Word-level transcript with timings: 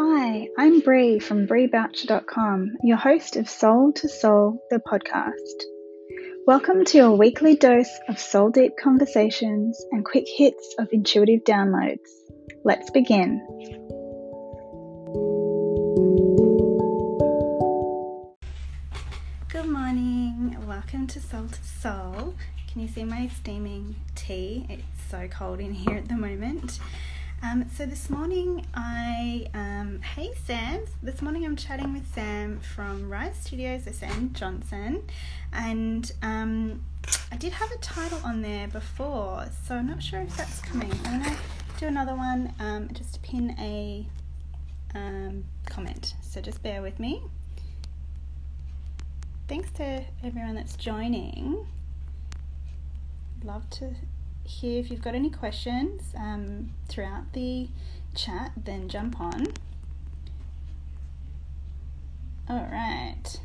Hi, 0.00 0.46
I'm 0.56 0.78
Bree 0.78 1.18
from 1.18 1.48
BreeBoucher.com, 1.48 2.76
your 2.84 2.98
host 2.98 3.34
of 3.34 3.48
Soul 3.48 3.92
to 3.94 4.08
Soul, 4.08 4.62
the 4.70 4.78
podcast. 4.78 5.64
Welcome 6.46 6.84
to 6.84 6.98
your 6.98 7.16
weekly 7.16 7.56
dose 7.56 7.90
of 8.08 8.16
soul 8.20 8.50
deep 8.50 8.74
conversations 8.80 9.84
and 9.90 10.04
quick 10.04 10.26
hits 10.28 10.76
of 10.78 10.86
intuitive 10.92 11.42
downloads. 11.42 12.06
Let's 12.62 12.90
begin. 12.90 13.40
Good 19.48 19.66
morning. 19.66 20.56
Welcome 20.68 21.08
to 21.08 21.18
Soul 21.20 21.48
to 21.48 21.64
Soul. 21.64 22.34
Can 22.70 22.82
you 22.82 22.86
see 22.86 23.02
my 23.02 23.26
steaming 23.36 23.96
tea? 24.14 24.64
It's 24.68 25.10
so 25.10 25.26
cold 25.26 25.58
in 25.58 25.74
here 25.74 25.96
at 25.96 26.06
the 26.06 26.14
moment. 26.14 26.78
Um, 27.40 27.70
so 27.72 27.86
this 27.86 28.10
morning 28.10 28.66
I, 28.74 29.46
um, 29.54 30.00
hey 30.02 30.32
Sam, 30.44 30.80
this 31.04 31.22
morning 31.22 31.44
I'm 31.44 31.54
chatting 31.54 31.92
with 31.92 32.12
Sam 32.12 32.58
from 32.58 33.08
Rise 33.08 33.36
Studios, 33.36 33.84
Sam 33.92 34.32
Johnson, 34.32 35.04
and 35.52 36.10
um, 36.20 36.84
I 37.30 37.36
did 37.36 37.52
have 37.52 37.70
a 37.70 37.78
title 37.78 38.18
on 38.24 38.42
there 38.42 38.66
before, 38.66 39.46
so 39.64 39.76
I'm 39.76 39.86
not 39.86 40.02
sure 40.02 40.20
if 40.20 40.36
that's 40.36 40.60
coming. 40.62 40.90
I'm 41.04 41.22
gonna 41.22 41.36
do 41.78 41.86
another 41.86 42.16
one, 42.16 42.54
um, 42.58 42.88
just 42.92 43.14
to 43.14 43.20
pin 43.20 43.54
a 43.60 44.04
um, 44.96 45.44
comment, 45.66 46.14
so 46.20 46.40
just 46.40 46.60
bear 46.64 46.82
with 46.82 46.98
me. 46.98 47.22
Thanks 49.46 49.70
to 49.72 50.02
everyone 50.24 50.56
that's 50.56 50.74
joining. 50.74 51.66
Love 53.44 53.70
to 53.70 53.94
here 54.48 54.80
if 54.80 54.90
you've 54.90 55.02
got 55.02 55.14
any 55.14 55.30
questions 55.30 56.14
um, 56.16 56.70
throughout 56.88 57.32
the 57.34 57.68
chat, 58.14 58.52
then 58.56 58.88
jump 58.88 59.20
on. 59.20 59.48
All 62.48 62.66
right, 62.72 63.40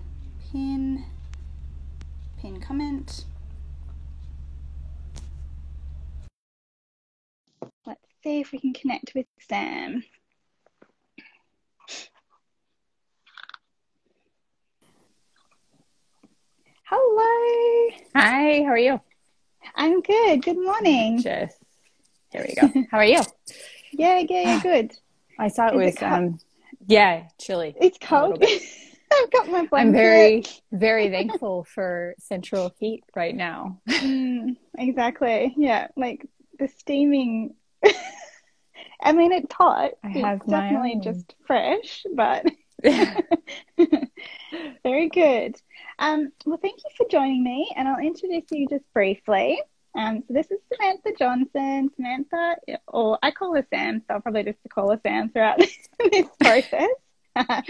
pin, 0.51 1.03
pin 2.39 2.61
comment. 2.61 3.25
Let's 7.85 7.99
see 8.23 8.39
if 8.39 8.53
we 8.53 8.59
can 8.59 8.73
connect 8.73 9.11
with 9.13 9.25
Sam. 9.39 10.03
Hello. 16.85 17.97
Hi, 18.15 18.63
how 18.63 18.69
are 18.69 18.77
you? 18.77 19.01
I'm 19.75 20.01
good. 20.01 20.43
Good 20.43 20.57
morning. 20.57 21.21
Just 21.21 21.57
here 22.31 22.45
we 22.47 22.55
go. 22.55 22.67
How 22.91 22.97
are 22.99 23.05
you? 23.05 23.21
yeah, 23.93 24.19
yeah, 24.19 24.41
yeah, 24.41 24.59
good. 24.63 24.91
I 25.39 25.47
saw 25.47 25.67
it 25.67 25.75
Is 25.75 25.77
was 25.77 25.95
it 25.95 26.03
um 26.03 26.39
yeah, 26.87 27.27
chilly. 27.39 27.75
It's 27.79 27.97
cold. 28.01 28.43
I've 29.13 29.31
got 29.31 29.47
my 29.47 29.65
blanket. 29.65 29.87
I'm 29.87 29.93
very 29.93 30.43
very 30.71 31.09
thankful 31.09 31.65
for 31.65 32.15
central 32.19 32.71
heat 32.79 33.03
right 33.15 33.35
now. 33.35 33.79
Mm, 33.87 34.57
exactly. 34.77 35.53
Yeah, 35.57 35.87
like 35.95 36.25
the 36.59 36.67
steaming. 36.67 37.55
I 39.03 39.11
mean, 39.11 39.31
it's 39.33 39.53
hot. 39.53 39.91
I 40.03 40.09
it's 40.09 40.19
have 40.19 40.47
my 40.47 40.61
definitely 40.61 40.93
own. 40.95 41.01
just 41.01 41.35
fresh, 41.45 42.05
but 42.15 42.45
very 44.83 45.09
good. 45.09 45.55
Um, 46.03 46.33
well, 46.45 46.59
thank 46.61 46.81
you 46.83 46.89
for 46.97 47.07
joining 47.09 47.45
me, 47.45 47.71
and 47.77 47.87
I'll 47.87 48.05
introduce 48.05 48.43
you 48.51 48.67
just 48.67 48.83
briefly. 48.93 49.57
Um, 49.95 50.21
so 50.27 50.33
this 50.33 50.51
is 50.51 50.59
Samantha 50.73 51.13
Johnson. 51.17 51.91
Samantha, 51.95 52.57
or 52.89 53.17
I 53.23 53.31
call 53.31 53.55
her 53.55 53.65
Sam, 53.69 54.01
so 54.05 54.15
I'll 54.15 54.19
probably 54.19 54.43
just 54.43 54.57
call 54.67 54.91
her 54.91 54.99
Sam 55.01 55.29
throughout 55.29 55.59
this 56.11 56.27
process. 56.41 56.89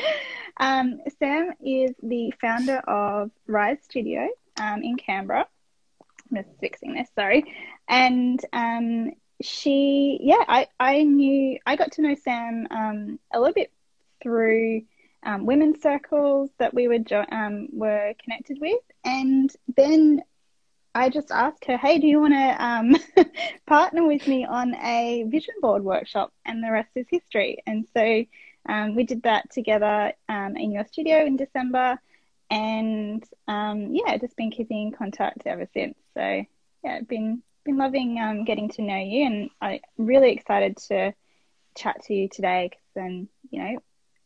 um, 0.57 0.99
Sam 1.19 1.51
is 1.63 1.91
the 2.01 2.33
founder 2.41 2.77
of 2.77 3.29
Rise 3.45 3.77
Studio 3.83 4.27
um, 4.59 4.81
in 4.81 4.97
Canberra. 4.97 5.45
I'm 6.31 6.43
just 6.43 6.59
fixing 6.59 6.95
this, 6.95 7.09
sorry. 7.13 7.53
And 7.88 8.43
um, 8.51 9.11
she, 9.43 10.17
yeah, 10.23 10.43
I, 10.47 10.69
I 10.79 11.03
knew, 11.03 11.59
I 11.67 11.75
got 11.75 11.91
to 11.93 12.01
know 12.01 12.16
Sam 12.16 12.67
um, 12.72 13.19
a 13.31 13.39
little 13.39 13.53
bit 13.53 13.72
through 14.23 14.81
um, 15.25 15.45
women's 15.45 15.81
circles 15.81 16.50
that 16.59 16.73
we 16.73 16.88
were, 16.88 17.00
jo- 17.00 17.25
um, 17.31 17.67
were 17.72 18.13
connected 18.23 18.59
with. 18.59 18.79
And 19.03 19.51
then 19.75 20.22
I 20.95 21.09
just 21.09 21.31
asked 21.31 21.66
her, 21.66 21.78
hey, 21.78 21.97
do 22.00 22.07
you 22.07 22.19
want 22.19 22.34
to 22.34 22.63
um, 22.63 22.95
partner 23.66 24.06
with 24.06 24.28
me 24.28 24.45
on 24.45 24.75
a 24.75 25.23
vision 25.28 25.56
board 25.61 25.84
workshop? 25.84 26.31
And 26.45 26.63
the 26.63 26.72
rest 26.72 26.91
is 26.95 27.07
history. 27.09 27.57
And 27.66 27.88
so 27.94 28.25
um, 28.67 28.95
we 28.95 29.03
did 29.03 29.23
that 29.23 29.51
together 29.51 30.13
um, 30.29 30.56
in 30.56 30.72
your 30.72 30.85
studio 30.85 31.25
in 31.25 31.38
December. 31.38 32.00
And 32.50 33.23
um, 33.47 33.95
yeah, 33.95 34.17
just 34.17 34.38
been 34.38 34.51
keeping 34.51 34.88
in 34.88 34.91
contact 34.91 35.47
ever 35.47 35.67
since. 35.73 35.97
So 36.13 36.45
yeah, 36.84 37.01
been 37.01 37.41
been 37.66 37.78
loving 37.78 38.44
getting 38.45 38.69
to 38.69 38.81
know 38.81 38.97
you, 38.97 39.25
and 39.25 39.50
I'm 39.61 39.79
really 39.97 40.34
excited 40.34 40.78
to 40.90 41.13
chat 41.75 42.03
to 42.03 42.13
you 42.13 42.29
today 42.29 42.67
because 42.69 42.85
then 42.94 43.29
you 43.50 43.63
know 43.63 43.79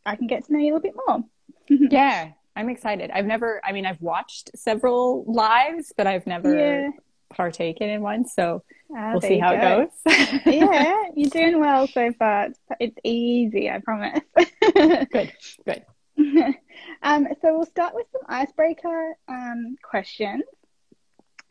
I 0.08 0.16
can 0.16 0.26
get 0.26 0.44
to 0.46 0.52
know 0.52 0.58
you 0.58 0.72
a 0.72 0.76
little 0.76 0.80
bit 0.80 0.94
more. 1.06 1.24
yeah, 1.90 2.32
I'm 2.56 2.68
excited. 2.68 3.10
I've 3.12 3.26
never 3.26 3.60
I 3.64 3.72
mean 3.72 3.86
I've 3.86 4.00
watched 4.00 4.50
several 4.56 5.24
lives, 5.26 5.92
but 5.96 6.06
I've 6.06 6.26
never 6.26 6.54
Yeah. 6.58 6.90
partaken 7.30 7.88
in 7.90 8.00
one, 8.02 8.26
so 8.26 8.62
Ah, 8.96 9.12
we'll 9.12 9.20
see 9.20 9.38
how 9.38 9.52
go. 9.54 9.58
it 9.82 9.90
goes. 10.06 10.40
yeah, 10.46 11.02
you're 11.14 11.28
doing 11.28 11.60
well 11.60 11.86
so 11.88 12.10
far. 12.18 12.48
It's, 12.80 12.96
easy, 13.04 13.68
I 13.70 13.80
promise. 13.80 14.20
good. 15.12 15.32
Good. 15.66 15.84
um, 17.02 17.28
so 17.42 17.56
we'll 17.56 17.66
start 17.66 17.94
with 17.94 18.06
some 18.12 18.22
icebreaker 18.28 19.14
um, 19.28 19.76
questions. 19.82 20.42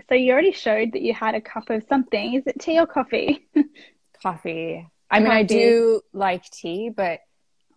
So 0.09 0.15
you 0.15 0.31
already 0.33 0.51
showed 0.51 0.93
that 0.93 1.01
you 1.03 1.13
had 1.13 1.35
a 1.35 1.41
cup 1.41 1.69
of 1.69 1.83
something. 1.87 2.33
Is 2.33 2.47
it 2.47 2.59
tea 2.59 2.79
or 2.79 2.87
coffee? 2.87 3.47
Coffee. 4.23 4.87
I 5.11 5.19
mean, 5.19 5.31
I 5.31 5.43
do 5.43 6.01
like 6.13 6.43
tea, 6.49 6.89
but 6.89 7.19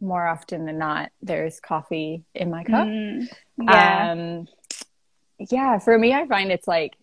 more 0.01 0.27
often 0.27 0.65
than 0.67 0.79
not, 0.79 1.11
there's 1.23 1.61
coffee 1.61 2.25
in 2.35 2.51
my 2.51 2.65
cup. 2.65 2.87
Mm, 2.87 3.29
yeah. 3.63 4.13
Um, 4.13 4.49
yeah, 5.51 5.79
for 5.79 5.99
me, 5.99 6.13
I 6.13 6.27
find 6.27 6.51
it's 6.51 6.69
like 6.69 6.95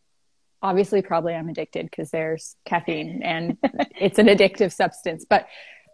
obviously 0.62 1.02
probably 1.02 1.34
I'm 1.36 1.50
addicted 1.50 1.86
because 1.90 2.10
there's 2.12 2.56
caffeine 2.66 3.22
and 3.24 3.58
it's 4.00 4.20
an 4.20 4.28
addictive 4.28 4.74
substance, 4.74 5.26
but 5.28 5.48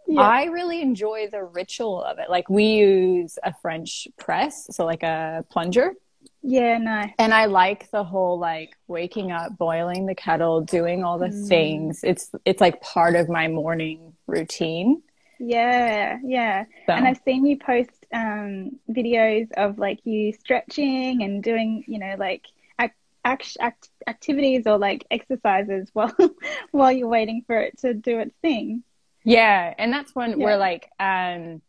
Yeah. 0.06 0.20
I 0.22 0.44
really 0.44 0.80
enjoy 0.82 1.28
the 1.30 1.42
ritual 1.44 2.02
of 2.02 2.18
it. 2.18 2.28
Like 2.30 2.48
we 2.50 2.64
use 2.64 3.38
a 3.42 3.54
French 3.62 4.06
press, 4.18 4.66
so 4.70 4.84
like 4.84 5.02
a 5.02 5.44
plunger, 5.50 5.92
yeah, 6.42 6.76
nice. 6.78 7.12
and 7.18 7.32
I 7.32 7.46
like 7.46 7.90
the 7.90 8.04
whole 8.04 8.38
like 8.38 8.76
waking 8.86 9.32
up, 9.32 9.56
boiling 9.56 10.04
the 10.06 10.14
kettle, 10.14 10.60
doing 10.62 11.04
all 11.04 11.18
the 11.18 11.28
Mm. 11.28 11.48
things. 11.48 12.00
It's 12.04 12.30
it's 12.44 12.60
like 12.60 12.82
part 12.82 13.14
of 13.16 13.28
my 13.30 13.48
morning 13.48 14.12
routine. 14.26 15.02
Yeah, 15.46 16.18
yeah. 16.24 16.64
So 16.86 16.92
And 16.94 17.06
I've 17.06 17.20
seen 17.24 17.44
you 17.44 17.58
post 17.58 17.90
um, 18.12 18.78
videos 18.90 19.50
of 19.56 19.78
like 19.78 20.00
you 20.04 20.32
stretching 20.32 21.22
and 21.22 21.42
doing, 21.42 21.84
you 21.86 21.98
know, 21.98 22.14
like 22.18 22.46
ac- 22.80 22.92
act- 23.24 23.56
act- 23.60 23.90
activities 24.06 24.66
or 24.66 24.78
like 24.78 25.04
exercises 25.10 25.88
while 25.92 26.14
while 26.70 26.92
you're 26.92 27.08
waiting 27.08 27.42
for 27.46 27.58
it 27.60 27.78
to 27.80 27.92
do 27.94 28.20
its 28.20 28.34
thing. 28.40 28.82
Yeah, 29.24 29.74
and 29.78 29.92
that's 29.92 30.14
one 30.14 30.38
Yeah. 30.38 30.44
where 30.44 30.56
like 30.56 30.90
um 30.98 31.60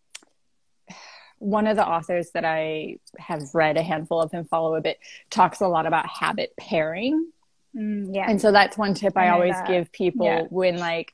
one 1.39 1.67
of 1.67 1.75
the 1.75 1.85
authors 1.85 2.31
that 2.31 2.45
I 2.45 2.97
have 3.19 3.41
read 3.53 3.77
a 3.77 3.83
handful 3.83 4.21
of 4.21 4.33
and 4.33 4.47
follow 4.47 4.75
a 4.75 4.81
bit 4.81 4.99
talks 5.29 5.59
a 5.59 5.67
lot 5.67 5.85
about 5.85 6.07
habit 6.07 6.53
pairing. 6.57 7.27
Mm, 7.75 8.15
yeah. 8.15 8.25
And 8.29 8.39
so 8.39 8.53
that's 8.53 8.77
one 8.77 8.93
tip 8.93 9.17
I 9.17 9.25
I, 9.27 9.29
always 9.31 9.53
that. 9.53 9.67
give 9.67 9.91
people 9.91 10.25
Yeah. 10.27 10.41
when 10.49 10.77
like 10.77 11.13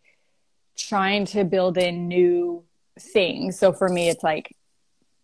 trying 0.88 1.26
to 1.26 1.44
build 1.44 1.78
in 1.78 2.08
new 2.08 2.64
things. 3.00 3.58
So 3.60 3.72
for 3.74 3.90
me 3.90 4.10
it's 4.10 4.24
like 4.24 4.56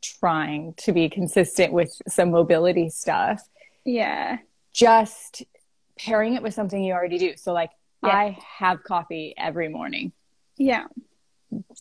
trying 0.01 0.73
to 0.77 0.91
be 0.91 1.09
consistent 1.09 1.73
with 1.73 1.91
some 2.07 2.31
mobility 2.31 2.89
stuff. 2.89 3.41
yeah. 3.85 4.37
Just 4.73 5.43
pairing 5.97 6.35
it 6.35 6.43
with 6.43 6.53
something 6.53 6.83
you 6.83 6.93
already 6.93 7.17
do. 7.17 7.33
So 7.35 7.51
like 7.51 7.71
Yeah. 8.03 8.09
I 8.09 8.37
have 8.59 8.83
coffee 8.83 9.33
every 9.37 9.69
morning. 9.69 10.11
Yeah. 10.57 10.85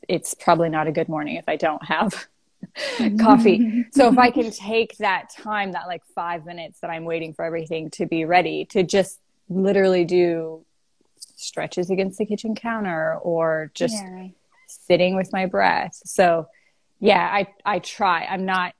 it's 0.08 0.32
probably 0.34 0.68
not 0.70 0.86
a 0.86 0.92
good 0.92 1.08
morning 1.08 1.36
if 1.36 1.44
I 1.48 1.56
don't 1.56 1.84
have 1.84 2.26
coffee. 3.20 3.84
So 3.92 4.08
if 4.10 4.16
I 4.18 4.30
can 4.30 4.50
take 4.50 4.96
that 4.98 5.28
time, 5.36 5.72
that 5.72 5.86
like 5.86 6.02
five 6.14 6.46
minutes 6.46 6.80
that 6.80 6.90
I'm 6.90 7.04
waiting 7.04 7.34
for 7.34 7.44
everything 7.44 7.90
to 7.92 8.06
be 8.06 8.24
ready, 8.24 8.64
to 8.66 8.82
just 8.82 9.20
literally 9.48 10.04
do 10.04 10.64
stretches 11.36 11.90
against 11.90 12.18
the 12.18 12.26
kitchen 12.26 12.54
counter 12.54 13.16
or 13.16 13.70
just 13.74 13.94
yeah. 13.94 14.28
sitting 14.66 15.14
with 15.14 15.32
my 15.32 15.46
breath. 15.46 16.00
So 16.04 16.48
yeah, 16.98 17.28
I 17.30 17.46
I 17.64 17.78
try. 17.78 18.26
I'm 18.28 18.44
not 18.44 18.74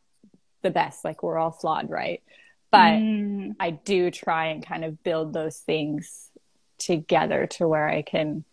the 0.62 0.70
best, 0.70 1.04
like 1.04 1.22
we're 1.22 1.38
all 1.38 1.52
flawed, 1.52 1.88
right? 1.90 2.22
But 2.70 2.98
Mm, 2.98 3.54
I 3.60 3.70
do 3.70 4.10
try 4.10 4.46
and 4.46 4.66
kind 4.66 4.84
of 4.84 5.02
build 5.02 5.32
those 5.32 5.58
things 5.58 6.30
together 6.78 7.46
to 7.46 7.68
where 7.68 7.88
I 7.88 8.02
can 8.02 8.44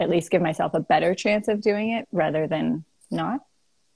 at 0.00 0.10
least 0.10 0.30
give 0.30 0.42
myself 0.42 0.74
a 0.74 0.80
better 0.80 1.14
chance 1.14 1.48
of 1.48 1.60
doing 1.60 1.90
it 1.90 2.08
rather 2.10 2.46
than 2.46 2.84
not. 3.10 3.40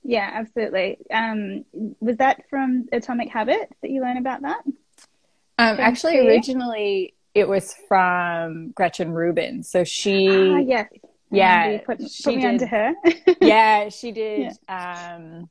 Yeah, 0.05 0.31
absolutely. 0.32 0.99
Um, 1.12 1.64
was 2.00 2.19
that 2.19 2.49
from 2.50 2.87
Atomic 2.93 3.31
Habits 3.31 3.73
that 3.82 3.90
you 3.90 4.00
learned 4.00 4.19
about 4.19 4.43
that? 4.43 4.62
Um, 4.67 5.76
actually, 5.81 6.19
originally 6.19 7.14
it 7.38 7.49
was 7.49 7.75
from 7.87 8.70
Gretchen 8.73 9.12
Rubin. 9.12 9.62
So 9.62 9.85
she, 9.85 10.29
ah, 10.29 10.58
yes, 10.58 10.88
yeah, 11.31 11.79
put, 11.79 11.99
put 11.99 12.35
me 12.35 12.43
did, 12.43 12.44
onto 12.44 12.67
her. 12.67 12.93
yeah, 13.40 13.88
she 13.88 14.12
did. 14.12 14.52
Yeah. 14.69 15.17
Um, 15.17 15.49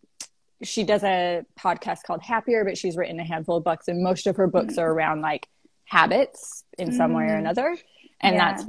she 0.63 0.83
does 0.83 1.03
a 1.03 1.45
podcast 1.59 2.03
called 2.03 2.21
Happier, 2.21 2.65
but 2.65 2.77
she's 2.77 2.97
written 2.97 3.19
a 3.19 3.23
handful 3.23 3.57
of 3.57 3.63
books, 3.63 3.87
and 3.87 4.03
most 4.03 4.27
of 4.27 4.35
her 4.35 4.47
books 4.47 4.75
mm. 4.75 4.79
are 4.79 4.91
around 4.91 5.21
like 5.21 5.47
habits 5.85 6.63
in 6.77 6.91
some 6.91 7.11
mm. 7.11 7.17
way 7.17 7.23
or 7.25 7.35
mm. 7.35 7.39
another, 7.39 7.77
and 8.21 8.35
yeah. 8.35 8.55
that's 8.55 8.65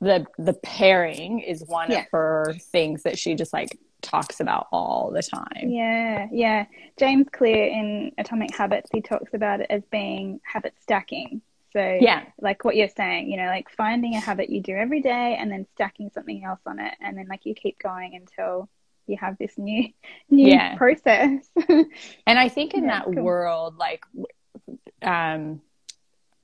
the 0.00 0.26
the 0.38 0.54
pairing 0.54 1.40
is 1.40 1.64
one 1.66 1.90
yeah. 1.90 2.00
of 2.00 2.06
her 2.12 2.54
things 2.70 3.02
that 3.02 3.18
she 3.18 3.34
just 3.34 3.52
like 3.52 3.78
talks 4.02 4.40
about 4.40 4.66
all 4.72 5.10
the 5.12 5.22
time. 5.22 5.68
Yeah, 5.68 6.28
yeah. 6.32 6.66
James 6.98 7.26
Clear 7.32 7.66
in 7.66 8.12
Atomic 8.18 8.54
Habits, 8.54 8.90
he 8.92 9.00
talks 9.00 9.32
about 9.34 9.60
it 9.60 9.66
as 9.70 9.82
being 9.90 10.40
habit 10.44 10.74
stacking. 10.80 11.40
So, 11.72 11.98
yeah, 12.00 12.24
like 12.40 12.64
what 12.64 12.76
you're 12.76 12.88
saying, 12.88 13.30
you 13.30 13.36
know, 13.36 13.46
like 13.46 13.70
finding 13.70 14.14
a 14.14 14.20
habit 14.20 14.50
you 14.50 14.60
do 14.60 14.76
every 14.76 15.00
day 15.00 15.36
and 15.38 15.50
then 15.50 15.66
stacking 15.74 16.10
something 16.12 16.44
else 16.44 16.60
on 16.66 16.78
it, 16.78 16.94
and 17.00 17.16
then 17.16 17.26
like 17.28 17.46
you 17.46 17.54
keep 17.54 17.78
going 17.78 18.14
until 18.14 18.68
you 19.06 19.16
have 19.18 19.38
this 19.38 19.56
new 19.56 19.88
new 20.30 20.48
yeah. 20.48 20.76
process. 20.76 21.48
and 21.68 22.38
I 22.38 22.48
think 22.48 22.74
in 22.74 22.84
yeah, 22.84 23.00
that 23.00 23.04
cool. 23.04 23.22
world, 23.22 23.76
like, 23.78 24.04
um, 25.00 25.62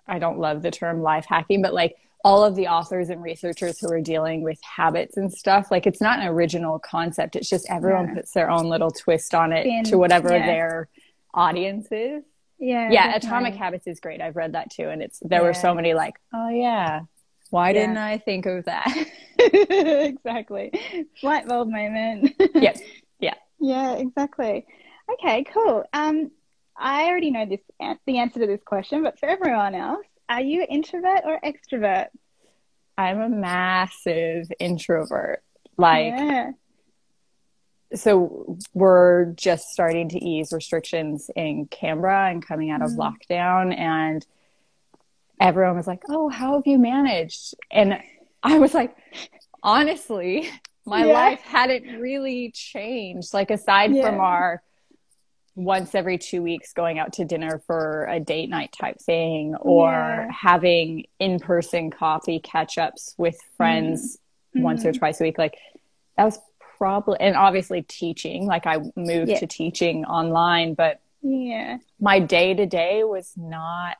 I 0.06 0.18
don't 0.18 0.38
love 0.38 0.62
the 0.62 0.70
term 0.70 1.02
life 1.02 1.26
hacking, 1.28 1.60
but 1.62 1.74
like 1.74 1.96
all 2.24 2.44
of 2.44 2.56
the 2.56 2.68
authors 2.68 3.10
and 3.10 3.22
researchers 3.22 3.78
who 3.78 3.90
are 3.92 4.00
dealing 4.00 4.42
with 4.42 4.58
habits 4.62 5.16
and 5.16 5.32
stuff 5.32 5.70
like 5.70 5.86
it's 5.86 6.00
not 6.00 6.18
an 6.18 6.26
original 6.26 6.78
concept 6.78 7.36
it's 7.36 7.48
just 7.48 7.64
everyone 7.70 8.08
yeah. 8.08 8.14
puts 8.14 8.32
their 8.32 8.50
own 8.50 8.66
little 8.66 8.90
twist 8.90 9.34
on 9.34 9.52
it 9.52 9.84
to 9.84 9.96
whatever 9.96 10.36
yeah. 10.36 10.44
their 10.44 10.88
audience 11.32 11.86
is 11.92 12.24
yeah 12.58 12.90
yeah 12.90 13.14
atomic 13.14 13.54
habits 13.54 13.86
is 13.86 14.00
great. 14.00 14.20
I've 14.20 14.36
read 14.36 14.52
that 14.52 14.70
too 14.70 14.88
and 14.88 15.02
it's 15.02 15.20
there 15.20 15.40
yeah. 15.40 15.46
were 15.46 15.54
so 15.54 15.74
many 15.74 15.94
like 15.94 16.14
oh 16.34 16.48
yeah. 16.48 17.00
Why 17.50 17.72
didn't 17.72 17.96
i 17.96 18.18
think 18.18 18.46
of 18.46 18.64
that? 18.66 18.92
Exactly. 19.38 20.72
Light 21.22 21.46
bulb 21.46 21.68
moment. 21.68 22.34
Yes. 22.54 22.80
Yeah. 23.20 23.34
Yeah 23.60 23.94
exactly. 23.94 24.66
Okay 25.14 25.44
cool. 25.44 25.84
Um 25.92 26.30
i 26.76 27.06
already 27.06 27.30
know 27.30 27.46
this 27.46 27.60
the 28.06 28.18
answer 28.18 28.40
to 28.40 28.46
this 28.46 28.62
question 28.64 29.02
but 29.02 29.18
for 29.18 29.28
everyone 29.28 29.74
else 29.74 30.06
are 30.28 30.42
you 30.42 30.66
introvert 30.68 31.22
or 31.24 31.40
extrovert? 31.40 32.08
I'm 32.98 33.20
a 33.20 33.28
massive 33.28 34.50
introvert. 34.58 35.42
Like, 35.76 36.12
yeah. 36.14 36.50
So 37.94 38.58
we're 38.74 39.26
just 39.32 39.68
starting 39.68 40.08
to 40.10 40.22
ease 40.22 40.52
restrictions 40.52 41.30
in 41.34 41.66
Canberra 41.66 42.30
and 42.30 42.46
coming 42.46 42.70
out 42.70 42.82
of 42.82 42.90
mm. 42.90 42.96
lockdown. 42.98 43.76
And 43.76 44.26
everyone 45.40 45.76
was 45.76 45.86
like, 45.86 46.02
Oh, 46.08 46.28
how 46.28 46.54
have 46.54 46.66
you 46.66 46.78
managed? 46.78 47.54
And 47.70 47.98
I 48.42 48.58
was 48.58 48.74
like, 48.74 48.96
Honestly, 49.62 50.50
my 50.84 51.06
yeah. 51.06 51.12
life 51.12 51.40
hadn't 51.40 52.00
really 52.00 52.50
changed. 52.52 53.34
Like, 53.34 53.50
aside 53.50 53.94
yeah. 53.94 54.06
from 54.06 54.20
our 54.20 54.62
once 55.58 55.94
every 55.94 56.18
two 56.18 56.40
weeks 56.40 56.72
going 56.72 57.00
out 57.00 57.14
to 57.14 57.24
dinner 57.24 57.60
for 57.66 58.06
a 58.08 58.20
date 58.20 58.48
night 58.48 58.72
type 58.78 59.00
thing 59.00 59.56
or 59.56 59.90
yeah. 59.90 60.28
having 60.30 61.04
in-person 61.18 61.90
coffee 61.90 62.38
catch-ups 62.38 63.16
with 63.18 63.36
friends 63.56 64.18
mm-hmm. 64.54 64.62
once 64.62 64.84
or 64.84 64.90
mm-hmm. 64.90 65.00
twice 65.00 65.20
a 65.20 65.24
week 65.24 65.36
like 65.36 65.58
that 66.16 66.24
was 66.24 66.38
probably 66.78 67.16
and 67.20 67.36
obviously 67.36 67.82
teaching 67.82 68.46
like 68.46 68.66
i 68.66 68.78
moved 68.96 69.30
yeah. 69.30 69.38
to 69.38 69.46
teaching 69.46 70.04
online 70.04 70.74
but 70.74 71.00
yeah 71.22 71.78
my 72.00 72.18
day 72.18 72.54
to 72.54 72.64
day 72.64 73.04
was 73.04 73.32
not 73.36 73.96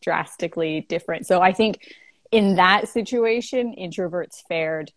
drastically 0.00 0.86
different 0.88 1.26
so 1.26 1.40
i 1.40 1.52
think 1.52 1.92
in 2.30 2.56
that 2.56 2.88
situation 2.88 3.74
introverts 3.78 4.42
fared 4.48 4.92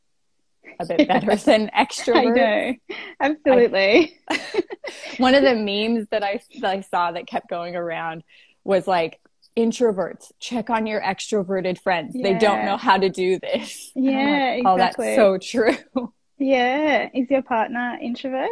a 0.79 0.85
bit 0.85 1.07
better 1.07 1.35
than 1.35 1.69
extroverts. 1.77 2.15
I 2.15 2.23
know, 2.23 2.73
absolutely. 3.19 4.19
I, 4.29 4.63
one 5.17 5.35
of 5.35 5.43
the 5.43 5.55
memes 5.55 6.07
that 6.09 6.23
I, 6.23 6.39
that 6.59 6.69
I 6.69 6.81
saw 6.81 7.11
that 7.11 7.27
kept 7.27 7.49
going 7.49 7.75
around 7.75 8.23
was 8.63 8.87
like, 8.87 9.19
introverts 9.57 10.33
check 10.37 10.69
on 10.69 10.85
your 10.85 11.01
extroverted 11.01 11.79
friends 11.79 12.13
yeah. 12.13 12.23
they 12.23 12.37
don't 12.37 12.65
know 12.65 12.75
how 12.75 12.97
to 12.97 13.07
do 13.07 13.39
this 13.39 13.89
yeah 13.95 14.55
like, 14.57 14.63
oh 14.65 14.73
exactly. 14.73 15.05
that's 15.05 15.15
so 15.15 15.37
true 15.37 16.11
yeah 16.37 17.09
is 17.13 17.29
your 17.29 17.41
partner 17.41 17.97
introvert 18.01 18.49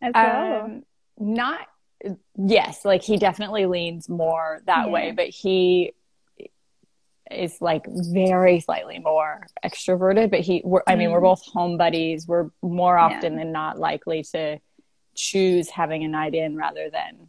as 0.00 0.12
well 0.14 0.62
um, 0.64 0.82
not 1.18 1.60
yes 2.36 2.84
like 2.84 3.02
he 3.02 3.16
definitely 3.16 3.66
leans 3.66 4.08
more 4.08 4.60
that 4.66 4.86
yeah. 4.86 4.92
way 4.92 5.12
but 5.12 5.28
he 5.28 5.92
is 7.32 7.60
like 7.60 7.86
very 7.88 8.60
slightly 8.60 8.98
more 8.98 9.46
extroverted, 9.64 10.30
but 10.30 10.40
he, 10.40 10.62
I 10.86 10.96
mean, 10.96 11.10
we're 11.10 11.20
mm. 11.20 11.24
both 11.24 11.42
home 11.46 11.76
buddies. 11.76 12.26
We're 12.26 12.50
more 12.62 12.98
often 12.98 13.34
yeah. 13.34 13.38
than 13.40 13.52
not 13.52 13.78
likely 13.78 14.22
to 14.32 14.58
choose 15.14 15.68
having 15.68 16.04
a 16.04 16.08
night 16.08 16.34
in 16.34 16.56
rather 16.56 16.90
than 16.90 17.28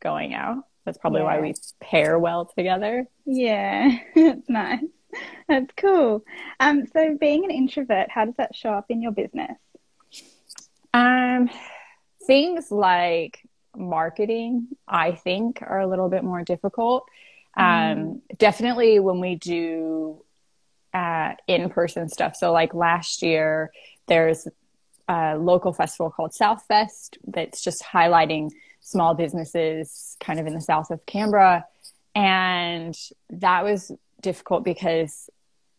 going 0.00 0.34
out. 0.34 0.64
That's 0.84 0.98
probably 0.98 1.20
yeah. 1.20 1.26
why 1.26 1.40
we 1.40 1.54
pair 1.80 2.18
well 2.18 2.46
together. 2.46 3.06
Yeah, 3.26 3.98
nice. 4.48 4.84
That's 5.48 5.72
cool. 5.76 6.24
Um, 6.60 6.86
so 6.92 7.16
being 7.18 7.44
an 7.44 7.50
introvert, 7.50 8.10
how 8.10 8.24
does 8.24 8.36
that 8.36 8.54
show 8.54 8.70
up 8.70 8.86
in 8.88 9.02
your 9.02 9.12
business? 9.12 9.56
Um, 10.92 11.50
things 12.26 12.70
like 12.70 13.40
marketing, 13.76 14.68
I 14.86 15.12
think, 15.12 15.62
are 15.62 15.80
a 15.80 15.86
little 15.86 16.08
bit 16.08 16.24
more 16.24 16.42
difficult 16.42 17.08
um, 17.58 17.64
mm. 17.64 18.20
definitely 18.38 19.00
when 19.00 19.20
we 19.20 19.34
do 19.34 20.22
uh, 20.94 21.34
in-person 21.46 22.08
stuff. 22.08 22.36
So 22.36 22.52
like 22.52 22.72
last 22.72 23.22
year, 23.22 23.72
there's 24.06 24.46
a 25.08 25.36
local 25.36 25.72
festival 25.72 26.10
called 26.10 26.32
Southfest 26.32 27.18
that's 27.26 27.60
just 27.60 27.82
highlighting 27.82 28.50
small 28.80 29.14
businesses 29.14 30.16
kind 30.20 30.38
of 30.38 30.46
in 30.46 30.54
the 30.54 30.60
south 30.60 30.90
of 30.90 31.04
Canberra. 31.04 31.66
And 32.14 32.96
that 33.30 33.64
was 33.64 33.90
difficult 34.20 34.64
because 34.64 35.30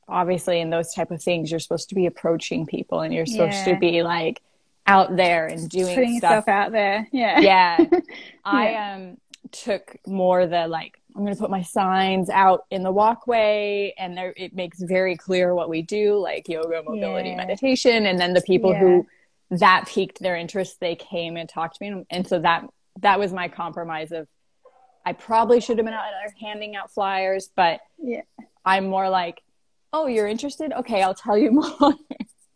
obviously 0.08 0.60
in 0.60 0.70
those 0.70 0.94
type 0.94 1.12
of 1.12 1.22
things, 1.22 1.52
you're 1.52 1.60
supposed 1.60 1.90
to 1.90 1.96
be 1.96 2.06
approaching 2.06 2.66
people 2.66 3.02
and 3.02 3.14
you're 3.14 3.26
supposed 3.26 3.68
yeah. 3.68 3.74
to 3.74 3.80
be 3.80 4.04
like 4.04 4.42
out 4.88 5.16
there 5.16 5.48
and 5.48 5.70
doing 5.70 5.96
Putting 5.96 6.18
stuff. 6.18 6.48
out 6.48 6.72
there. 6.72 7.08
Yeah. 7.12 7.40
Yeah. 7.40 7.86
I 8.46 8.74
um 8.76 9.18
took 9.52 9.98
more 10.06 10.46
the 10.46 10.68
like 10.68 11.00
I'm 11.16 11.24
going 11.24 11.36
to 11.36 11.42
put 11.42 11.50
my 11.50 11.64
signs 11.64 12.30
out 12.30 12.66
in 12.70 12.84
the 12.84 12.92
walkway 12.92 13.94
and 13.98 14.16
there, 14.16 14.34
it 14.38 14.56
makes 14.56 14.80
very 14.82 15.18
clear 15.18 15.54
what 15.56 15.68
we 15.68 15.82
do, 15.82 16.18
like 16.18 16.48
yoga, 16.48 16.84
mobility, 16.84 17.30
yeah. 17.30 17.36
meditation. 17.36 18.06
And 18.06 18.20
then 18.20 18.34
the 18.34 18.42
people 18.42 18.72
yeah. 18.72 18.80
who 18.80 19.08
that 19.52 19.88
piqued 19.88 20.20
their 20.20 20.36
interest, 20.36 20.80
they 20.80 20.96
came 20.96 21.36
and 21.36 21.50
talked 21.50 21.78
to 21.78 21.84
me. 21.84 22.06
And 22.10 22.28
so 22.28 22.40
that, 22.40 22.68
that 23.02 23.20
was 23.20 23.34
my 23.34 23.48
compromise 23.48 24.12
of, 24.12 24.28
I 25.06 25.14
probably 25.14 25.60
should 25.60 25.78
have 25.78 25.86
been 25.86 25.94
out 25.94 26.06
there 26.12 26.34
handing 26.40 26.76
out 26.76 26.92
flyers, 26.92 27.50
but 27.56 27.80
yeah. 27.98 28.22
I'm 28.66 28.88
more 28.88 29.10
like, 29.10 29.42
oh, 29.94 30.08
you're 30.08 30.28
interested? 30.28 30.72
Okay, 30.72 31.02
I'll 31.02 31.16
tell 31.16 31.38
you 31.38 31.52
more. 31.80 31.94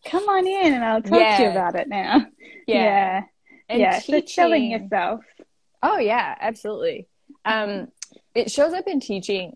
Come 0.06 0.30
on 0.30 0.46
in 0.46 0.74
and 0.74 0.84
I'll 0.84 1.02
talk 1.02 1.20
yeah. 1.20 1.38
to 1.38 1.44
you 1.44 1.50
about 1.50 1.76
it 1.76 1.88
now. 1.88 2.26
Yeah. 2.66 3.24
Yeah. 3.70 3.76
yeah. 3.76 4.00
So 4.00 4.22
selling 4.26 4.72
yourself. 4.72 5.20
Oh 5.82 5.98
yeah, 5.98 6.34
absolutely. 6.40 7.10
Um, 7.44 7.90
it 8.34 8.50
shows 8.50 8.72
up 8.72 8.88
in 8.88 9.02
teaching 9.02 9.54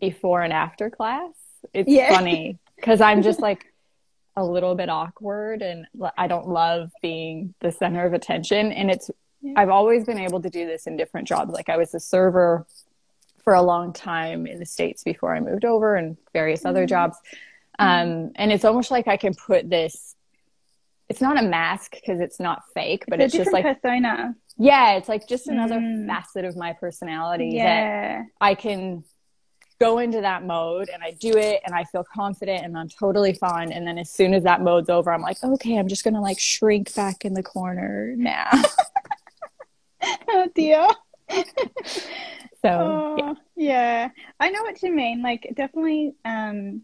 before 0.00 0.42
and 0.42 0.52
after 0.52 0.90
class. 0.90 1.32
It's 1.72 1.88
yeah. 1.88 2.14
funny 2.14 2.58
because 2.76 3.00
I'm 3.00 3.22
just 3.22 3.40
like 3.40 3.64
a 4.36 4.44
little 4.44 4.74
bit 4.74 4.90
awkward 4.90 5.62
and 5.62 5.86
I 6.18 6.26
don't 6.26 6.46
love 6.46 6.90
being 7.00 7.54
the 7.60 7.72
center 7.72 8.04
of 8.04 8.12
attention. 8.12 8.70
And 8.70 8.90
it's, 8.90 9.10
yeah. 9.46 9.60
I've 9.60 9.68
always 9.70 10.04
been 10.04 10.18
able 10.18 10.40
to 10.42 10.50
do 10.50 10.66
this 10.66 10.86
in 10.86 10.96
different 10.96 11.28
jobs. 11.28 11.52
Like 11.52 11.68
I 11.68 11.76
was 11.76 11.94
a 11.94 12.00
server 12.00 12.66
for 13.42 13.54
a 13.54 13.62
long 13.62 13.92
time 13.92 14.46
in 14.46 14.58
the 14.58 14.66
States 14.66 15.04
before 15.04 15.34
I 15.34 15.40
moved 15.40 15.64
over 15.64 15.96
and 15.96 16.16
various 16.32 16.60
mm-hmm. 16.60 16.68
other 16.68 16.86
jobs. 16.86 17.16
Um, 17.78 18.32
and 18.36 18.52
it's 18.52 18.64
almost 18.64 18.90
like 18.90 19.06
I 19.06 19.16
can 19.16 19.34
put 19.34 19.68
this, 19.68 20.16
it's 21.08 21.20
not 21.20 21.38
a 21.38 21.42
mask 21.42 21.92
because 21.92 22.20
it's 22.20 22.40
not 22.40 22.62
fake, 22.74 23.04
but 23.06 23.20
it's, 23.20 23.34
it's 23.34 23.44
just 23.44 23.52
like 23.52 23.64
persona 23.64 24.34
yeah 24.58 24.96
it's 24.96 25.08
like 25.08 25.28
just 25.28 25.48
another 25.48 25.76
mm. 25.76 26.06
facet 26.06 26.44
of 26.44 26.56
my 26.56 26.72
personality 26.72 27.50
yeah. 27.52 28.18
that 28.18 28.26
i 28.40 28.54
can 28.54 29.04
go 29.78 29.98
into 29.98 30.20
that 30.20 30.44
mode 30.44 30.88
and 30.92 31.02
i 31.02 31.10
do 31.20 31.36
it 31.36 31.60
and 31.66 31.74
i 31.74 31.84
feel 31.84 32.04
confident 32.14 32.64
and 32.64 32.76
i'm 32.76 32.88
totally 32.88 33.34
fine 33.34 33.70
and 33.70 33.86
then 33.86 33.98
as 33.98 34.10
soon 34.10 34.32
as 34.32 34.42
that 34.42 34.62
mode's 34.62 34.88
over 34.88 35.12
i'm 35.12 35.20
like 35.20 35.42
okay 35.44 35.76
i'm 35.76 35.88
just 35.88 36.04
gonna 36.04 36.20
like 36.20 36.38
shrink 36.38 36.94
back 36.94 37.24
in 37.24 37.34
the 37.34 37.42
corner 37.42 38.14
now 38.16 38.50
oh 40.28 40.48
dear 40.54 40.86
so 42.62 42.68
oh, 42.68 43.16
yeah. 43.18 43.34
yeah 43.56 44.08
i 44.40 44.50
know 44.50 44.62
what 44.62 44.82
you 44.82 44.92
mean 44.92 45.22
like 45.22 45.50
definitely 45.54 46.14
um 46.24 46.82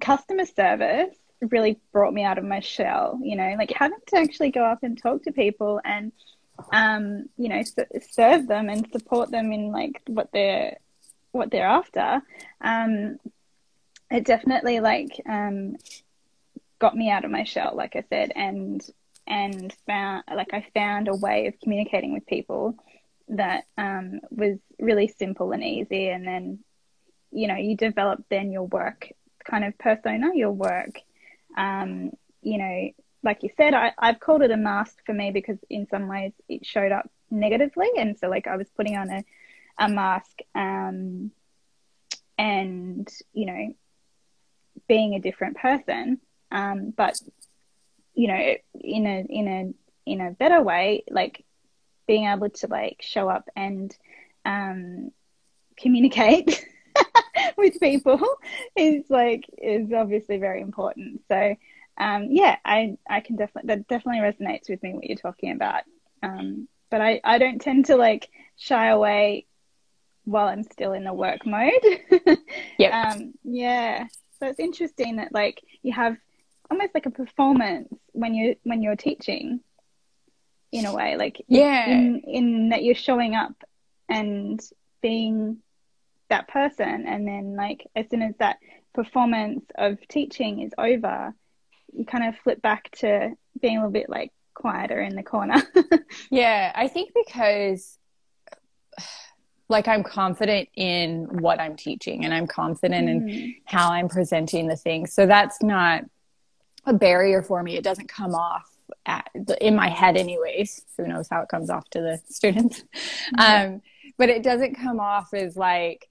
customer 0.00 0.44
service 0.44 1.16
really 1.40 1.78
brought 1.92 2.14
me 2.14 2.22
out 2.22 2.38
of 2.38 2.44
my 2.44 2.60
shell. 2.60 3.18
You 3.22 3.36
know, 3.36 3.54
like 3.58 3.72
having 3.72 3.98
to 4.08 4.16
actually 4.16 4.50
go 4.50 4.64
up 4.64 4.82
and 4.82 5.00
talk 5.00 5.24
to 5.24 5.32
people 5.32 5.80
and 5.84 6.12
um, 6.72 7.26
you 7.36 7.48
know, 7.48 7.62
serve 8.10 8.46
them 8.46 8.68
and 8.70 8.88
support 8.90 9.30
them 9.30 9.52
in 9.52 9.70
like 9.70 10.00
what 10.06 10.30
they're 10.32 10.78
what 11.32 11.50
they're 11.50 11.66
after. 11.66 12.22
Um, 12.60 13.18
it 14.10 14.24
definitely 14.24 14.80
like 14.80 15.20
um, 15.28 15.76
got 16.78 16.96
me 16.96 17.10
out 17.10 17.24
of 17.24 17.30
my 17.30 17.44
shell, 17.44 17.74
like 17.74 17.96
I 17.96 18.04
said, 18.08 18.32
and 18.34 18.82
and 19.26 19.74
found 19.86 20.24
like 20.34 20.52
I 20.52 20.66
found 20.74 21.08
a 21.08 21.14
way 21.14 21.46
of 21.46 21.54
communicating 21.60 22.12
with 22.12 22.26
people 22.26 22.76
that 23.28 23.64
um, 23.76 24.20
was 24.30 24.58
really 24.78 25.08
simple 25.08 25.52
and 25.52 25.64
easy. 25.64 26.08
And 26.08 26.26
then, 26.26 26.60
you 27.32 27.48
know, 27.48 27.56
you 27.56 27.76
develop 27.76 28.24
then 28.30 28.52
your 28.52 28.64
work 28.64 29.10
kind 29.44 29.64
of 29.64 29.76
persona, 29.78 30.30
your 30.34 30.52
work. 30.52 31.00
Um, 31.56 32.12
you 32.42 32.58
know, 32.58 32.90
like 33.22 33.42
you 33.42 33.50
said, 33.56 33.74
I, 33.74 33.92
I've 33.98 34.20
called 34.20 34.42
it 34.42 34.50
a 34.50 34.56
mask 34.56 34.98
for 35.04 35.12
me 35.12 35.30
because 35.30 35.58
in 35.68 35.88
some 35.88 36.06
ways 36.06 36.32
it 36.48 36.64
showed 36.64 36.92
up 36.92 37.10
negatively, 37.30 37.88
and 37.98 38.16
so 38.18 38.28
like 38.28 38.46
I 38.46 38.56
was 38.56 38.68
putting 38.76 38.96
on 38.96 39.10
a 39.10 39.24
a 39.78 39.88
mask, 39.88 40.38
um, 40.54 41.30
and 42.38 43.08
you 43.32 43.46
know, 43.46 43.74
being 44.88 45.14
a 45.14 45.20
different 45.20 45.56
person. 45.56 46.20
Um, 46.50 46.94
but 46.96 47.18
you 48.16 48.28
know, 48.28 48.54
in 48.74 49.06
a 49.06 49.26
in 49.28 49.48
a 49.48 50.10
in 50.10 50.20
a 50.20 50.30
better 50.32 50.62
way, 50.62 51.04
like 51.10 51.44
being 52.06 52.26
able 52.26 52.48
to 52.48 52.66
like 52.66 52.98
show 53.00 53.28
up 53.28 53.48
and 53.54 53.96
um, 54.44 55.10
communicate 55.76 56.66
with 57.56 57.78
people 57.78 58.20
is 58.74 59.04
like 59.10 59.44
is 59.58 59.92
obviously 59.92 60.38
very 60.38 60.62
important. 60.62 61.20
So 61.28 61.56
um, 61.98 62.28
yeah, 62.30 62.56
I 62.64 62.96
I 63.08 63.20
can 63.20 63.36
definitely 63.36 63.68
that 63.68 63.86
definitely 63.86 64.20
resonates 64.20 64.70
with 64.70 64.82
me 64.82 64.94
what 64.94 65.04
you're 65.04 65.16
talking 65.16 65.52
about. 65.52 65.82
Um, 66.22 66.68
but 66.90 67.00
I 67.00 67.20
I 67.22 67.38
don't 67.38 67.60
tend 67.60 67.86
to 67.86 67.96
like 67.96 68.30
shy 68.56 68.88
away 68.88 69.46
while 70.24 70.48
I'm 70.48 70.62
still 70.62 70.94
in 70.94 71.04
the 71.04 71.12
work 71.12 71.44
mode. 71.44 71.84
yeah. 72.78 73.10
Um, 73.10 73.34
yeah. 73.44 74.06
So 74.38 74.46
it's 74.48 74.58
interesting 74.58 75.16
that 75.16 75.32
like 75.32 75.62
you 75.82 75.92
have 75.92 76.16
almost 76.70 76.94
like 76.94 77.06
a 77.06 77.10
performance 77.10 77.88
when 78.12 78.34
you 78.34 78.56
when 78.64 78.82
you're 78.82 78.96
teaching 78.96 79.60
in 80.72 80.84
a 80.84 80.94
way 80.94 81.16
like 81.16 81.44
yeah. 81.48 81.88
in 81.88 82.22
in 82.26 82.68
that 82.70 82.82
you're 82.82 82.94
showing 82.94 83.34
up 83.34 83.54
and 84.08 84.60
being 85.00 85.58
that 86.28 86.48
person. 86.48 87.06
And 87.06 87.26
then 87.26 87.56
like 87.56 87.86
as 87.94 88.06
soon 88.10 88.22
as 88.22 88.34
that 88.38 88.58
performance 88.94 89.64
of 89.76 89.98
teaching 90.08 90.62
is 90.62 90.72
over 90.78 91.34
you 91.92 92.04
kind 92.04 92.28
of 92.28 92.34
flip 92.42 92.60
back 92.60 92.90
to 92.90 93.32
being 93.60 93.76
a 93.76 93.80
little 93.80 93.92
bit 93.92 94.08
like 94.08 94.32
quieter 94.54 95.00
in 95.00 95.14
the 95.14 95.22
corner. 95.22 95.62
Yeah 96.30 96.72
i 96.74 96.88
think 96.88 97.10
because 97.14 97.98
like 99.68 99.86
i'm 99.86 100.02
confident 100.02 100.68
in 100.74 101.42
what 101.42 101.60
i'm 101.60 101.76
teaching 101.76 102.24
and 102.24 102.32
i'm 102.32 102.46
confident 102.46 103.08
mm. 103.08 103.30
in 103.30 103.54
how 103.66 103.92
i'm 103.92 104.08
presenting 104.08 104.66
the 104.66 104.76
things. 104.76 105.12
So 105.12 105.26
that's 105.26 105.62
not 105.62 106.04
a 106.86 106.94
barrier 106.94 107.42
for 107.42 107.62
me. 107.62 107.76
It 107.76 107.84
doesn't 107.84 108.08
come 108.08 108.34
off 108.34 108.70
at, 109.04 109.28
in 109.60 109.74
my 109.74 109.88
head, 109.88 110.16
anyways. 110.16 110.82
Who 110.96 111.06
knows 111.06 111.28
how 111.28 111.42
it 111.42 111.48
comes 111.48 111.68
off 111.68 111.88
to 111.90 112.00
the 112.00 112.20
students? 112.28 112.84
Um, 113.38 113.82
but 114.18 114.28
it 114.28 114.42
doesn't 114.42 114.76
come 114.76 115.00
off 115.00 115.34
as 115.34 115.56
like 115.56 116.08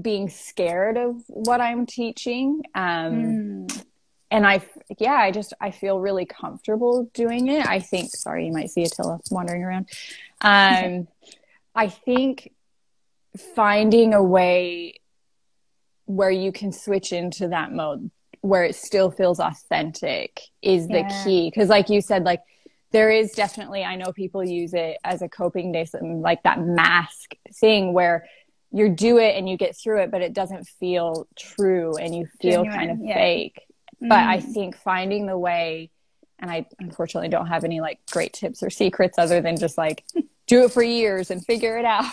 being 0.00 0.28
scared 0.28 0.96
of 0.96 1.22
what 1.28 1.60
I'm 1.60 1.86
teaching. 1.86 2.62
Um, 2.74 3.66
mm. 3.66 3.84
And 4.30 4.46
I, 4.46 4.62
yeah, 4.98 5.12
I 5.12 5.30
just 5.30 5.52
I 5.60 5.70
feel 5.70 6.00
really 6.00 6.24
comfortable 6.24 7.08
doing 7.14 7.48
it. 7.48 7.66
I 7.66 7.78
think. 7.78 8.10
Sorry, 8.16 8.46
you 8.46 8.52
might 8.52 8.70
see 8.70 8.82
Attila 8.82 9.20
wandering 9.30 9.62
around. 9.62 9.88
Um, 10.40 11.06
I 11.74 11.88
think 11.88 12.52
finding 13.54 14.14
a 14.14 14.22
way 14.22 14.94
where 16.06 16.30
you 16.30 16.52
can 16.52 16.72
switch 16.72 17.12
into 17.12 17.48
that 17.48 17.72
mode 17.72 18.10
where 18.44 18.62
it 18.62 18.76
still 18.76 19.10
feels 19.10 19.40
authentic 19.40 20.38
is 20.60 20.86
the 20.88 20.98
yeah. 20.98 21.24
key 21.24 21.50
because 21.50 21.70
like 21.70 21.88
you 21.88 22.02
said 22.02 22.24
like 22.24 22.42
there 22.90 23.10
is 23.10 23.32
definitely 23.32 23.82
i 23.82 23.96
know 23.96 24.12
people 24.12 24.44
use 24.44 24.74
it 24.74 24.98
as 25.02 25.22
a 25.22 25.28
coping 25.30 25.72
mechanism 25.72 26.20
like 26.20 26.42
that 26.42 26.60
mask 26.60 27.34
thing 27.54 27.94
where 27.94 28.26
you 28.70 28.90
do 28.90 29.16
it 29.16 29.34
and 29.36 29.48
you 29.48 29.56
get 29.56 29.74
through 29.74 29.98
it 29.98 30.10
but 30.10 30.20
it 30.20 30.34
doesn't 30.34 30.66
feel 30.66 31.26
true 31.38 31.96
and 31.96 32.14
you 32.14 32.26
feel 32.38 32.64
Genuine, 32.64 32.78
kind 32.78 32.90
of 32.90 32.98
yeah. 33.00 33.14
fake 33.14 33.62
mm. 34.02 34.10
but 34.10 34.18
i 34.18 34.40
think 34.40 34.76
finding 34.76 35.24
the 35.24 35.38
way 35.38 35.88
and 36.38 36.50
i 36.50 36.66
unfortunately 36.80 37.30
don't 37.30 37.46
have 37.46 37.64
any 37.64 37.80
like 37.80 37.98
great 38.12 38.34
tips 38.34 38.62
or 38.62 38.68
secrets 38.68 39.18
other 39.18 39.40
than 39.40 39.56
just 39.56 39.78
like 39.78 40.04
do 40.46 40.64
it 40.64 40.70
for 40.70 40.82
years 40.82 41.30
and 41.30 41.42
figure 41.46 41.78
it 41.78 41.86
out 41.86 42.04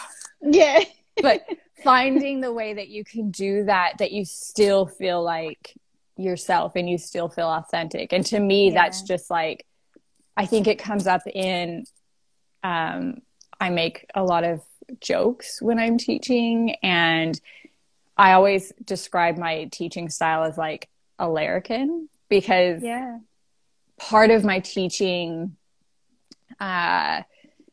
yeah 0.42 0.80
but 1.22 1.46
finding 1.84 2.40
the 2.40 2.54
way 2.54 2.76
that 2.76 2.88
you 2.88 3.04
can 3.04 3.32
do 3.32 3.66
that 3.66 3.98
that 4.00 4.14
you 4.14 4.24
still 4.24 4.86
feel 4.86 5.22
like 5.22 5.76
yourself 6.18 6.74
and 6.76 6.90
you 6.90 6.98
still 6.98 7.30
feel 7.30 7.48
authentic. 7.48 8.14
And 8.14 8.26
to 8.28 8.40
me, 8.40 8.68
yeah. 8.68 8.74
that's 8.74 9.02
just 9.02 9.30
like, 9.30 9.66
I 10.38 10.46
think 10.46 10.68
it 10.68 10.80
comes 10.80 11.08
up 11.08 11.22
in, 11.26 11.86
um, 12.64 13.22
I 13.60 13.70
make 13.70 14.06
a 14.16 14.24
lot 14.24 14.44
of 14.44 14.62
jokes 15.00 15.62
when 15.62 15.80
I'm 15.80 15.98
teaching, 15.98 16.76
and 16.84 17.40
I 18.18 18.34
always 18.34 18.74
describe 18.84 19.38
my 19.38 19.66
teaching 19.72 20.10
style 20.10 20.44
as 20.44 20.58
like 20.58 20.90
a 21.18 21.30
larrikin 21.30 22.10
because 22.30 22.84
yeah. 22.84 23.20
part 23.98 24.32
of 24.32 24.44
my 24.44 24.60
teaching, 24.60 25.56
uh, 26.60 27.22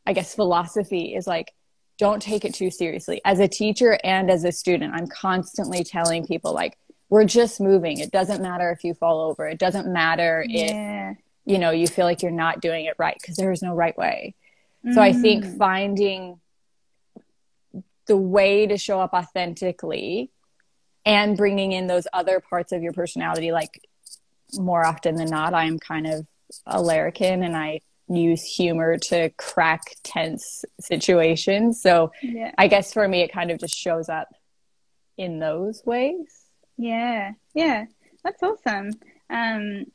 I 0.07 0.13
guess, 0.15 0.35
philosophy 0.35 1.15
is 1.15 1.27
like, 1.27 1.53
don't 1.99 2.23
take 2.23 2.45
it 2.45 2.55
too 2.55 2.71
seriously. 2.71 3.21
As 3.25 3.41
a 3.41 3.49
teacher 3.49 3.99
and 4.05 4.31
as 4.31 4.45
a 4.45 4.53
student, 4.53 4.95
I'm 4.95 5.09
constantly 5.09 5.83
telling 5.85 6.27
people, 6.27 6.53
like, 6.55 6.79
we're 7.11 7.25
just 7.25 7.61
moving. 7.61 7.99
It 7.99 8.11
doesn't 8.11 8.43
matter 8.43 8.71
if 8.71 8.85
you 8.85 8.95
fall 8.95 9.21
over. 9.21 9.47
It 9.47 9.59
doesn't 9.59 9.91
matter 9.91 10.45
yeah. 10.47 11.13
if 11.13 11.17
you 11.45 11.59
know 11.59 11.71
you 11.71 11.87
feel 11.87 12.05
like 12.05 12.23
you're 12.23 12.31
not 12.31 12.61
doing 12.61 12.85
it 12.85 12.95
right 12.99 13.17
because 13.21 13.37
there 13.37 13.53
is 13.53 13.63
no 13.63 13.75
right 13.75 13.97
way. 13.97 14.35
Mm. 14.85 14.95
So 14.95 15.03
I 15.03 15.13
think 15.13 15.45
mm. 15.45 15.59
finding 15.59 16.41
the 18.07 18.17
way 18.17 18.67
to 18.67 18.77
show 18.77 19.01
up 19.01 19.13
authentically 19.13 20.31
and 21.05 21.37
bringing 21.37 21.73
in 21.73 21.87
those 21.87 22.07
other 22.13 22.41
parts 22.41 22.73
of 22.73 22.83
your 22.83 22.93
personality 22.93 23.53
like 23.53 23.81
more 24.55 24.85
often 24.85 25.15
than 25.15 25.29
not 25.29 25.55
I'm 25.55 25.79
kind 25.79 26.07
of 26.07 26.27
a 26.67 26.81
larrikin 26.81 27.43
and 27.43 27.57
I 27.57 27.81
use 28.09 28.43
humor 28.43 28.97
to 28.97 29.31
crack 29.37 29.83
tense 30.03 30.65
situations. 30.81 31.83
So 31.83 32.13
yeah. 32.23 32.53
I 32.57 32.69
guess 32.69 32.93
for 32.93 33.07
me 33.07 33.21
it 33.21 33.33
kind 33.33 33.51
of 33.51 33.59
just 33.59 33.77
shows 33.77 34.09
up 34.09 34.29
in 35.17 35.39
those 35.39 35.83
ways. 35.85 36.48
Yeah, 36.79 37.33
yeah, 37.55 37.87
that's 38.25 38.43
awesome. 38.43 38.91
Um, 39.29 39.87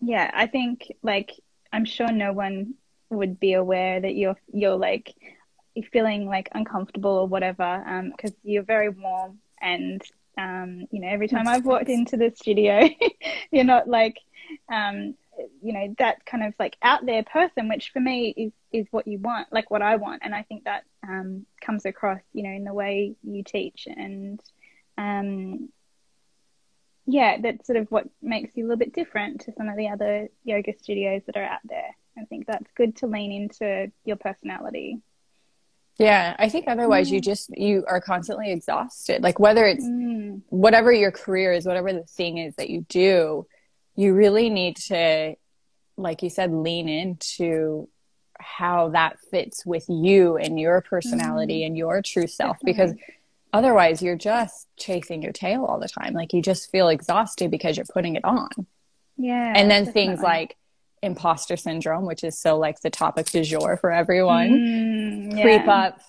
yeah, 0.00 0.30
I 0.32 0.46
think 0.46 0.92
like 1.02 1.32
I'm 1.72 1.84
sure 1.84 2.10
no 2.10 2.32
one 2.32 2.74
would 3.10 3.40
be 3.40 3.54
aware 3.54 4.00
that 4.00 4.14
you're 4.14 4.36
you're 4.52 4.76
like 4.76 5.14
feeling 5.92 6.26
like 6.26 6.48
uncomfortable 6.52 7.10
or 7.10 7.26
whatever 7.26 7.82
because 8.10 8.32
um, 8.32 8.36
you're 8.42 8.62
very 8.62 8.88
warm 8.88 9.38
and 9.60 10.02
um, 10.36 10.86
you 10.90 11.00
know 11.00 11.08
every 11.08 11.28
time 11.28 11.48
I've 11.48 11.66
walked 11.66 11.88
into 11.88 12.16
the 12.16 12.32
studio, 12.36 12.88
you're 13.50 13.64
not 13.64 13.88
like 13.88 14.18
um, 14.72 15.14
you 15.60 15.72
know 15.72 15.94
that 15.98 16.24
kind 16.24 16.44
of 16.44 16.54
like 16.60 16.76
out 16.82 17.04
there 17.04 17.24
person, 17.24 17.68
which 17.68 17.90
for 17.90 18.00
me 18.00 18.32
is 18.36 18.52
is 18.72 18.86
what 18.92 19.08
you 19.08 19.18
want, 19.18 19.52
like 19.52 19.72
what 19.72 19.82
I 19.82 19.96
want, 19.96 20.22
and 20.24 20.34
I 20.34 20.42
think 20.42 20.64
that 20.64 20.84
um, 21.02 21.46
comes 21.60 21.84
across 21.84 22.20
you 22.32 22.44
know 22.44 22.50
in 22.50 22.62
the 22.62 22.72
way 22.72 23.16
you 23.24 23.42
teach 23.42 23.88
and 23.90 24.40
um, 24.98 25.70
yeah, 27.06 27.38
that's 27.40 27.66
sort 27.66 27.78
of 27.78 27.90
what 27.90 28.06
makes 28.20 28.54
you 28.54 28.64
a 28.64 28.66
little 28.66 28.78
bit 28.78 28.92
different 28.92 29.40
to 29.42 29.52
some 29.56 29.68
of 29.68 29.76
the 29.76 29.88
other 29.88 30.28
yoga 30.44 30.76
studios 30.76 31.22
that 31.26 31.38
are 31.38 31.44
out 31.44 31.60
there. 31.64 31.96
I 32.18 32.24
think 32.24 32.46
that's 32.46 32.70
good 32.76 32.96
to 32.96 33.06
lean 33.06 33.32
into 33.32 33.90
your 34.04 34.16
personality. 34.16 34.98
Yeah, 35.98 36.36
I 36.38 36.48
think 36.48 36.66
otherwise 36.68 37.08
mm. 37.08 37.12
you 37.12 37.20
just 37.20 37.50
you 37.56 37.84
are 37.88 38.00
constantly 38.00 38.52
exhausted. 38.52 39.22
Like 39.22 39.38
whether 39.38 39.66
it's 39.66 39.84
mm. 39.84 40.42
whatever 40.48 40.92
your 40.92 41.10
career 41.10 41.52
is, 41.52 41.64
whatever 41.64 41.92
the 41.92 42.04
thing 42.04 42.38
is 42.38 42.54
that 42.56 42.70
you 42.70 42.84
do, 42.88 43.46
you 43.96 44.14
really 44.14 44.50
need 44.50 44.76
to 44.88 45.34
like 45.96 46.22
you 46.22 46.30
said 46.30 46.52
lean 46.52 46.88
into 46.88 47.88
how 48.38 48.90
that 48.90 49.18
fits 49.30 49.66
with 49.66 49.84
you 49.88 50.36
and 50.36 50.60
your 50.60 50.80
personality 50.80 51.62
mm. 51.62 51.66
and 51.66 51.76
your 51.76 52.02
true 52.02 52.26
self 52.26 52.58
Definitely. 52.60 52.72
because 52.72 53.17
otherwise 53.52 54.02
you're 54.02 54.16
just 54.16 54.68
chasing 54.76 55.22
your 55.22 55.32
tail 55.32 55.64
all 55.64 55.78
the 55.78 55.88
time 55.88 56.12
like 56.12 56.32
you 56.32 56.42
just 56.42 56.70
feel 56.70 56.88
exhausted 56.88 57.50
because 57.50 57.76
you're 57.76 57.86
putting 57.92 58.16
it 58.16 58.24
on 58.24 58.48
yeah 59.16 59.52
and 59.56 59.70
then 59.70 59.84
definitely. 59.84 59.92
things 59.92 60.20
like 60.20 60.56
imposter 61.02 61.56
syndrome 61.56 62.04
which 62.04 62.24
is 62.24 62.38
so 62.38 62.58
like 62.58 62.80
the 62.80 62.90
topic 62.90 63.26
du 63.26 63.42
jour 63.42 63.76
for 63.76 63.92
everyone 63.92 64.50
mm, 64.50 65.36
yeah. 65.36 65.42
creep 65.42 65.68
up 65.68 66.00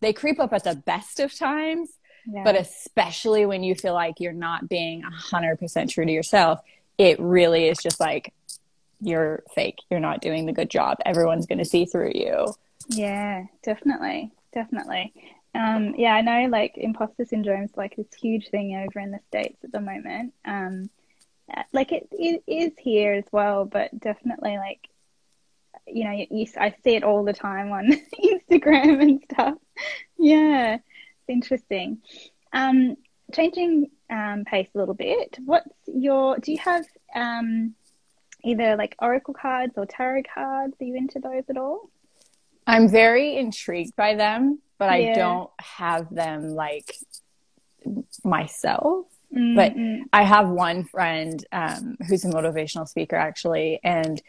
they 0.00 0.12
creep 0.12 0.40
up 0.40 0.52
at 0.52 0.64
the 0.64 0.74
best 0.74 1.20
of 1.20 1.34
times 1.34 1.90
yeah. 2.26 2.42
but 2.44 2.56
especially 2.56 3.46
when 3.46 3.62
you 3.62 3.74
feel 3.74 3.94
like 3.94 4.20
you're 4.20 4.32
not 4.32 4.68
being 4.68 5.02
100% 5.02 5.90
true 5.90 6.04
to 6.06 6.12
yourself 6.12 6.60
it 6.96 7.18
really 7.20 7.68
is 7.68 7.78
just 7.78 8.00
like 8.00 8.32
you're 9.00 9.42
fake. 9.54 9.78
You're 9.90 10.00
not 10.00 10.20
doing 10.20 10.46
the 10.46 10.52
good 10.52 10.70
job. 10.70 10.98
Everyone's 11.06 11.46
going 11.46 11.58
to 11.58 11.64
see 11.64 11.84
through 11.84 12.12
you. 12.14 12.54
Yeah, 12.88 13.44
definitely. 13.62 14.32
Definitely. 14.52 15.12
Um, 15.54 15.94
yeah, 15.96 16.14
I 16.14 16.20
know 16.20 16.48
like 16.48 16.74
imposter 16.76 17.24
syndrome 17.24 17.64
is 17.64 17.76
like 17.76 17.96
this 17.96 18.06
huge 18.20 18.48
thing 18.48 18.76
over 18.76 19.00
in 19.00 19.10
the 19.10 19.20
States 19.28 19.58
at 19.64 19.72
the 19.72 19.80
moment. 19.80 20.34
Um, 20.44 20.90
like 21.72 21.92
it, 21.92 22.08
it 22.12 22.42
is 22.46 22.72
here 22.78 23.14
as 23.14 23.24
well, 23.32 23.64
but 23.64 23.98
definitely 23.98 24.56
like, 24.58 24.88
you 25.86 26.04
know, 26.04 26.12
you, 26.12 26.26
you, 26.30 26.46
I 26.58 26.74
see 26.84 26.96
it 26.96 27.04
all 27.04 27.24
the 27.24 27.32
time 27.32 27.72
on 27.72 27.90
Instagram 28.24 29.00
and 29.00 29.22
stuff. 29.30 29.54
Yeah, 30.18 30.74
it's 30.74 31.28
interesting. 31.28 31.98
Um, 32.52 32.96
changing 33.32 33.90
um, 34.10 34.44
pace 34.44 34.68
a 34.74 34.78
little 34.78 34.94
bit, 34.94 35.38
what's 35.44 35.68
your, 35.86 36.38
do 36.38 36.52
you 36.52 36.58
have 36.58 36.84
um, 37.14 37.74
either 38.44 38.76
like 38.76 38.96
oracle 39.00 39.34
cards 39.34 39.74
or 39.76 39.86
tarot 39.86 40.22
cards? 40.34 40.74
Are 40.80 40.84
you 40.84 40.96
into 40.96 41.20
those 41.20 41.44
at 41.48 41.56
all? 41.56 41.90
I'm 42.66 42.88
very 42.88 43.36
intrigued 43.36 43.96
by 43.96 44.14
them, 44.14 44.60
but 44.78 44.86
yeah. 44.86 45.10
I 45.10 45.14
don't 45.14 45.50
have 45.60 46.12
them 46.14 46.50
like 46.50 46.94
myself. 48.24 49.06
Mm-hmm. 49.34 49.56
But 49.56 50.08
I 50.12 50.22
have 50.22 50.48
one 50.48 50.84
friend 50.84 51.44
um, 51.52 51.96
who's 52.08 52.24
a 52.24 52.28
motivational 52.28 52.88
speaker 52.88 53.16
actually, 53.16 53.78
and 53.84 54.22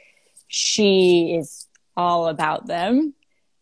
she 0.48 1.38
is 1.40 1.68
all 1.96 2.28
about 2.28 2.68
them. 2.68 3.14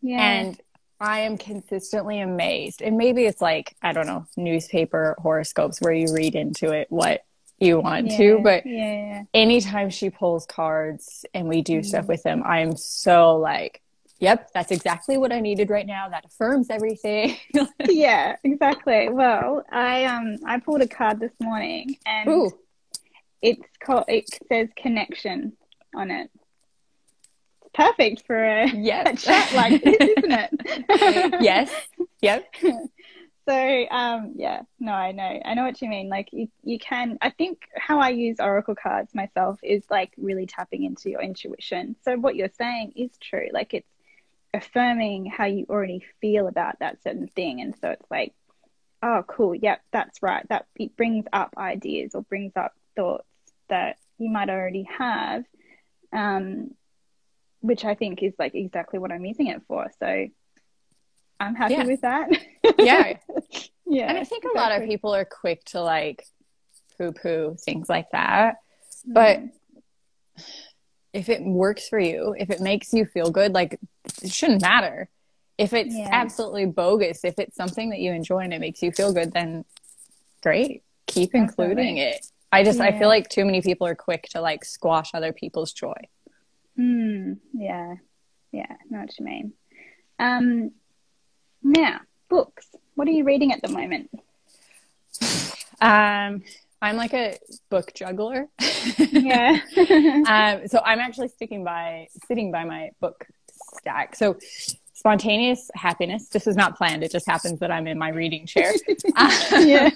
Yeah. 0.02 0.20
And 0.20 0.60
I 1.00 1.20
am 1.20 1.38
consistently 1.38 2.20
amazed. 2.20 2.82
And 2.82 2.96
maybe 2.96 3.24
it's 3.24 3.40
like, 3.40 3.76
I 3.82 3.92
don't 3.92 4.06
know, 4.06 4.26
newspaper 4.36 5.14
horoscopes 5.18 5.80
where 5.80 5.92
you 5.92 6.12
read 6.12 6.34
into 6.34 6.72
it 6.72 6.88
what 6.90 7.24
you 7.58 7.80
want 7.80 8.08
yeah, 8.08 8.16
to. 8.16 8.40
But 8.42 8.66
yeah. 8.66 9.22
anytime 9.32 9.90
she 9.90 10.10
pulls 10.10 10.44
cards 10.46 11.24
and 11.34 11.48
we 11.48 11.62
do 11.62 11.80
mm. 11.80 11.84
stuff 11.84 12.06
with 12.06 12.22
them, 12.24 12.42
I'm 12.44 12.76
so 12.76 13.36
like, 13.36 13.80
yep, 14.18 14.50
that's 14.52 14.70
exactly 14.70 15.18
what 15.18 15.32
I 15.32 15.40
needed 15.40 15.70
right 15.70 15.86
now. 15.86 16.08
That 16.08 16.24
affirms 16.24 16.68
everything. 16.70 17.36
yeah, 17.88 18.36
exactly. 18.44 19.08
Well, 19.08 19.64
I 19.70 20.04
um 20.04 20.36
I 20.46 20.60
pulled 20.60 20.82
a 20.82 20.88
card 20.88 21.20
this 21.20 21.32
morning 21.40 21.96
and 22.06 22.28
Ooh. 22.28 22.52
it's 23.42 23.68
called 23.80 24.04
it 24.08 24.28
says 24.48 24.68
connection 24.76 25.52
on 25.94 26.10
it. 26.10 26.30
It's 27.62 27.70
perfect 27.74 28.26
for 28.26 28.42
a, 28.42 28.68
yes. 28.68 29.24
a 29.24 29.26
chat 29.26 29.52
like 29.54 29.82
this, 29.82 29.96
isn't 30.18 30.32
it? 30.32 31.42
yes. 31.42 31.70
Yep. 32.20 32.54
So 33.48 33.86
um, 33.90 34.34
yeah, 34.36 34.60
no, 34.78 34.92
I 34.92 35.12
know, 35.12 35.40
I 35.42 35.54
know 35.54 35.64
what 35.64 35.80
you 35.80 35.88
mean. 35.88 36.10
Like 36.10 36.28
you, 36.32 36.48
you 36.62 36.78
can. 36.78 37.16
I 37.22 37.30
think 37.30 37.62
how 37.74 37.98
I 37.98 38.10
use 38.10 38.40
oracle 38.40 38.74
cards 38.74 39.14
myself 39.14 39.58
is 39.62 39.82
like 39.90 40.12
really 40.18 40.44
tapping 40.44 40.84
into 40.84 41.08
your 41.08 41.22
intuition. 41.22 41.96
So 42.04 42.18
what 42.18 42.36
you're 42.36 42.50
saying 42.58 42.92
is 42.94 43.10
true. 43.22 43.48
Like 43.50 43.72
it's 43.72 43.88
affirming 44.54 45.26
how 45.26 45.44
you 45.44 45.66
already 45.68 46.04
feel 46.20 46.46
about 46.48 46.78
that 46.80 47.02
certain 47.02 47.28
thing, 47.28 47.60
and 47.60 47.74
so 47.80 47.90
it's 47.90 48.10
like, 48.10 48.34
oh, 49.02 49.24
cool, 49.26 49.54
yep, 49.54 49.80
that's 49.92 50.22
right. 50.22 50.46
That 50.48 50.66
it 50.76 50.96
brings 50.96 51.26
up 51.32 51.54
ideas 51.56 52.14
or 52.14 52.22
brings 52.22 52.52
up 52.56 52.72
thoughts 52.96 53.24
that 53.68 53.98
you 54.18 54.30
might 54.30 54.50
already 54.50 54.88
have, 54.98 55.44
um, 56.12 56.72
which 57.60 57.84
I 57.84 57.94
think 57.94 58.22
is 58.22 58.34
like 58.38 58.54
exactly 58.54 58.98
what 58.98 59.12
I'm 59.12 59.24
using 59.24 59.48
it 59.48 59.62
for. 59.68 59.90
So 59.98 60.26
I'm 61.40 61.54
happy 61.54 61.74
yeah. 61.74 61.84
with 61.84 62.00
that. 62.02 62.28
yeah. 62.78 63.18
Yeah. 63.90 64.10
And 64.10 64.18
I 64.18 64.24
think 64.24 64.44
exactly. 64.44 64.60
a 64.60 64.62
lot 64.62 64.82
of 64.82 64.86
people 64.86 65.14
are 65.14 65.24
quick 65.24 65.64
to 65.66 65.80
like 65.80 66.22
poo 66.98 67.10
poo 67.10 67.56
things 67.58 67.88
like 67.88 68.10
that. 68.10 68.56
Mm. 69.08 69.14
But 69.14 70.44
if 71.12 71.28
it 71.28 71.42
works 71.42 71.88
for 71.88 71.98
you, 71.98 72.34
if 72.38 72.50
it 72.50 72.60
makes 72.60 72.92
you 72.92 73.04
feel 73.04 73.30
good, 73.30 73.54
like 73.54 73.78
it 74.22 74.32
shouldn't 74.32 74.62
matter. 74.62 75.08
If 75.56 75.72
it's 75.72 75.94
yeah. 75.94 76.08
absolutely 76.10 76.66
bogus, 76.66 77.24
if 77.24 77.38
it's 77.38 77.56
something 77.56 77.90
that 77.90 77.98
you 77.98 78.12
enjoy 78.12 78.40
and 78.40 78.54
it 78.54 78.60
makes 78.60 78.82
you 78.82 78.92
feel 78.92 79.12
good, 79.12 79.32
then 79.32 79.64
great. 80.42 80.82
Keep 81.06 81.34
including 81.34 81.96
it. 81.96 82.26
I 82.52 82.62
just 82.62 82.78
yeah. 82.78 82.86
I 82.86 82.98
feel 82.98 83.08
like 83.08 83.28
too 83.28 83.44
many 83.44 83.60
people 83.60 83.86
are 83.86 83.94
quick 83.94 84.28
to 84.30 84.40
like 84.40 84.64
squash 84.64 85.10
other 85.14 85.32
people's 85.32 85.72
joy. 85.72 86.00
Hmm. 86.76 87.34
yeah. 87.52 87.94
Yeah, 88.52 88.76
know 88.88 89.00
what 89.00 89.18
you 89.18 89.24
mean. 89.24 89.52
Um 90.18 90.72
now, 91.62 92.00
books. 92.28 92.66
What 92.94 93.08
are 93.08 93.12
you 93.12 93.24
reading 93.24 93.52
at 93.52 93.62
the 93.62 93.68
moment? 93.68 94.10
Um, 95.80 96.42
I'm 96.80 96.96
like 96.96 97.14
a 97.14 97.36
book 97.70 97.92
juggler. 97.94 98.46
yeah. 99.10 99.58
um, 100.56 100.68
so 100.68 100.80
I'm 100.84 101.00
actually 101.00 101.28
sticking 101.28 101.64
by 101.64 102.08
sitting 102.26 102.52
by 102.52 102.64
my 102.64 102.90
book 103.00 103.26
stack. 103.78 104.14
So 104.14 104.38
spontaneous 104.98 105.70
happiness. 105.74 106.28
This 106.28 106.46
is 106.46 106.56
not 106.56 106.76
planned. 106.76 107.04
It 107.04 107.12
just 107.12 107.26
happens 107.26 107.60
that 107.60 107.70
I'm 107.70 107.86
in 107.86 107.98
my 107.98 108.08
reading 108.10 108.46
chair. 108.46 108.72
yeah. 109.52 109.90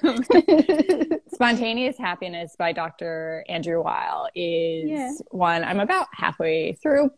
spontaneous 1.33 1.99
happiness 1.99 2.55
by 2.59 2.73
Dr. 2.73 3.45
Andrew 3.49 3.83
Weil 3.83 4.29
is 4.35 4.91
yeah. 4.91 5.11
one 5.31 5.65
I'm 5.65 5.81
about 5.81 6.07
halfway 6.13 6.75
through. 6.75 7.11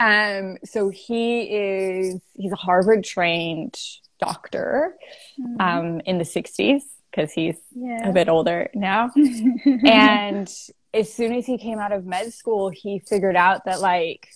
Um, 0.00 0.58
so 0.64 0.90
he 0.90 1.42
is 1.42 2.20
he's 2.34 2.52
a 2.52 2.56
Harvard 2.56 3.04
trained 3.04 3.78
doctor 4.20 4.94
mm-hmm. 5.40 5.60
um, 5.60 6.00
in 6.04 6.18
the 6.18 6.24
60s 6.24 6.82
because 7.14 7.32
he's 7.32 7.56
yeah. 7.74 8.08
a 8.08 8.12
bit 8.12 8.28
older 8.28 8.70
now. 8.74 9.10
and 9.84 10.52
as 10.92 11.12
soon 11.12 11.32
as 11.32 11.46
he 11.46 11.58
came 11.58 11.78
out 11.78 11.92
of 11.92 12.04
med 12.04 12.32
school, 12.32 12.70
he 12.70 12.98
figured 12.98 13.36
out 13.36 13.64
that 13.66 13.80
like 13.80 14.28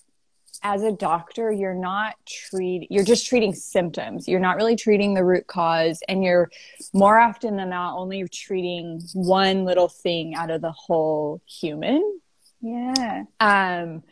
as 0.63 0.83
a 0.83 0.91
doctor, 0.91 1.53
you're 1.53 1.75
not 1.75 2.15
treat 2.27 2.89
you're 2.91 3.05
just 3.05 3.27
treating 3.27 3.55
symptoms. 3.55 4.29
You're 4.29 4.41
not 4.41 4.57
really 4.57 4.77
treating 4.77 5.15
the 5.15 5.25
root 5.25 5.47
cause 5.47 6.01
and 6.09 6.23
you're 6.23 6.51
more 6.93 7.19
often 7.19 7.57
than 7.57 7.71
not 7.71 7.97
only 7.97 8.27
treating 8.29 9.03
one 9.13 9.65
little 9.65 9.89
thing 9.89 10.35
out 10.35 10.51
of 10.51 10.61
the 10.61 10.73
whole 10.73 11.41
human. 11.47 12.21
Yeah. 12.61 13.25
Um 13.41 14.03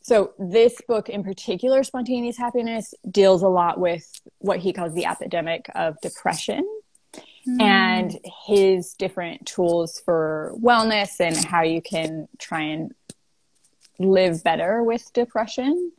so 0.00 0.34
this 0.38 0.80
book 0.86 1.08
in 1.08 1.24
particular, 1.24 1.82
Spontaneous 1.82 2.38
Happiness, 2.38 2.94
deals 3.10 3.42
a 3.42 3.48
lot 3.48 3.80
with 3.80 4.08
what 4.38 4.60
he 4.60 4.72
calls 4.72 4.94
the 4.94 5.04
epidemic 5.04 5.66
of 5.74 6.00
depression 6.00 6.64
mm. 7.46 7.60
and 7.60 8.18
his 8.46 8.94
different 8.94 9.46
tools 9.46 10.00
for 10.04 10.54
wellness 10.60 11.20
and 11.20 11.36
how 11.44 11.62
you 11.62 11.80
can 11.80 12.28
try 12.38 12.62
and 12.62 12.94
live 13.98 14.42
better 14.44 14.82
with 14.82 15.12
depression. 15.12 15.92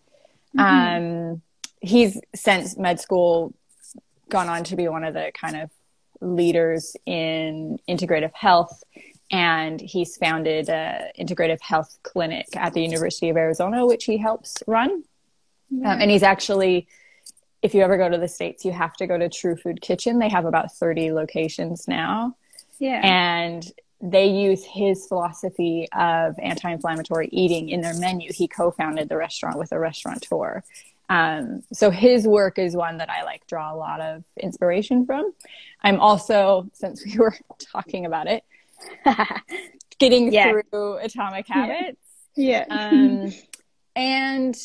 Mm-hmm. 0.56 1.34
Um, 1.34 1.42
he's 1.82 2.20
since 2.36 2.78
med 2.78 3.00
school 3.00 3.54
gone 4.30 4.50
on 4.50 4.64
to 4.66 4.76
be 4.76 4.88
one 4.88 5.04
of 5.04 5.14
the 5.14 5.32
kind 5.40 5.56
of 5.56 5.72
leaders 6.20 6.96
in 7.06 7.80
integrative 7.88 8.34
health 8.34 8.84
and 9.32 9.82
he's 9.82 10.16
founded 10.18 10.70
an 10.70 11.10
integrative 11.20 11.62
health 11.62 11.98
clinic 12.04 12.48
at 12.56 12.74
the 12.74 12.82
University 12.82 13.30
of 13.30 13.38
Arizona, 13.38 13.86
which 13.86 14.06
he 14.06 14.18
helps 14.18 14.64
run. 14.68 15.04
Yeah. 15.70 15.94
Um, 15.94 16.02
and 16.02 16.12
he's 16.12 16.24
actually, 16.24 16.88
if 17.62 17.74
you 17.74 17.82
ever 17.82 17.98
go 17.98 18.10
to 18.10 18.18
the 18.18 18.28
States, 18.28 18.64
you 18.66 18.72
have 18.72 18.96
to 18.98 19.08
go 19.08 19.18
to 19.18 19.30
True 19.30 19.56
Food 19.56 19.82
Kitchen. 19.82 20.20
They 20.20 20.30
have 20.30 20.46
about 20.46 20.72
30 20.74 21.12
locations 21.12 21.88
now. 21.88 22.36
Yeah. 22.80 23.02
And 23.04 23.66
they 24.00 24.28
use 24.28 24.64
his 24.64 25.08
philosophy 25.08 25.88
of 25.92 26.36
anti 26.40 26.72
inflammatory 26.72 27.30
eating 27.32 27.70
in 27.70 27.82
their 27.82 27.96
menu. 27.96 28.32
He 28.32 28.48
co 28.48 28.72
founded 28.72 29.10
the 29.10 29.18
restaurant 29.18 29.58
with 29.58 29.72
a 29.72 29.80
restaurateur. 29.80 30.64
Um, 31.10 31.64
so 31.72 31.90
his 31.90 32.28
work 32.28 32.60
is 32.60 32.76
one 32.76 32.98
that 32.98 33.10
I 33.10 33.24
like 33.24 33.48
draw 33.48 33.74
a 33.74 33.76
lot 33.76 34.02
of 34.02 34.24
inspiration 34.38 35.06
from. 35.06 35.32
I'm 35.82 36.00
also, 36.00 36.70
since 36.74 37.04
we 37.06 37.18
were 37.18 37.36
talking 37.72 38.06
about 38.06 38.28
it, 38.28 38.44
getting 40.00 40.32
yeah. 40.32 40.52
through 40.52 40.98
Atomic 40.98 41.48
Habits. 41.48 41.98
Yeah. 42.36 42.66
Um, 42.70 43.34
and 43.96 44.56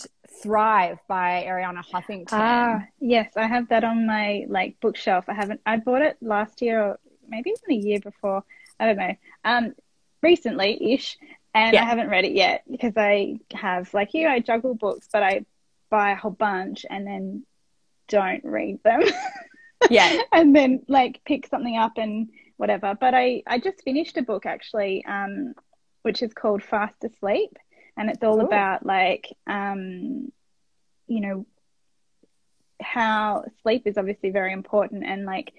Thrive 0.41 0.99
by 1.09 1.45
Arianna 1.47 1.85
Huffington. 1.85 2.29
Ah, 2.33 2.85
yes, 3.01 3.33
I 3.37 3.47
have 3.47 3.69
that 3.69 3.85
on 3.85 4.07
my 4.07 4.47
like 4.49 4.81
bookshelf. 4.81 5.27
I 5.29 5.35
haven't. 5.35 5.61
I 5.67 5.77
bought 5.77 6.03
it 6.03 6.17
last 6.21 6.63
year 6.63 6.83
or 6.83 6.99
maybe 7.29 7.51
even 7.51 7.79
a 7.79 7.87
year 7.87 8.01
before. 8.01 8.45
I 8.79 8.87
don't 8.87 8.97
know. 8.97 9.15
Um, 9.45 9.75
recently 10.23 10.93
ish, 10.95 11.19
and 11.55 11.75
yeah. 11.75 11.83
I 11.83 11.85
haven't 11.85 12.09
read 12.09 12.25
it 12.25 12.33
yet 12.33 12.65
because 12.71 12.95
I 12.97 13.41
have 13.53 13.93
like 13.93 14.15
you. 14.15 14.29
I 14.29 14.41
juggle 14.41 14.75
books, 14.75 15.09
but 15.13 15.23
I 15.23 15.45
buy 15.91 16.13
a 16.13 16.17
whole 16.17 16.31
bunch 16.31 16.87
and 16.89 17.07
then 17.07 17.45
don't 18.09 18.45
read 18.45 18.83
them. 18.83 19.03
yeah, 19.91 20.23
and 20.33 20.55
then 20.55 20.83
like 20.89 21.21
pick 21.25 21.47
something 21.47 21.77
up 21.77 21.93
and 21.97 22.29
whatever. 22.57 22.97
But 22.99 23.15
I, 23.15 23.43
I 23.47 23.59
just 23.59 23.83
finished 23.83 24.17
a 24.17 24.23
book 24.23 24.47
actually, 24.47 25.05
um, 25.05 25.55
which 26.03 26.23
is 26.23 26.33
called 26.33 26.63
Fast 26.63 27.05
Asleep. 27.05 27.57
And 27.97 28.09
it's 28.11 28.23
all 28.23 28.39
Ooh. 28.41 28.47
about 28.47 28.85
like, 28.87 29.29
um, 29.47 30.33
you 31.07 31.21
know, 31.21 31.47
how 32.81 33.45
sleep 33.63 33.87
is 33.87 33.97
obviously 33.97 34.31
very 34.31 34.53
important 34.53 35.05
and 35.05 35.25
like 35.25 35.53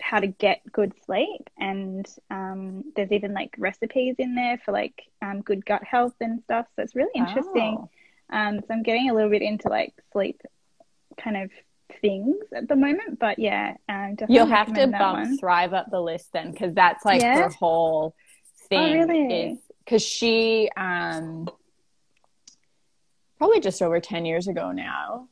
how 0.00 0.20
to 0.20 0.26
get 0.26 0.60
good 0.70 0.92
sleep 1.04 1.48
and 1.58 2.06
um, 2.30 2.84
there's 2.94 3.10
even 3.10 3.32
like 3.34 3.54
recipes 3.58 4.14
in 4.18 4.34
there 4.34 4.60
for 4.64 4.72
like 4.72 5.02
um, 5.22 5.40
good 5.40 5.64
gut 5.64 5.82
health 5.82 6.14
and 6.20 6.40
stuff 6.42 6.66
so 6.76 6.82
it's 6.82 6.94
really 6.94 7.10
interesting 7.14 7.78
Oh. 7.78 8.38
um, 8.38 8.60
so 8.60 8.66
i'm 8.70 8.82
getting 8.82 9.10
a 9.10 9.14
little 9.14 9.30
bit 9.30 9.42
into 9.42 9.68
like 9.68 9.94
sleep 10.12 10.40
kind 11.20 11.36
of 11.36 11.50
things 12.00 12.36
at 12.54 12.68
the 12.68 12.76
moment 12.76 13.18
but 13.18 13.38
yeah 13.38 13.74
um, 13.88 14.14
You'll 14.28 14.46
have 14.46 14.72
to 14.74 14.86
bump 14.86 15.18
one. 15.18 15.38
Thrive 15.38 15.72
up 15.74 15.86
the 15.90 16.00
list 16.00 16.28
then, 16.32 16.52
because 16.52 16.74
that's 16.74 17.04
like 17.04 17.22
Yeah? 17.22 17.42
her 17.44 17.48
whole 17.48 18.14
thing. 18.68 18.92
really? 18.92 19.52
Is 19.52 19.58
because 19.84 20.02
she 20.02 20.70
um 20.76 21.48
probably 23.38 23.60
just 23.60 23.80
over 23.82 24.00
ten 24.00 24.24
years 24.26 24.48
ago 24.48 24.72
now, 24.72 25.28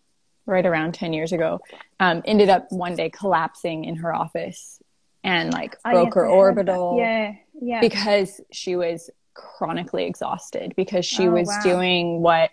right 0.46 0.64
around 0.64 0.94
ten 0.94 1.12
years 1.12 1.32
ago, 1.32 1.60
um, 2.00 2.22
ended 2.24 2.48
up 2.48 2.66
one 2.70 2.94
day 2.94 3.10
collapsing 3.10 3.84
in 3.84 3.96
her 3.96 4.14
office 4.14 4.80
and 5.24 5.52
like 5.52 5.76
Oh, 5.84 5.90
broke 5.90 6.04
yes, 6.06 6.14
her 6.14 6.24
I 6.26 6.28
heard 6.28 6.32
that. 6.32 6.36
orbital 6.38 6.96
yeah 6.98 7.34
yeah 7.60 7.80
because 7.80 8.40
she 8.52 8.76
was 8.76 9.10
chronically 9.34 10.04
exhausted 10.04 10.72
because 10.76 11.04
she 11.04 11.26
Oh, 11.28 11.32
was 11.32 11.48
wow. 11.48 11.60
doing 11.62 12.20
what 12.22 12.50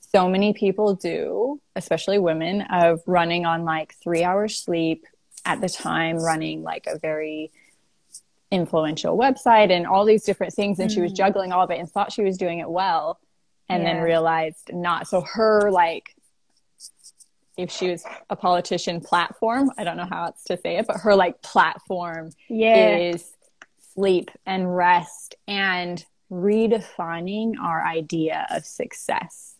so 0.00 0.28
many 0.28 0.52
people 0.52 0.94
do, 0.96 1.60
especially 1.76 2.18
women, 2.18 2.62
of 2.62 3.00
running 3.06 3.46
on 3.46 3.64
like 3.64 3.94
three 4.02 4.22
hours 4.24 4.58
sleep 4.58 5.06
at 5.46 5.60
the 5.60 5.68
time, 5.68 6.16
running 6.18 6.62
like 6.62 6.86
a 6.88 6.98
very 6.98 7.52
influential 8.50 9.16
website 9.16 9.70
and 9.70 9.86
all 9.86 10.04
these 10.04 10.24
different 10.24 10.52
things. 10.52 10.80
And 10.80 10.90
she 10.90 11.00
was 11.00 11.12
juggling 11.12 11.52
all 11.52 11.62
of 11.62 11.70
it 11.70 11.78
and 11.78 11.88
thought 11.88 12.12
she 12.12 12.22
was 12.22 12.36
doing 12.36 12.58
it 12.58 12.68
well 12.68 13.20
and 13.70 13.86
then 13.86 13.96
Mm. 13.96 14.02
Realized 14.02 14.70
not. 14.72 15.06
So 15.08 15.20
her 15.22 15.70
like 15.70 16.14
if 17.56 17.70
she 17.70 17.90
was 17.90 18.04
a 18.30 18.36
politician 18.36 19.00
platform, 19.00 19.70
I 19.76 19.84
don't 19.84 19.96
know 19.96 20.06
how 20.08 20.26
else 20.26 20.42
to 20.44 20.56
say 20.56 20.76
it, 20.78 20.86
but 20.86 20.96
her 21.00 21.14
like 21.14 21.42
platform 21.42 22.30
yeah 22.48 22.96
is 22.96 23.32
sleep 23.94 24.30
and 24.46 24.74
rest 24.74 25.34
and 25.46 26.04
redefining 26.30 27.54
our 27.60 27.84
idea 27.84 28.46
of 28.50 28.64
success, 28.64 29.56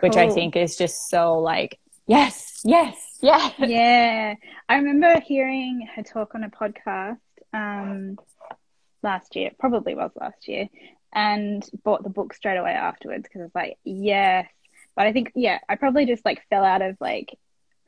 which 0.00 0.16
I 0.16 0.28
think 0.28 0.56
is 0.56 0.76
just 0.76 1.08
so 1.08 1.38
like, 1.38 1.78
yes, 2.06 2.60
yes, 2.64 2.96
yes. 3.22 3.54
yeah 3.58 4.34
i 4.68 4.76
remember 4.76 5.20
hearing 5.20 5.86
her 5.94 6.02
talk 6.02 6.34
on 6.34 6.42
a 6.42 6.50
podcast 6.50 7.18
um 7.52 8.16
last 9.02 9.36
year 9.36 9.50
probably 9.58 9.94
was 9.94 10.10
last 10.18 10.48
year 10.48 10.68
and 11.12 11.68
bought 11.84 12.02
the 12.02 12.10
book 12.10 12.34
straight 12.34 12.56
away 12.56 12.72
afterwards 12.72 13.24
because 13.24 13.42
it's 13.42 13.54
like 13.54 13.78
yes 13.84 14.46
but 14.96 15.06
i 15.06 15.12
think 15.12 15.32
yeah 15.34 15.58
i 15.68 15.74
probably 15.74 16.06
just 16.06 16.24
like 16.24 16.42
fell 16.48 16.64
out 16.64 16.82
of 16.82 16.96
like 17.00 17.36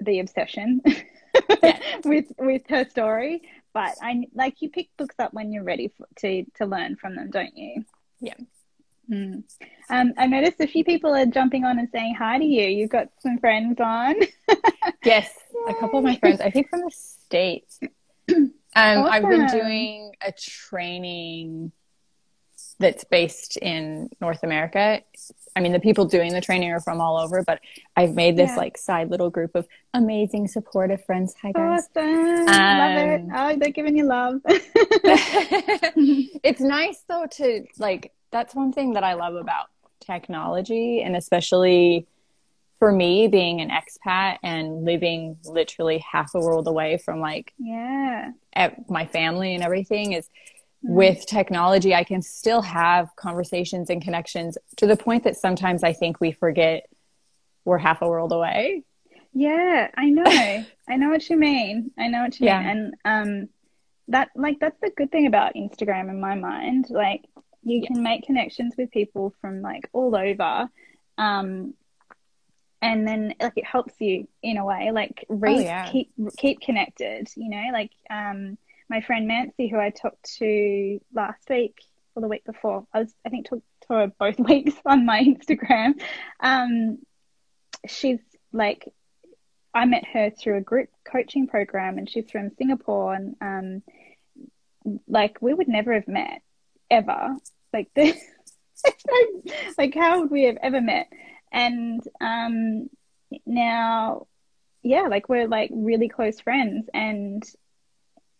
the 0.00 0.18
obsession 0.20 0.80
with 2.04 2.26
with 2.38 2.62
her 2.68 2.84
story 2.88 3.42
but 3.72 3.94
i 4.02 4.24
like 4.34 4.60
you 4.60 4.68
pick 4.70 4.88
books 4.96 5.14
up 5.18 5.32
when 5.32 5.52
you're 5.52 5.62
ready 5.62 5.92
for, 5.96 6.06
to 6.16 6.44
to 6.56 6.66
learn 6.66 6.96
from 6.96 7.14
them 7.16 7.30
don't 7.30 7.56
you 7.56 7.84
Yeah. 8.20 8.34
Hmm. 9.08 9.40
Um, 9.90 10.14
I 10.16 10.26
noticed 10.26 10.60
a 10.60 10.66
few 10.66 10.84
people 10.84 11.14
are 11.14 11.26
jumping 11.26 11.64
on 11.64 11.78
and 11.78 11.88
saying 11.90 12.14
hi 12.14 12.38
to 12.38 12.44
you. 12.44 12.68
You've 12.68 12.88
got 12.90 13.08
some 13.18 13.38
friends 13.38 13.78
on. 13.80 14.14
Yes, 15.04 15.28
a 15.68 15.74
couple 15.74 15.98
of 15.98 16.04
my 16.04 16.16
friends, 16.16 16.40
I 16.40 16.50
think 16.50 16.68
from 16.70 16.82
the 16.82 16.90
States. 16.92 17.80
Um, 18.74 19.04
I've 19.04 19.28
been 19.28 19.48
doing 19.48 20.14
a 20.22 20.32
training 20.32 21.72
that's 22.82 23.04
based 23.04 23.56
in 23.56 24.10
North 24.20 24.42
America. 24.42 25.00
I 25.56 25.60
mean, 25.60 25.72
the 25.72 25.80
people 25.80 26.04
doing 26.04 26.32
the 26.32 26.40
training 26.40 26.70
are 26.72 26.80
from 26.80 27.00
all 27.00 27.18
over, 27.18 27.42
but 27.42 27.60
I've 27.96 28.14
made 28.14 28.36
this 28.36 28.50
Yeah. 28.50 28.56
like 28.56 28.76
side 28.78 29.10
little 29.10 29.30
group 29.30 29.54
of 29.54 29.66
amazing, 29.94 30.48
supportive 30.48 31.04
friends. 31.04 31.34
Hi, 31.42 31.52
guys. 31.52 31.88
Awesome. 31.96 32.46
Love 32.46 32.96
it. 32.98 33.20
Um, 33.20 33.30
Oh, 33.34 33.56
they're 33.56 33.70
giving 33.70 33.96
you 33.96 34.04
love. 34.04 34.40
it's 36.42 36.60
nice 36.60 37.02
though 37.08 37.26
to 37.32 37.64
like 37.78 38.12
that's 38.30 38.54
one 38.54 38.72
thing 38.72 38.94
that 38.94 39.04
I 39.04 39.14
love 39.14 39.34
about 39.36 39.66
technology 40.00 41.02
and 41.02 41.16
especially 41.16 42.06
for 42.78 42.90
me 42.90 43.28
being 43.28 43.60
an 43.60 43.70
expat 43.70 44.38
and 44.42 44.84
living 44.84 45.36
literally 45.44 45.98
half 45.98 46.34
a 46.34 46.40
world 46.40 46.66
away 46.66 46.98
from 46.98 47.20
like 47.20 47.52
yeah. 47.58 48.32
at 48.54 48.90
my 48.90 49.06
family 49.06 49.54
and 49.54 49.62
everything 49.62 50.12
is 50.12 50.28
with 50.82 51.24
technology 51.26 51.94
I 51.94 52.04
can 52.04 52.22
still 52.22 52.62
have 52.62 53.14
conversations 53.16 53.88
and 53.90 54.02
connections 54.02 54.58
to 54.76 54.86
the 54.86 54.96
point 54.96 55.24
that 55.24 55.36
sometimes 55.36 55.84
I 55.84 55.92
think 55.92 56.20
we 56.20 56.32
forget 56.32 56.88
we're 57.64 57.78
half 57.78 58.02
a 58.02 58.08
world 58.08 58.32
away. 58.32 58.82
Yeah, 59.32 59.88
I 59.96 60.10
know. 60.10 60.24
I 60.88 60.96
know 60.96 61.08
what 61.10 61.28
you 61.30 61.36
mean. 61.36 61.92
I 61.98 62.08
know 62.08 62.22
what 62.22 62.38
you 62.40 62.46
Yeah. 62.46 62.60
mean. 62.60 62.94
And 63.04 63.42
um 63.44 63.48
that 64.08 64.30
like 64.34 64.58
that's 64.60 64.78
the 64.80 64.90
good 64.90 65.10
thing 65.12 65.26
about 65.26 65.54
Instagram 65.54 66.10
in 66.10 66.20
my 66.20 66.34
mind. 66.34 66.86
Like 66.90 67.22
you 67.62 67.86
can 67.86 68.02
make 68.02 68.24
connections 68.26 68.74
with 68.76 68.90
people 68.90 69.32
from 69.40 69.62
like 69.62 69.88
all 69.92 70.16
over. 70.16 70.68
Um 71.16 71.74
and 72.80 73.06
then 73.06 73.34
like 73.40 73.52
it 73.56 73.64
helps 73.64 73.94
you 74.00 74.26
in 74.42 74.56
a 74.56 74.64
way 74.64 74.90
like 74.90 75.24
re- 75.28 75.54
Oh, 75.56 75.60
yeah. 75.60 75.88
keep 75.92 76.10
keep 76.36 76.60
connected 76.60 77.28
you 77.36 77.48
know 77.48 77.62
like 77.72 77.92
um 78.10 78.58
my 78.92 79.00
friend 79.00 79.26
Nancy 79.26 79.68
who 79.68 79.78
I 79.78 79.88
talked 79.88 80.34
to 80.38 81.00
last 81.14 81.48
week 81.48 81.78
or 82.14 82.20
the 82.20 82.28
week 82.28 82.44
before. 82.44 82.86
I 82.92 83.00
was 83.00 83.14
I 83.24 83.30
think 83.30 83.48
talked 83.48 83.64
to 83.88 83.94
her 83.94 84.12
both 84.18 84.38
weeks 84.50 84.74
on 84.84 85.06
my 85.06 85.24
Instagram. 85.24 85.94
Um 86.40 86.98
she's 87.88 88.20
like 88.52 88.86
I 89.74 89.86
met 89.86 90.04
her 90.12 90.28
through 90.30 90.58
a 90.58 90.60
group 90.60 90.90
coaching 91.10 91.46
program 91.46 91.96
and 91.96 92.08
she's 92.08 92.30
from 92.30 92.50
Singapore 92.58 93.14
and 93.14 93.34
um 93.40 93.82
like 95.08 95.38
we 95.40 95.54
would 95.54 95.68
never 95.68 95.94
have 95.94 96.06
met 96.06 96.42
ever. 96.90 97.34
Like 97.72 97.88
this 97.94 98.22
like 99.78 99.94
how 99.94 100.20
would 100.20 100.30
we 100.30 100.44
have 100.44 100.58
ever 100.62 100.82
met? 100.82 101.08
And 101.50 102.02
um 102.20 102.90
now 103.46 104.26
yeah 104.82 105.06
like 105.08 105.30
we're 105.30 105.48
like 105.48 105.70
really 105.72 106.10
close 106.10 106.40
friends 106.40 106.90
and 106.92 107.42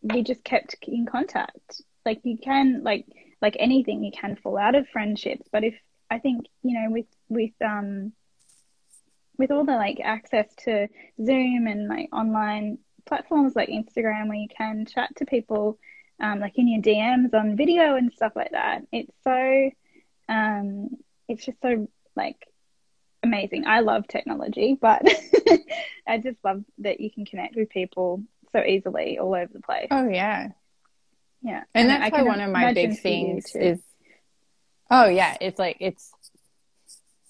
we 0.02 0.22
just 0.22 0.44
kept 0.44 0.76
in 0.82 1.06
contact. 1.06 1.82
Like 2.04 2.20
you 2.24 2.36
can 2.38 2.82
like 2.82 3.06
like 3.40 3.56
anything 3.58 4.04
you 4.04 4.12
can 4.12 4.36
fall 4.36 4.58
out 4.58 4.74
of 4.74 4.88
friendships. 4.88 5.48
But 5.50 5.64
if 5.64 5.74
i 6.12 6.18
think 6.18 6.46
you 6.62 6.78
know 6.78 6.90
with 6.90 7.06
with 7.30 7.52
um 7.64 8.12
with 9.38 9.50
all 9.50 9.64
the 9.64 9.72
like 9.72 9.98
access 10.04 10.46
to 10.56 10.86
zoom 11.24 11.66
and 11.66 11.88
like 11.88 12.08
online 12.12 12.78
platforms 13.06 13.56
like 13.56 13.70
instagram 13.70 14.28
where 14.28 14.36
you 14.36 14.48
can 14.56 14.84
chat 14.84 15.08
to 15.16 15.24
people 15.24 15.78
um, 16.20 16.38
like 16.38 16.56
in 16.56 16.68
your 16.68 16.82
dms 16.82 17.34
on 17.34 17.56
video 17.56 17.96
and 17.96 18.12
stuff 18.12 18.32
like 18.36 18.52
that 18.52 18.82
it's 18.92 19.12
so 19.24 19.70
um 20.28 20.90
it's 21.28 21.44
just 21.46 21.60
so 21.62 21.88
like 22.14 22.46
amazing. 23.24 23.64
I 23.66 23.80
love 23.80 24.06
technology 24.08 24.76
but 24.80 25.02
i 26.06 26.18
just 26.18 26.38
love 26.44 26.62
that 26.78 27.00
you 27.00 27.10
can 27.10 27.24
connect 27.24 27.56
with 27.56 27.70
people 27.70 28.22
so 28.52 28.62
easily 28.62 29.18
all 29.18 29.34
over 29.34 29.50
the 29.52 29.60
place. 29.60 29.88
Oh 29.90 30.08
yeah. 30.08 30.48
yeah. 31.42 31.64
And 31.74 31.90
I 31.90 31.98
that's 31.98 32.12
why 32.12 32.22
one 32.22 32.40
of 32.40 32.50
my 32.50 32.72
big 32.72 32.98
things 32.98 33.54
is 33.54 33.80
oh 34.90 35.06
yeah 35.06 35.36
it's 35.40 35.58
like 35.58 35.78
it's 35.80 36.12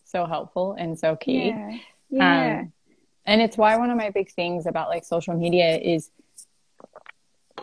so 0.05 0.27
helpful 0.27 0.75
and 0.79 0.99
so 0.99 1.17
key. 1.17 1.49
Yeah. 1.49 1.79
Yeah. 2.11 2.61
Um, 2.61 2.73
and 3.25 3.41
it's 3.41 3.57
why 3.57 3.77
one 3.77 3.91
of 3.91 3.97
my 3.97 4.11
big 4.11 4.31
things 4.33 4.67
about 4.67 4.89
like 4.89 5.05
social 5.05 5.35
media 5.35 5.79
is 5.79 6.11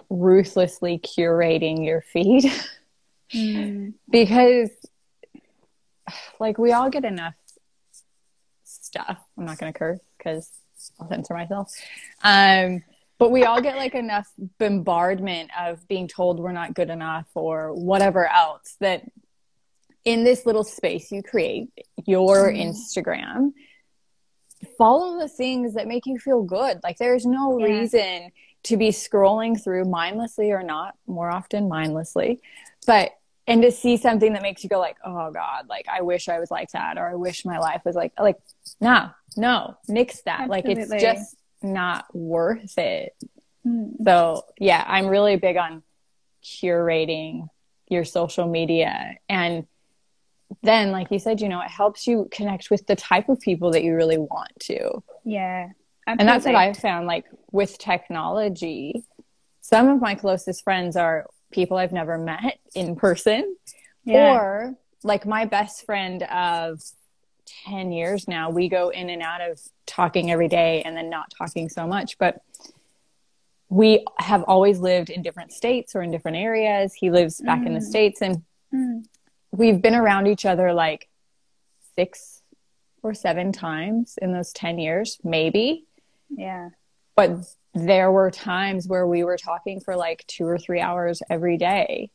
ruthlessly 0.10 1.00
curating 1.00 1.86
your 1.86 2.02
feed. 2.02 2.52
Mm. 3.32 3.94
because 4.10 4.72
like 6.40 6.58
we 6.58 6.72
all 6.72 6.90
get 6.90 7.06
enough 7.06 7.36
stuff. 8.64 9.20
I'm 9.38 9.46
not 9.46 9.60
going 9.60 9.72
to 9.72 9.78
curse 9.78 10.00
because 10.18 10.50
i'll 11.00 11.08
censor 11.08 11.36
myself. 11.36 11.72
Um 12.24 12.82
but 13.20 13.30
we 13.32 13.44
all 13.44 13.62
get 13.62 13.76
like 13.78 13.94
enough 13.94 14.28
bombardment 14.58 15.52
of 15.60 15.88
being 15.88 16.08
told 16.08 16.40
we're 16.40 16.52
not 16.52 16.74
good 16.74 16.90
enough 16.90 17.28
or 17.36 17.74
whatever 17.74 18.28
else 18.28 18.76
that 18.80 19.04
in 20.06 20.24
this 20.24 20.46
little 20.46 20.64
space 20.64 21.12
you 21.12 21.22
create 21.22 21.70
your 22.06 22.50
Mm. 22.52 22.70
instagram 22.70 23.52
follow 24.78 25.20
the 25.20 25.28
things 25.30 25.74
that 25.76 25.88
make 25.88 26.06
you 26.06 26.18
feel 26.18 26.42
good 26.44 26.80
like 26.84 26.98
there's 26.98 27.26
no 27.26 27.58
Yeah. 27.60 27.66
reason 27.66 28.32
to 28.64 28.76
be 28.78 28.90
scrolling 28.90 29.62
through 29.62 29.86
mindlessly 29.86 30.52
or 30.52 30.64
not 30.64 30.96
more 31.08 31.30
often 31.30 31.70
mindlessly 31.70 32.42
but 32.86 33.12
and 33.48 33.62
to 33.62 33.72
see 33.72 33.96
something 33.98 34.34
that 34.34 34.42
makes 34.42 34.64
you 34.64 34.70
go 34.70 34.80
like 34.80 34.98
oh 35.06 35.32
god 35.32 35.68
like 35.70 35.86
i 35.90 36.02
wish 36.02 36.28
i 36.28 36.40
was 36.40 36.52
like 36.52 36.70
that 36.72 36.98
or 36.98 37.08
i 37.10 37.16
wish 37.16 37.46
my 37.46 37.58
life 37.58 37.82
was 37.86 37.96
like 37.96 38.12
like 38.20 38.38
no 38.82 39.10
no 39.38 39.76
nix 39.88 40.22
that 40.24 40.50
like 40.50 40.66
it's 40.66 40.90
just 41.02 41.36
not 41.62 42.06
worth 42.16 42.78
it 42.78 43.14
Mm. 43.68 44.02
so 44.06 44.44
yeah 44.58 44.86
i'm 44.88 45.08
really 45.08 45.36
big 45.36 45.58
on 45.58 45.84
curating 46.42 47.50
your 47.90 48.06
social 48.06 48.48
media 48.48 49.16
and 49.28 49.66
then 50.64 50.92
like 50.92 51.12
you 51.12 51.20
said 51.20 51.42
you 51.42 51.50
know 51.50 51.60
it 51.62 51.70
helps 51.70 52.08
you 52.08 52.30
connect 52.32 52.72
with 52.72 52.88
the 52.88 52.96
type 52.96 53.28
of 53.28 53.38
people 53.42 53.72
that 53.72 53.84
you 53.84 53.96
really 53.96 54.18
want 54.18 54.52
to 54.62 55.04
yeah 55.26 55.68
and 56.08 56.22
that's 56.22 56.46
what. 56.46 56.56
I've 56.56 56.78
found 56.78 57.06
like 57.06 57.26
with 57.52 57.78
technology 57.78 59.04
some 59.62 59.90
of 59.90 60.00
my 60.00 60.16
closest 60.16 60.64
friends 60.64 60.96
are 60.96 61.28
people 61.52 61.78
I've 61.78 61.92
never 61.92 62.18
met 62.18 62.60
in 62.74 62.96
person, 62.96 63.56
Yeah. 64.06 64.34
or 64.36 64.76
like 65.04 65.26
my 65.28 65.46
best 65.46 65.86
friend 65.86 66.24
of 66.24 66.82
10 67.66 67.92
years 67.92 68.28
now, 68.28 68.50
we 68.50 68.70
go 68.70 68.90
in 68.90 69.10
and 69.10 69.22
out 69.22 69.42
of 69.42 69.60
talking 69.86 70.32
every 70.32 70.48
day 70.48 70.82
and 70.84 70.96
then 70.96 71.10
not 71.10 71.32
talking 71.38 71.70
so 71.70 71.88
much. 71.88 72.18
But 72.18 72.42
we 73.70 74.06
have 74.18 74.44
always 74.44 74.80
lived 74.80 75.10
in 75.10 75.22
different 75.22 75.52
states 75.52 75.96
or 75.96 76.02
in 76.02 76.12
different 76.12 76.38
areas. 76.38 76.94
He 76.94 77.12
lives 77.12 77.40
back 77.42 77.66
in 77.66 77.74
the 77.74 77.82
States 77.82 78.22
and 78.22 78.44
Mm. 78.74 79.06
we've 79.52 79.82
been 79.82 79.96
around 79.96 80.28
each 80.28 80.46
other 80.46 80.74
like 80.74 81.10
six 81.96 82.42
or 83.02 83.14
seven 83.16 83.52
times 83.52 84.18
in 84.22 84.32
those 84.32 84.52
10 84.54 84.78
years, 84.78 85.18
maybe. 85.24 85.86
Yeah. 86.30 86.70
But 87.16 87.32
there 87.74 88.12
were 88.12 88.30
times 88.32 88.88
where 88.88 89.08
we 89.08 89.24
were 89.24 89.38
talking 89.38 89.80
for 89.80 89.96
like 89.96 90.24
two 90.28 90.46
or 90.46 90.58
three 90.58 90.80
hours 90.80 91.22
every 91.30 91.58
day. 91.58 92.12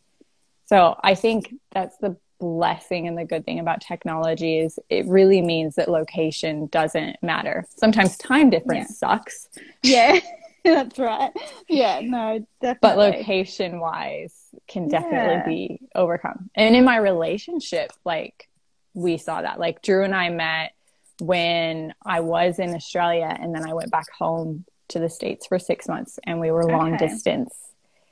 So 0.67 0.97
I 1.03 1.15
think 1.15 1.55
that's 1.73 1.97
the 1.99 2.17
blessing 2.45 3.09
and 3.09 3.17
the 3.17 3.25
good 3.25 3.45
thing 3.47 3.59
about 3.59 3.81
technology 3.81 4.59
is 4.59 4.79
it 4.91 5.07
really 5.07 5.41
means 5.41 5.77
that 5.77 5.89
location 5.91 6.67
doesn't 6.67 7.17
matter. 7.23 7.65
Sometimes 7.77 8.19
time 8.19 8.51
difference 8.51 8.99
sucks, 8.99 9.49
Yeah. 9.83 10.21
That's 10.63 10.99
right. 10.99 11.31
Yeah. 11.69 12.01
No, 12.03 12.39
definitely. 12.63 12.79
but 12.83 12.97
location 12.97 13.81
wise 13.81 14.35
can 14.67 14.89
definitely 14.89 15.35
Yeah. 15.37 15.47
be 15.47 15.81
overcome. 15.95 16.49
And 16.55 16.75
in 16.75 16.85
my 16.85 16.97
relationship, 16.97 17.91
like 18.05 18.49
we 18.95 19.17
saw 19.19 19.43
that. 19.43 19.59
Like 19.61 19.83
Drew 19.83 20.05
and 20.05 20.15
I 20.15 20.31
met 20.31 20.73
when 21.21 21.93
I 22.05 22.21
was 22.21 22.59
in 22.59 22.75
Australia 22.75 23.35
and 23.39 23.55
then 23.55 23.69
I 23.69 23.75
went 23.75 23.91
back 23.91 24.11
home 24.19 24.65
to 24.89 24.99
the 24.99 25.09
States 25.11 25.47
for 25.47 25.59
six 25.59 25.87
months 25.89 26.19
and 26.25 26.41
we 26.41 26.51
were 26.51 26.65
long 26.65 26.95
Okay. 26.95 27.09
distance. 27.09 27.55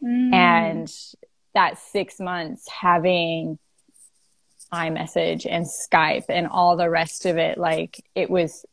Mm. 0.03 0.33
And 0.35 0.93
that 1.55 1.79
six 1.79 2.19
months 2.21 2.67
having 2.69 3.59
iMessage 4.73 5.47
and 5.49 5.67
Skype 5.67 6.27
and 6.29 6.47
all 6.47 6.77
the 6.77 6.91
rest 6.91 7.27
of 7.27 7.37
it, 7.37 7.59
like 7.59 8.03
it 8.15 8.31
was 8.31 8.65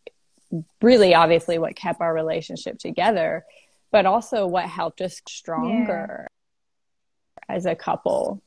really 0.81 1.13
obviously 1.13 1.57
what 1.57 1.75
kept 1.75 2.01
our 2.01 2.13
relationship 2.13 2.79
together, 2.79 3.45
but 3.91 4.05
also 4.05 4.47
what 4.47 4.65
helped 4.65 5.01
us 5.01 5.21
stronger 5.27 6.27
as 7.47 7.65
a 7.65 7.75
couple. 7.75 8.41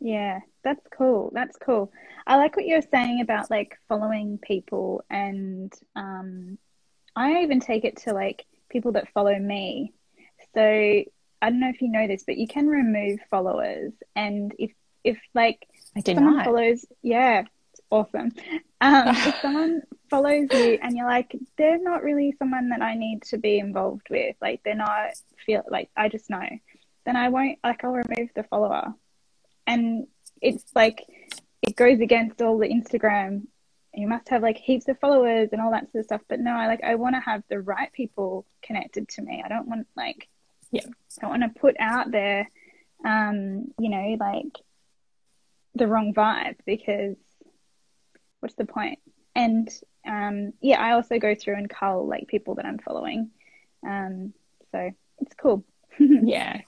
Yeah, 0.00 0.40
that's 0.62 0.86
cool. 0.96 1.30
That's 1.34 1.56
cool. 1.58 1.92
I 2.26 2.36
like 2.36 2.56
what 2.56 2.66
you're 2.66 2.82
saying 2.82 3.20
about 3.20 3.50
like 3.50 3.78
following 3.88 4.38
people 4.38 5.04
and 5.10 5.72
um 5.94 6.58
I 7.16 7.42
even 7.42 7.60
take 7.60 7.84
it 7.84 7.98
to 7.98 8.12
like 8.12 8.44
people 8.70 8.92
that 8.92 9.12
follow 9.12 9.38
me. 9.38 9.92
So 10.54 10.60
I 10.60 11.50
don't 11.50 11.60
know 11.60 11.68
if 11.68 11.80
you 11.80 11.90
know 11.90 12.06
this, 12.06 12.24
but 12.26 12.38
you 12.38 12.48
can 12.48 12.66
remove 12.66 13.20
followers 13.30 13.92
and 14.16 14.52
if 14.58 14.72
if 15.04 15.18
like 15.34 15.66
I 15.96 16.00
did 16.00 16.16
someone 16.16 16.36
not. 16.36 16.44
follows 16.44 16.84
yeah, 17.02 17.44
it's 17.72 17.80
awesome. 17.90 18.32
Um 18.80 19.08
if 19.08 19.36
someone 19.42 19.82
follows 20.10 20.48
you 20.52 20.78
and 20.82 20.96
you're 20.96 21.08
like, 21.08 21.34
they're 21.56 21.82
not 21.82 22.02
really 22.02 22.34
someone 22.38 22.68
that 22.70 22.82
I 22.82 22.94
need 22.94 23.22
to 23.24 23.38
be 23.38 23.58
involved 23.58 24.06
with, 24.10 24.36
like 24.40 24.62
they're 24.64 24.74
not 24.74 25.10
feel 25.44 25.62
like 25.68 25.90
I 25.96 26.08
just 26.08 26.30
know, 26.30 26.48
then 27.06 27.16
I 27.16 27.28
won't 27.28 27.58
like 27.64 27.84
I'll 27.84 27.92
remove 27.92 28.30
the 28.34 28.44
follower 28.44 28.94
and 29.66 30.06
it's 30.40 30.64
like 30.74 31.04
it 31.62 31.76
goes 31.76 32.00
against 32.00 32.42
all 32.42 32.58
the 32.58 32.68
Instagram. 32.68 33.42
You 33.94 34.08
must 34.08 34.28
have 34.28 34.42
like 34.42 34.58
heaps 34.58 34.88
of 34.88 34.98
followers 34.98 35.50
and 35.52 35.60
all 35.62 35.70
that 35.70 35.90
sort 35.92 36.00
of 36.00 36.06
stuff. 36.06 36.20
But 36.28 36.40
no, 36.40 36.52
I 36.52 36.66
like 36.66 36.82
I 36.82 36.96
want 36.96 37.14
to 37.14 37.20
have 37.20 37.42
the 37.48 37.60
right 37.60 37.92
people 37.92 38.44
connected 38.62 39.08
to 39.10 39.22
me. 39.22 39.42
I 39.44 39.48
don't 39.48 39.68
want 39.68 39.86
like 39.96 40.28
Yeah. 40.70 40.82
I 40.86 41.20
don't 41.20 41.40
want 41.40 41.54
to 41.54 41.60
put 41.60 41.76
out 41.78 42.10
there, 42.10 42.50
um, 43.04 43.72
you 43.78 43.88
know, 43.88 44.16
like 44.18 44.58
the 45.74 45.86
wrong 45.86 46.14
vibe 46.14 46.56
because 46.66 47.16
what's 48.40 48.54
the 48.54 48.64
point? 48.64 48.98
And 49.34 49.68
um, 50.06 50.52
yeah, 50.60 50.80
I 50.80 50.92
also 50.92 51.18
go 51.18 51.34
through 51.34 51.54
and 51.54 51.68
cull 51.68 52.06
like 52.06 52.28
people 52.28 52.56
that 52.56 52.66
I'm 52.66 52.78
following. 52.78 53.30
Um, 53.86 54.32
so 54.72 54.90
it's 55.18 55.34
cool. 55.34 55.64
Yeah. 55.98 56.60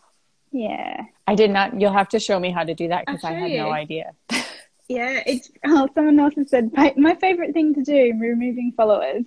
yeah. 0.53 1.03
I 1.27 1.35
did 1.35 1.51
not. 1.51 1.81
You'll 1.81 1.92
have 1.92 2.11
to 2.11 2.21
show 2.21 2.38
me 2.38 2.51
how 2.51 2.62
to 2.62 2.75
do 2.75 2.88
that 2.88 3.05
because 3.07 3.25
I 3.25 3.33
had 3.33 3.51
no 3.51 3.71
idea. 3.71 4.12
Yeah, 4.88 5.20
it's 5.27 5.51
oh, 5.64 5.88
someone 5.94 6.20
else 6.20 6.35
has 6.37 6.49
said 6.51 6.70
my, 6.72 6.94
my 6.96 7.14
favorite 7.16 7.53
thing 7.53 7.75
to 7.75 7.83
do, 7.83 8.14
removing 8.20 8.72
followers. 8.77 9.25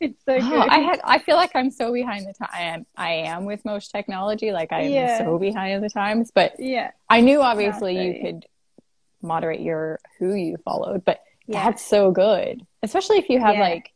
it's 0.00 0.22
so 0.24 0.34
Oh, 0.36 0.48
good. 0.48 0.68
I 0.68 0.78
had. 0.78 1.00
I 1.02 1.18
feel 1.18 1.34
like 1.36 1.50
I'm 1.56 1.70
so 1.72 1.92
behind 1.92 2.26
the 2.26 2.34
time. 2.34 2.86
I 2.96 3.10
am. 3.10 3.46
With 3.46 3.64
most 3.64 3.90
technology. 3.90 4.52
Like 4.52 4.72
I 4.72 4.82
am 4.82 4.92
Yeah. 4.92 5.18
so 5.18 5.38
behind 5.38 5.82
the 5.82 5.90
times. 5.90 6.30
But 6.32 6.54
yeah, 6.58 6.92
I 7.08 7.20
knew 7.20 7.42
obviously 7.42 8.00
you 8.00 8.22
could 8.22 8.46
moderate 9.22 9.60
your 9.60 9.98
who 10.20 10.34
you 10.34 10.56
followed, 10.64 11.04
but 11.04 11.20
yeah, 11.48 11.64
that's 11.64 11.84
so 11.84 12.12
good, 12.12 12.64
especially 12.84 13.18
if 13.18 13.28
you 13.28 13.40
have 13.40 13.56
Yeah. 13.56 13.62
like, 13.62 13.92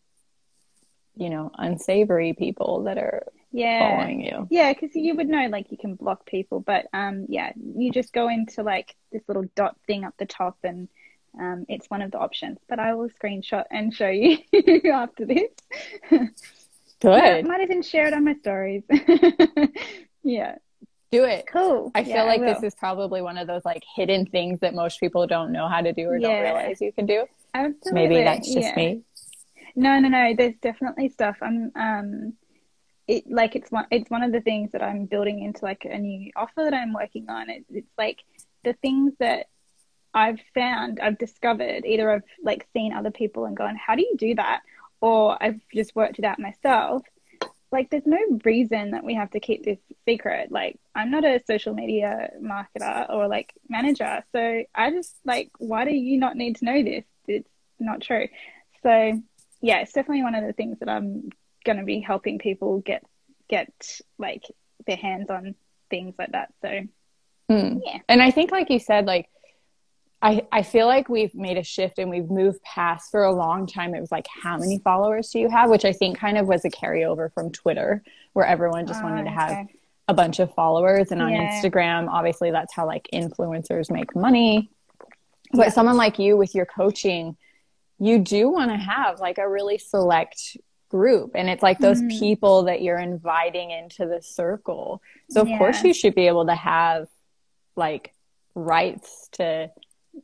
you 1.16 1.31
know, 1.31 1.51
unsavory 1.59 2.33
people 2.33 2.85
that 2.85 2.98
are 2.98 3.25
yeah, 3.53 3.96
following 3.96 4.22
you. 4.25 4.46
yeah. 4.51 4.72
Because 4.72 4.94
you 4.94 5.14
would 5.14 5.29
know, 5.29 5.46
like, 5.48 5.70
you 5.70 5.77
can 5.77 5.94
block 5.94 6.25
people, 6.27 6.61
but 6.61 6.87
um, 6.94 7.27
yeah, 7.29 7.53
you 7.77 7.92
just 7.92 8.12
go 8.12 8.29
into 8.29 8.62
like 8.62 8.94
this 9.12 9.22
little 9.29 9.44
dot 9.55 9.77
thing 9.87 10.05
up 10.05 10.14
the 10.18 10.25
top, 10.27 10.57
and 10.64 10.88
um, 11.38 11.66
it's 11.68 11.88
one 11.90 12.01
of 12.03 12.11
the 12.11 12.18
options. 12.18 12.59
But 12.68 12.79
I 12.79 12.94
will 12.94 13.09
screenshot 13.11 13.64
and 13.70 13.94
show 13.94 14.09
you 14.09 14.38
after 14.92 15.27
this. 15.27 15.51
Good. 17.01 17.46
might 17.46 17.61
even 17.62 17.83
share 17.83 18.07
it 18.07 18.14
on 18.14 18.25
my 18.25 18.35
stories. 18.35 18.85
yeah, 20.22 20.57
Do 21.11 21.25
it. 21.25 21.46
cool. 21.53 21.90
I 21.94 22.05
feel 22.05 22.14
Yeah, 22.14 22.22
like 22.25 22.40
will. 22.40 22.55
this 22.55 22.62
is 22.62 22.75
probably 22.77 23.22
one 23.22 23.38
of 23.38 23.46
those 23.48 23.64
like 23.64 23.83
hidden 23.96 24.25
things 24.27 24.61
that 24.61 24.72
most 24.72 25.01
people 25.01 25.27
don't 25.27 25.51
know 25.53 25.68
how 25.68 25.81
to 25.81 25.92
do 25.92 26.07
or 26.09 26.18
don't 26.18 26.40
realize 26.42 26.81
you 26.81 26.92
can 26.92 27.07
do. 27.07 27.27
Absolutely. 27.55 27.92
Maybe 28.09 28.22
that's 28.25 28.46
just 28.55 28.68
yeah. 28.68 28.77
me. 28.77 29.03
No, 29.75 29.99
no, 29.99 30.09
no. 30.09 30.35
There's 30.37 30.57
definitely 30.61 31.09
stuff. 31.09 31.37
I'm 31.41 31.73
um, 31.75 32.33
it 33.09 33.25
like 33.31 33.57
it's 33.57 33.71
one 33.71 33.87
it's 33.91 34.11
one 34.11 34.23
of 34.23 34.33
the 34.33 34.41
things 34.41 34.73
that 34.73 34.83
I'm 34.83 35.07
building 35.07 35.43
into 35.43 35.65
like 35.65 35.85
a 35.85 35.99
new 35.99 36.31
offer 36.37 36.65
that 36.65 36.75
I'm 36.75 36.93
working 36.93 37.29
on. 37.29 37.51
It, 37.51 37.65
it's 37.71 37.93
like 37.99 38.23
the 38.65 38.75
things 38.75 39.15
that 39.19 39.47
I've 40.15 40.41
found, 40.55 41.01
I've 41.01 41.19
discovered. 41.19 41.85
Either 41.87 42.11
I've 42.11 42.23
like 42.43 42.67
seen 42.73 42.93
other 42.93 43.11
people 43.11 43.47
and 43.47 43.57
gone, 43.57 43.77
"How 43.77 43.95
do 43.95 44.03
you 44.03 44.17
do 44.17 44.35
that?" 44.37 44.61
or 45.03 45.37
I've 45.43 45.61
just 45.75 45.95
worked 45.95 46.19
it 46.19 46.25
out 46.25 46.39
myself. 46.39 47.03
Like, 47.73 47.91
there's 47.91 48.07
no 48.07 48.19
reason 48.45 48.93
that 48.93 49.03
we 49.05 49.15
have 49.15 49.31
to 49.33 49.41
keep 49.41 49.65
this 49.65 49.79
secret. 50.07 50.53
Like, 50.53 50.79
I'm 50.95 51.11
not 51.11 51.25
a 51.25 51.43
social 51.47 51.75
media 51.75 52.31
marketer 52.41 53.11
or 53.11 53.29
like 53.29 53.53
manager, 53.69 54.23
so 54.33 54.63
I 54.75 54.91
just 54.91 55.15
like, 55.25 55.51
why 55.59 55.85
do 55.85 55.93
you 55.93 56.19
not 56.19 56.37
need 56.37 56.57
to 56.57 56.65
know 56.65 56.83
this? 56.83 57.05
It's 57.27 57.49
not 57.81 58.01
true. 58.01 58.29
So 58.83 59.21
yeah, 59.62 59.79
it's 59.79 59.92
definitely 59.92 60.22
one 60.25 60.35
of 60.35 60.44
the 60.44 60.53
things 60.53 60.79
that 60.81 60.88
I'm 60.88 61.31
going 61.64 61.79
to 61.79 61.85
be 61.85 62.01
helping 62.01 62.38
people 62.38 62.81
get 62.81 63.03
get 63.48 63.70
like 64.18 64.42
their 64.87 64.96
hands 64.96 65.31
on 65.31 65.55
things 65.90 66.14
like 66.18 66.33
that. 66.33 66.53
So 66.62 66.81
Hmm. 67.48 67.79
yeah, 67.85 67.98
And 68.09 68.22
I 68.22 68.31
think, 68.31 68.51
like 68.53 68.70
you 68.70 68.79
said, 68.79 69.07
like 69.07 69.29
I 70.22 70.46
I 70.53 70.62
feel 70.62 70.87
like 70.87 71.09
we've 71.09 71.35
made 71.35 71.59
a 71.59 71.62
shift 71.64 71.98
and 71.98 72.09
we've 72.11 72.31
moved 72.31 72.62
past 72.62 73.11
for 73.11 73.25
a 73.25 73.33
long 73.33 73.66
time. 73.66 73.94
It 73.94 74.01
was 74.01 74.12
like, 74.12 74.27
how 74.42 74.57
many 74.57 74.79
followers 74.79 75.31
do 75.31 75.38
you 75.40 75.48
have? 75.48 75.68
Which 75.70 75.85
I 75.85 75.92
think 75.92 76.18
kind 76.18 76.38
of 76.38 76.46
was 76.46 76.64
a 76.64 76.70
carryover 76.70 77.33
from 77.35 77.51
Twitter, 77.51 78.03
where 78.33 78.46
everyone 78.46 78.87
just 78.87 79.03
wanted 79.03 79.25
to 79.25 79.31
Ah, 79.31 79.35
have 79.35 79.51
okay. 79.53 79.75
a 80.09 80.14
bunch 80.14 80.38
of 80.38 80.55
followers. 80.55 81.11
And 81.12 81.20
on 81.20 81.33
Yeah. 81.33 81.42
Instagram, 81.48 82.09
obviously, 82.09 82.51
that's 82.53 82.75
how 82.75 82.87
like 82.87 83.09
influencers 83.12 83.90
make 83.90 84.14
money. 84.16 84.70
But 85.53 85.66
Yeah. 85.66 85.68
someone 85.70 85.96
like 85.96 86.18
you 86.18 86.37
with 86.37 86.55
your 86.55 86.66
coaching, 86.66 87.37
you 88.03 88.19
do 88.19 88.51
want 88.51 88.69
to 88.73 88.77
have 88.77 89.21
like 89.21 89.38
a 89.38 89.49
really 89.49 89.79
select 89.79 90.57
group. 90.91 91.31
And 91.37 91.49
it's 91.49 91.62
like 91.62 91.79
those 91.79 92.03
Mhm. 92.03 92.19
people 92.19 92.65
that 92.65 92.83
you're 92.83 92.99
inviting 92.99 93.71
into 93.71 94.07
the 94.07 94.21
circle. 94.21 95.01
So, 95.31 95.41
of 95.43 95.49
course, 95.57 95.85
you 95.85 95.95
should 95.95 96.17
be 96.17 96.27
able 96.27 96.47
to 96.47 96.55
have 96.55 97.07
like 97.77 98.12
rights 98.57 99.29
to 99.33 99.71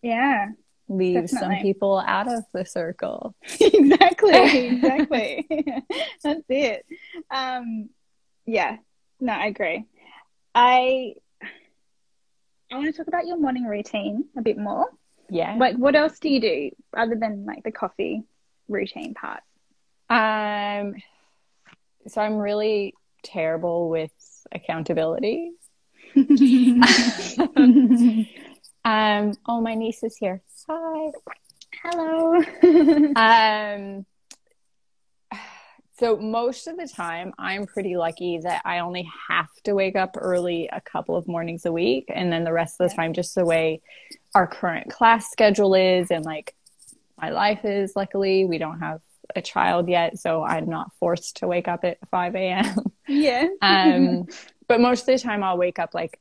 yeah, 0.02 0.48
leave 0.88 1.30
some 1.30 1.56
people 1.62 2.02
out 2.04 2.26
of 2.26 2.44
the 2.52 2.66
circle. 2.66 3.34
exactly, 3.60 4.66
exactly. 4.66 5.46
That's 6.24 6.42
it. 6.48 6.84
Um, 7.30 7.90
yeah, 8.44 8.78
no, 9.20 9.32
I 9.32 9.46
agree. 9.46 9.84
I 10.52 11.14
I 12.72 12.74
want 12.74 12.86
to 12.86 12.92
talk 12.92 13.06
about 13.06 13.26
your 13.28 13.38
morning 13.38 13.64
routine 13.66 14.24
a 14.36 14.42
bit 14.42 14.58
more. 14.58 14.86
Yeah. 15.30 15.56
Like, 15.58 15.76
what 15.76 15.94
else 15.94 16.18
do 16.18 16.28
you 16.28 16.40
do 16.40 16.70
other 16.96 17.14
than 17.14 17.44
like 17.44 17.64
the 17.64 17.72
coffee 17.72 18.22
routine 18.68 19.14
part? 19.14 19.42
Um, 20.10 20.94
so 22.06 22.20
I'm 22.20 22.36
really 22.36 22.94
terrible 23.22 23.88
with 23.88 24.12
accountability. 24.52 25.52
Um, 28.84 29.34
oh, 29.46 29.60
my 29.60 29.74
niece 29.74 30.02
is 30.02 30.16
here. 30.16 30.40
Hi. 30.66 31.10
Hello. 31.82 32.42
Um, 33.14 34.06
so 35.98 36.16
most 36.16 36.68
of 36.68 36.76
the 36.76 36.86
time 36.86 37.32
i'm 37.38 37.66
pretty 37.66 37.96
lucky 37.96 38.38
that 38.38 38.62
i 38.64 38.78
only 38.78 39.08
have 39.28 39.48
to 39.64 39.74
wake 39.74 39.96
up 39.96 40.16
early 40.16 40.68
a 40.72 40.80
couple 40.80 41.16
of 41.16 41.26
mornings 41.26 41.66
a 41.66 41.72
week 41.72 42.04
and 42.08 42.32
then 42.32 42.44
the 42.44 42.52
rest 42.52 42.80
of 42.80 42.88
the 42.88 42.94
time 42.94 43.12
just 43.12 43.34
the 43.34 43.44
way 43.44 43.80
our 44.34 44.46
current 44.46 44.90
class 44.90 45.30
schedule 45.30 45.74
is 45.74 46.10
and 46.10 46.24
like 46.24 46.54
my 47.20 47.30
life 47.30 47.64
is 47.64 47.92
luckily 47.96 48.44
we 48.44 48.58
don't 48.58 48.80
have 48.80 49.00
a 49.36 49.42
child 49.42 49.88
yet 49.88 50.18
so 50.18 50.42
i'm 50.42 50.68
not 50.68 50.90
forced 50.98 51.38
to 51.38 51.46
wake 51.46 51.68
up 51.68 51.84
at 51.84 51.98
5 52.10 52.34
a.m 52.34 52.74
yeah. 53.08 53.48
Um 53.62 54.26
but 54.66 54.80
most 54.80 55.02
of 55.02 55.06
the 55.06 55.18
time 55.18 55.42
i'll 55.42 55.58
wake 55.58 55.78
up 55.78 55.94
like 55.94 56.18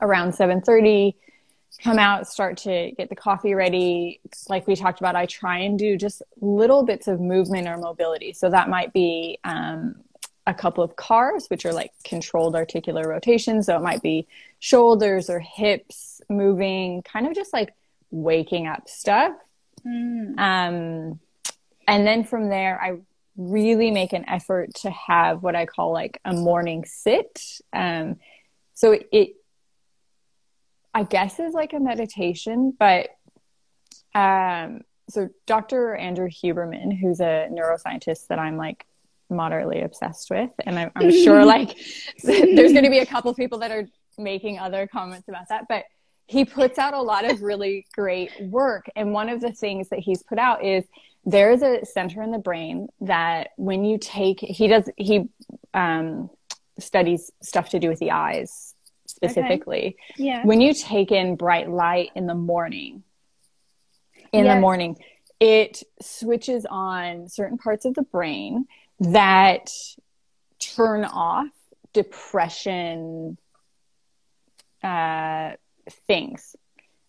around 0.00 0.32
7.30 0.32 1.14
come 1.82 1.98
out 1.98 2.26
start 2.26 2.56
to 2.56 2.92
get 2.96 3.08
the 3.08 3.16
coffee 3.16 3.54
ready. 3.54 4.20
Like 4.48 4.66
we 4.66 4.74
talked 4.74 5.00
about 5.00 5.16
i 5.16 5.26
try 5.26 5.58
and 5.58 5.78
do 5.78 5.96
just 5.96 6.22
little 6.40 6.84
bits 6.84 7.08
of 7.08 7.20
movement 7.20 7.68
or 7.68 7.76
mobility. 7.76 8.32
So 8.32 8.50
that 8.50 8.68
might 8.68 8.92
be 8.92 9.38
um, 9.44 9.96
a 10.48 10.54
couple 10.54 10.82
of 10.82 10.96
CARs 10.96 11.46
which 11.48 11.64
are 11.64 11.72
like 11.72 11.92
controlled 12.02 12.56
articular 12.56 13.06
rotation 13.08 13.62
so 13.62 13.76
it 13.76 13.82
might 13.82 14.02
be 14.02 14.26
shoulders 14.58 15.30
or 15.30 15.38
hips 15.38 16.20
moving 16.28 17.02
kind 17.02 17.26
of 17.26 17.34
just 17.34 17.52
like 17.52 17.72
waking 18.10 18.66
up 18.66 18.88
stuff 18.88 19.32
Mm. 19.86 20.36
um, 20.38 21.20
and 21.86 22.04
then 22.04 22.24
from 22.24 22.48
there 22.48 22.82
i 22.82 22.98
really 23.36 23.92
make 23.92 24.12
an 24.12 24.28
effort 24.28 24.74
to 24.74 24.90
have 24.90 25.40
what 25.40 25.54
i 25.54 25.66
call 25.66 25.92
like 25.92 26.20
a 26.24 26.32
morning 26.32 26.84
sit 26.84 27.60
um, 27.72 28.16
so 28.74 28.90
it, 28.90 29.08
it 29.12 29.34
I 30.94 31.04
guess 31.04 31.38
is 31.38 31.54
like 31.54 31.74
a 31.74 31.78
meditation, 31.80 32.74
but 32.76 33.10
um, 34.14 34.80
so 35.08 35.28
Dr. 35.46 35.94
Andrew 35.94 36.28
Huberman, 36.28 36.98
who's 36.98 37.20
a 37.20 37.48
neuroscientist 37.52 38.26
that 38.28 38.40
I'm 38.40 38.56
like 38.56 38.84
moderately 39.30 39.80
obsessed 39.82 40.30
with, 40.30 40.50
and 40.64 40.78
I'm, 40.78 40.90
I'm 40.96 41.10
sure 41.24 41.44
like 41.44 41.76
there's 42.24 42.72
going 42.72 42.84
to 42.84 42.90
be 42.90 42.98
a 42.98 43.06
couple 43.06 43.32
people 43.34 43.58
that 43.60 43.70
are 43.70 43.86
making 44.16 44.58
other 44.58 44.86
comments 44.86 45.28
about 45.28 45.48
that, 45.48 45.66
but 45.68 45.84
he 46.26 46.44
puts 46.44 46.78
out 46.78 46.92
a 46.92 47.00
lot 47.00 47.24
of 47.24 47.40
really 47.42 47.86
great 47.94 48.30
work. 48.40 48.86
And 48.94 49.12
one 49.12 49.30
of 49.30 49.40
the 49.40 49.52
things 49.52 49.88
that 49.88 49.98
he's 49.98 50.22
put 50.22 50.38
out 50.38 50.62
is 50.62 50.84
there 51.24 51.50
is 51.50 51.62
a 51.62 51.84
center 51.84 52.22
in 52.22 52.30
the 52.30 52.38
brain 52.38 52.88
that 53.00 53.50
when 53.56 53.84
you 53.84 53.98
take, 53.98 54.40
he 54.40 54.68
does, 54.68 54.90
he 54.96 55.28
um, 55.72 56.28
studies 56.78 57.30
stuff 57.42 57.70
to 57.70 57.78
do 57.78 57.88
with 57.88 57.98
the 57.98 58.10
eyes 58.10 58.74
specifically. 59.06 59.96
Okay. 60.14 60.24
Yeah. 60.24 60.44
When 60.44 60.60
you 60.60 60.74
take 60.74 61.10
in 61.12 61.36
bright 61.36 61.70
light 61.70 62.10
in 62.14 62.26
the 62.26 62.34
morning, 62.34 63.02
in 64.32 64.44
Yes. 64.44 64.56
the 64.56 64.60
morning, 64.60 64.98
it 65.40 65.82
switches 66.02 66.66
on 66.68 67.28
certain 67.28 67.56
parts 67.56 67.84
of 67.84 67.94
the 67.94 68.02
brain 68.02 68.66
that 69.00 69.70
turn 70.58 71.04
off 71.04 71.48
depression 71.92 73.38
uh, 74.82 75.52
things. 76.06 76.54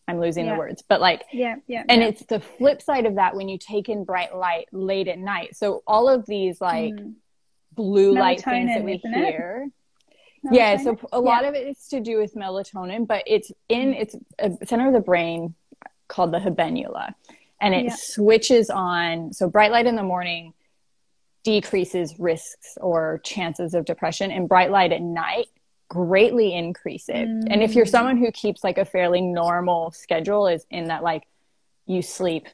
I'm 0.07 0.19
losing 0.19 0.45
Yeah. 0.45 0.53
the 0.53 0.57
words, 0.59 0.81
but 0.87 1.01
like 1.01 1.23
Yeah. 1.31 1.57
Yeah. 1.67 1.83
and 1.87 2.01
yeah. 2.01 2.07
it's 2.07 2.25
the 2.25 2.39
flip 2.39 2.81
side 2.81 3.05
of 3.05 3.15
that 3.15 3.35
when 3.35 3.47
you 3.47 3.59
take 3.59 3.89
in 3.89 4.03
bright 4.05 4.35
light 4.35 4.67
late 4.71 5.07
at 5.07 5.19
night. 5.19 5.55
So 5.55 5.83
all 5.85 6.09
of 6.09 6.25
these 6.25 6.59
like 6.59 6.93
Mm. 6.95 7.13
blue 7.73 8.13
light 8.13 8.41
things 8.41 8.73
that 8.73 8.83
we 8.83 8.97
hear. 8.97 9.69
Yeah, 10.51 10.77
so 10.77 10.95
Melatonin? 10.95 11.09
a 11.11 11.19
lot 11.19 11.45
of 11.45 11.53
it 11.53 11.67
is 11.67 11.87
to 11.89 11.99
do 11.99 12.17
with 12.17 12.33
melatonin, 12.33 13.05
but 13.05 13.23
it's 13.27 13.51
in 13.67 13.93
it's 13.93 14.15
a 14.39 14.51
center 14.65 14.87
of 14.87 14.93
the 14.93 14.99
brain 15.01 15.53
called 16.07 16.31
the 16.31 16.39
habenula, 16.39 17.13
and 17.61 17.75
it 17.75 17.91
switches 17.93 18.69
on. 18.71 19.31
So 19.33 19.47
bright 19.49 19.71
light 19.71 19.85
in 19.85 19.95
the 19.95 20.03
morning 20.03 20.53
decreases 21.53 22.19
risks 22.19 22.77
or 22.79 23.21
chances 23.23 23.73
of 23.73 23.83
depression, 23.83 24.29
and 24.29 24.47
bright 24.47 24.69
light 24.69 24.91
at 24.91 25.01
night 25.01 25.47
greatly 25.87 26.53
increase 26.53 27.09
it. 27.09 27.27
And 27.27 27.63
if 27.63 27.73
you're 27.73 27.87
Mm. 27.87 27.89
someone 27.89 28.17
who 28.17 28.31
keeps 28.31 28.63
like 28.63 28.77
a 28.77 28.85
fairly 28.85 29.21
normal 29.21 29.89
schedule, 29.89 30.45
is 30.45 30.63
in 30.69 30.89
that 30.89 31.01
like 31.01 31.23
you 31.87 32.03
sleep 32.03 32.47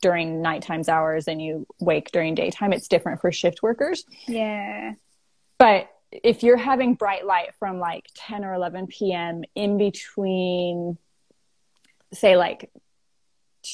during 0.00 0.40
nighttime's 0.40 0.88
hours 0.88 1.28
and 1.28 1.42
you 1.42 1.66
wake 1.78 2.10
during 2.10 2.34
daytime, 2.34 2.72
it's 2.72 2.88
different 2.88 3.20
for 3.20 3.30
shift 3.30 3.62
workers. 3.62 4.06
Yeah. 4.26 4.94
But 5.58 5.90
if 6.10 6.42
you're 6.42 6.56
having 6.56 6.94
bright 6.94 7.26
light 7.26 7.54
from 7.58 7.78
like 7.78 8.06
10 8.14 8.46
or 8.46 8.54
11 8.54 8.86
p.m. 8.86 9.44
in 9.54 9.76
between, 9.76 10.96
say, 12.14 12.38
like 12.38 12.70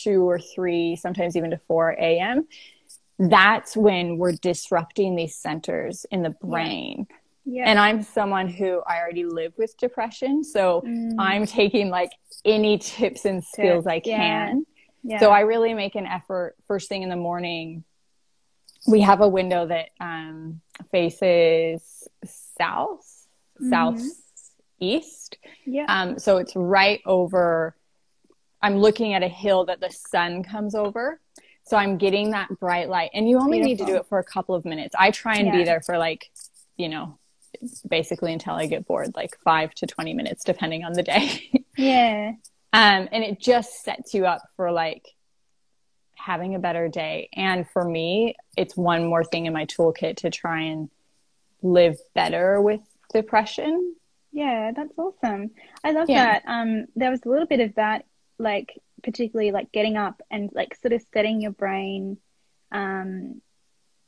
2 0.03 0.29
or 0.29 0.41
3, 0.41 0.97
sometimes 0.97 1.37
even 1.37 1.51
to 1.51 1.59
4 1.69 1.91
a.m., 1.93 2.49
that's 3.18 3.77
when 3.77 4.18
we're 4.18 4.33
disrupting 4.33 5.14
these 5.16 5.37
centers 5.37 6.05
in 6.11 6.22
the 6.22 6.31
brain. 6.31 7.07
Yeah. 7.44 7.64
And 7.68 7.79
I'm 7.79 8.03
someone 8.03 8.48
who 8.48 8.81
I 8.87 8.98
already 8.98 9.24
live 9.24 9.53
with 9.59 9.77
depression. 9.77 10.42
So 10.44 10.83
Mm. 10.87 11.14
I'm 11.18 11.46
taking 11.46 11.90
like 11.90 12.11
any 12.44 12.79
tips 12.79 13.24
and 13.24 13.44
skills 13.44 13.87
I 13.87 14.00
can. 14.00 14.64
yeah. 15.03 15.18
So 15.20 15.31
I 15.31 15.40
really 15.40 15.74
make 15.74 15.94
an 15.94 16.07
effort 16.07 16.57
first 16.66 16.88
thing 16.88 17.03
in 17.03 17.09
the 17.11 17.16
morning. 17.16 17.85
We 18.87 19.00
have 19.03 19.20
a 19.20 19.29
window 19.29 19.66
that 19.66 19.90
um, 20.00 20.61
faces 20.90 22.09
south, 22.59 23.27
Mhm. 23.61 23.70
southeast. 23.70 25.38
yeah. 25.66 25.85
Um, 25.88 26.18
so 26.18 26.38
it's 26.38 26.55
right 26.57 27.00
over. 27.07 27.77
I'm 28.62 28.79
looking 28.79 29.12
at 29.14 29.22
a 29.22 29.29
hill 29.29 29.66
that 29.66 29.81
the 29.81 29.90
sun 29.90 30.42
comes 30.42 30.74
over. 30.74 31.20
So 31.66 31.77
I'm 31.77 31.96
getting 31.96 32.31
that 32.33 32.48
bright 32.61 32.88
light, 32.88 33.11
and 33.14 33.29
you 33.29 33.38
only 33.38 33.61
need 33.61 33.79
to 33.79 33.87
do 33.87 33.96
it 33.96 34.07
for 34.07 34.18
a 34.18 34.24
couple 34.24 34.55
of 34.55 34.64
minutes. 34.64 34.94
I 34.98 35.11
try 35.11 35.37
and 35.37 35.50
be 35.50 35.64
there 35.64 35.81
for 35.81 35.96
like, 35.96 36.31
you 36.77 36.88
know, 36.90 37.18
basically 37.88 38.33
until 38.33 38.55
I 38.55 38.66
get 38.66 38.87
bored, 38.87 39.12
like 39.16 39.38
five 39.44 39.72
to 39.77 39.87
20 39.87 40.12
minutes, 40.12 40.44
depending 40.44 40.85
on 40.85 40.92
the 40.92 41.03
day. 41.03 41.64
yeah. 41.79 42.33
Um, 42.72 43.09
and 43.12 43.24
it 43.24 43.40
just 43.40 43.83
sets 43.83 44.12
you 44.12 44.27
up 44.27 44.42
for 44.57 44.72
like 44.72 45.07
having 46.16 46.55
a 46.55 46.59
better 46.59 46.88
day. 46.88 47.29
And 47.35 47.68
for 47.70 47.85
me, 47.85 48.35
it's 48.57 48.77
one 48.77 49.07
more 49.07 49.24
thing 49.24 49.46
in 49.46 49.53
my 49.53 49.64
toolkit 49.66 50.16
to 50.18 50.31
try 50.31 50.62
and 50.62 50.90
live 51.62 51.96
better 52.14 52.61
with 52.61 52.81
depression. 53.12 53.94
Yeah, 54.33 54.72
that's 54.74 54.92
awesome. 54.98 55.53
I 55.83 55.92
love 55.92 56.11
Yeah. 56.11 56.24
that. 56.24 56.42
Um, 56.46 56.87
there 56.96 57.11
was 57.11 57.20
a 57.24 57.29
little 57.29 57.46
bit 57.46 57.61
of 57.61 57.74
that, 57.77 58.05
like 58.38 58.79
particularly 59.05 59.53
like 59.53 59.73
getting 59.73 59.99
up 59.99 60.23
and 60.31 60.51
like 60.55 60.75
sort 60.77 60.95
of 60.95 61.03
setting 61.14 61.43
your 61.43 61.53
brain, 61.53 62.19
um, 62.73 63.43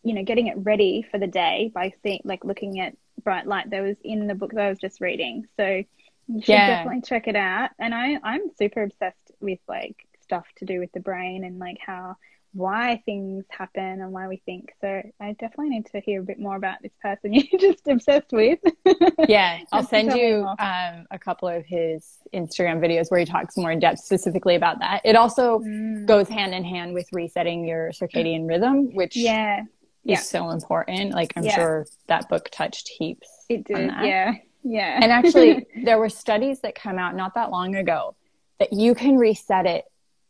you 0.02 0.14
know, 0.14 0.24
getting 0.24 0.48
it 0.48 0.56
ready 0.58 1.06
for 1.10 1.18
the 1.18 1.26
day 1.26 1.70
by 1.74 1.92
seeing 2.02 2.20
like 2.24 2.44
looking 2.44 2.80
at 2.80 2.96
bright 3.22 3.46
light 3.46 3.70
that 3.70 3.82
was 3.82 3.96
in 4.04 4.26
the 4.28 4.34
book 4.34 4.52
that 4.52 4.64
I 4.66 4.68
was 4.70 4.78
just 4.80 5.00
reading. 5.00 5.44
So 5.56 5.82
you 6.28 6.42
should 6.42 6.64
Yeah. 6.64 6.64
definitely 6.64 7.02
check 7.02 7.28
it 7.28 7.36
out. 7.36 7.70
And 7.78 7.94
I 7.94 8.18
I'm 8.22 8.50
super 8.58 8.82
obsessed 8.84 9.32
with 9.40 9.60
like 9.68 9.96
stuff 10.22 10.46
to 10.58 10.66
do 10.66 10.80
with 10.80 10.92
the 10.92 11.00
brain 11.00 11.44
and 11.44 11.58
like 11.58 11.78
how 11.84 12.16
why 12.52 13.02
things 13.04 13.44
happen 13.50 13.82
and 14.00 14.12
why 14.12 14.28
we 14.28 14.38
think. 14.46 14.72
So 14.80 15.02
I 15.20 15.32
definitely 15.32 15.70
need 15.70 15.86
to 15.86 16.00
hear 16.00 16.20
a 16.22 16.24
bit 16.24 16.38
more 16.38 16.56
about 16.56 16.80
this 16.82 16.92
person 17.02 17.32
you're 17.34 17.60
just 17.60 17.86
obsessed 17.88 18.32
with. 18.32 18.58
Yeah, 19.28 19.58
I'll 19.72 19.82
send 19.82 20.12
you 20.12 20.46
um, 20.58 21.06
a 21.10 21.18
couple 21.18 21.48
of 21.48 21.64
his 21.66 22.18
Instagram 22.32 22.78
videos 22.80 23.10
where 23.10 23.18
he 23.18 23.26
talks 23.26 23.56
more 23.56 23.70
in 23.72 23.80
depth 23.80 23.98
specifically 24.00 24.54
about 24.54 24.78
that. 24.80 25.00
It 25.04 25.16
also 25.16 25.58
Mm. 25.60 26.06
goes 26.06 26.28
hand 26.28 26.54
in 26.54 26.64
hand 26.64 26.94
with 26.94 27.08
resetting 27.12 27.66
your 27.66 27.90
circadian 27.90 28.46
rhythm, 28.48 28.94
which 28.94 29.16
Yeah, 29.16 29.60
is 29.62 29.66
yeah. 30.04 30.18
so 30.18 30.50
important. 30.50 31.12
Like 31.12 31.32
I'm 31.36 31.44
Yeah. 31.44 31.54
sure 31.54 31.86
that 32.06 32.28
book 32.28 32.48
touched 32.52 32.88
heaps. 32.96 33.28
it 33.48 33.64
did. 33.64 33.90
Yeah, 34.02 34.34
yeah. 34.62 34.98
And 35.02 35.10
actually, 35.10 35.66
there 35.84 35.98
were 35.98 36.08
studies 36.08 36.60
that 36.60 36.74
come 36.74 36.98
out 36.98 37.16
not 37.16 37.34
that 37.34 37.50
long 37.50 37.74
ago 37.74 38.14
that 38.60 38.72
you 38.72 38.94
can 38.94 39.16
reset 39.16 39.66
it 39.66 39.84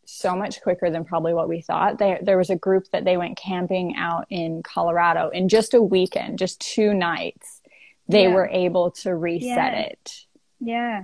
so 0.09 0.35
much 0.37 0.61
quicker 0.63 0.91
than 0.91 1.05
probably 1.05 1.35
what 1.35 1.49
we 1.49 1.61
thought. 1.61 1.99
There, 1.99 2.19
there 2.23 2.39
was 2.39 2.51
a 2.51 2.57
group 2.57 2.85
that 2.93 3.05
they 3.05 3.17
went 3.17 3.37
camping 3.37 3.97
out 3.97 4.27
in 4.31 4.63
Colorado 4.63 5.29
in 5.31 5.49
just 5.49 5.75
a 5.75 5.83
weekend, 5.83 6.39
just 6.39 6.61
two 6.61 6.95
nights. 6.95 7.61
They 8.09 8.23
Yeah. 8.25 8.35
were 8.35 8.47
able 8.49 8.93
to 9.03 9.15
reset 9.15 9.73
Yeah. 9.73 9.79
it. 9.81 10.13
yeah, 10.61 11.03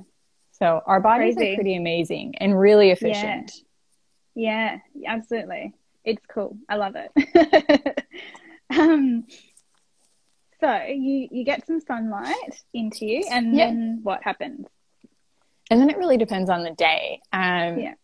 So 0.53 0.81
our 0.87 1.01
bodies 1.01 1.35
Crazy. 1.37 1.53
are 1.53 1.55
pretty 1.57 1.75
amazing 1.77 2.35
and 2.39 2.59
really 2.59 2.91
efficient. 2.91 3.53
yeah, 4.35 4.79
absolutely. 5.07 5.75
It's 6.05 6.25
cool. 6.27 6.57
I 6.69 6.77
love 6.77 6.95
it. 6.97 8.05
um, 8.71 9.25
so 10.61 10.83
you 10.85 11.29
you 11.31 11.45
get 11.45 11.67
some 11.67 11.81
sunlight 11.81 12.63
into 12.73 13.05
you, 13.07 13.25
and 13.31 13.55
Yeah. 13.57 13.67
then 13.67 14.01
what 14.03 14.23
happens? 14.23 14.67
And 15.71 15.81
then 15.81 15.91
it 15.91 15.97
really 15.97 16.17
depends 16.17 16.51
on 16.51 16.63
the 16.63 16.71
day. 16.73 17.21
Um, 17.33 17.79
Yeah. 17.79 17.95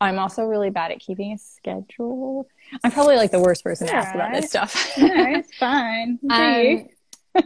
I'm 0.00 0.18
also 0.18 0.44
really 0.44 0.70
bad 0.70 0.90
at 0.90 1.00
keeping 1.00 1.32
a 1.32 1.38
schedule. 1.38 2.48
I'm 2.84 2.90
probably 2.90 3.16
like 3.16 3.30
the 3.30 3.40
worst 3.40 3.64
person 3.64 3.86
to 3.86 3.94
ask 3.94 4.14
about 4.14 4.32
this 4.32 4.50
stuff. 4.50 4.92
No, 4.98 5.08
it's 5.14 5.54
fine. 5.56 6.18
Um, 6.30 6.88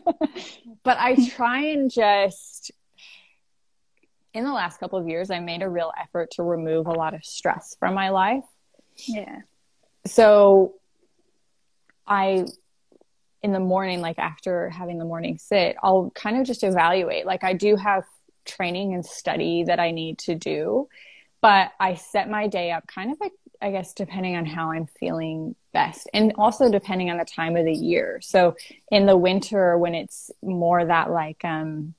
but 0.85 0.99
I 0.99 1.17
try 1.31 1.67
and 1.67 1.91
just 1.91 2.71
in 4.33 4.45
the 4.45 4.53
last 4.53 4.79
couple 4.79 4.99
of 4.99 5.09
years, 5.09 5.31
I 5.31 5.41
made 5.41 5.63
a 5.63 5.69
real 5.69 5.93
effort 6.01 6.31
to 6.33 6.43
remove 6.43 6.87
a 6.87 6.93
lot 6.93 7.15
of 7.15 7.25
stress 7.25 7.77
from 7.79 7.95
my 7.95 8.11
life. 8.11 8.45
Yeah. 9.07 9.41
So 10.07 10.75
I 12.07 12.47
in 13.43 13.53
the 13.53 13.61
morning, 13.61 14.01
like 14.01 14.19
after 14.19 14.69
having 14.69 14.99
the 14.99 15.05
morning 15.05 15.39
sit, 15.39 15.77
I'll 15.83 16.11
kind 16.15 16.39
of 16.39 16.47
just 16.47 16.63
evaluate. 16.63 17.27
Like 17.27 17.43
I 17.43 17.55
do 17.55 17.77
have 17.77 18.05
training 18.45 18.95
and 18.95 19.05
study 19.05 19.65
that 19.65 19.81
I 19.81 19.93
need 19.93 20.19
to 20.19 20.35
do, 20.35 20.89
but 21.41 21.73
I 21.79 21.95
set 21.95 22.29
my 22.29 22.47
day 22.47 22.71
up 22.71 22.87
kind 22.87 23.11
of 23.13 23.19
like, 23.21 23.33
I 23.63 23.71
guess, 23.71 23.93
depending 23.93 24.37
on 24.37 24.47
how 24.47 24.71
I'm 24.71 24.87
feeling 24.87 25.55
best 25.73 26.09
and 26.13 26.33
also 26.37 26.71
depending 26.71 27.11
on 27.11 27.19
the 27.19 27.25
time 27.25 27.57
of 27.57 27.65
the 27.65 27.73
year. 27.73 28.21
So 28.23 28.57
in 28.91 29.07
the 29.07 29.17
winter, 29.17 29.79
when 29.79 29.95
it's 29.95 30.31
more 30.43 30.85
that 30.85 31.11
like, 31.11 31.45
um, 31.45 31.95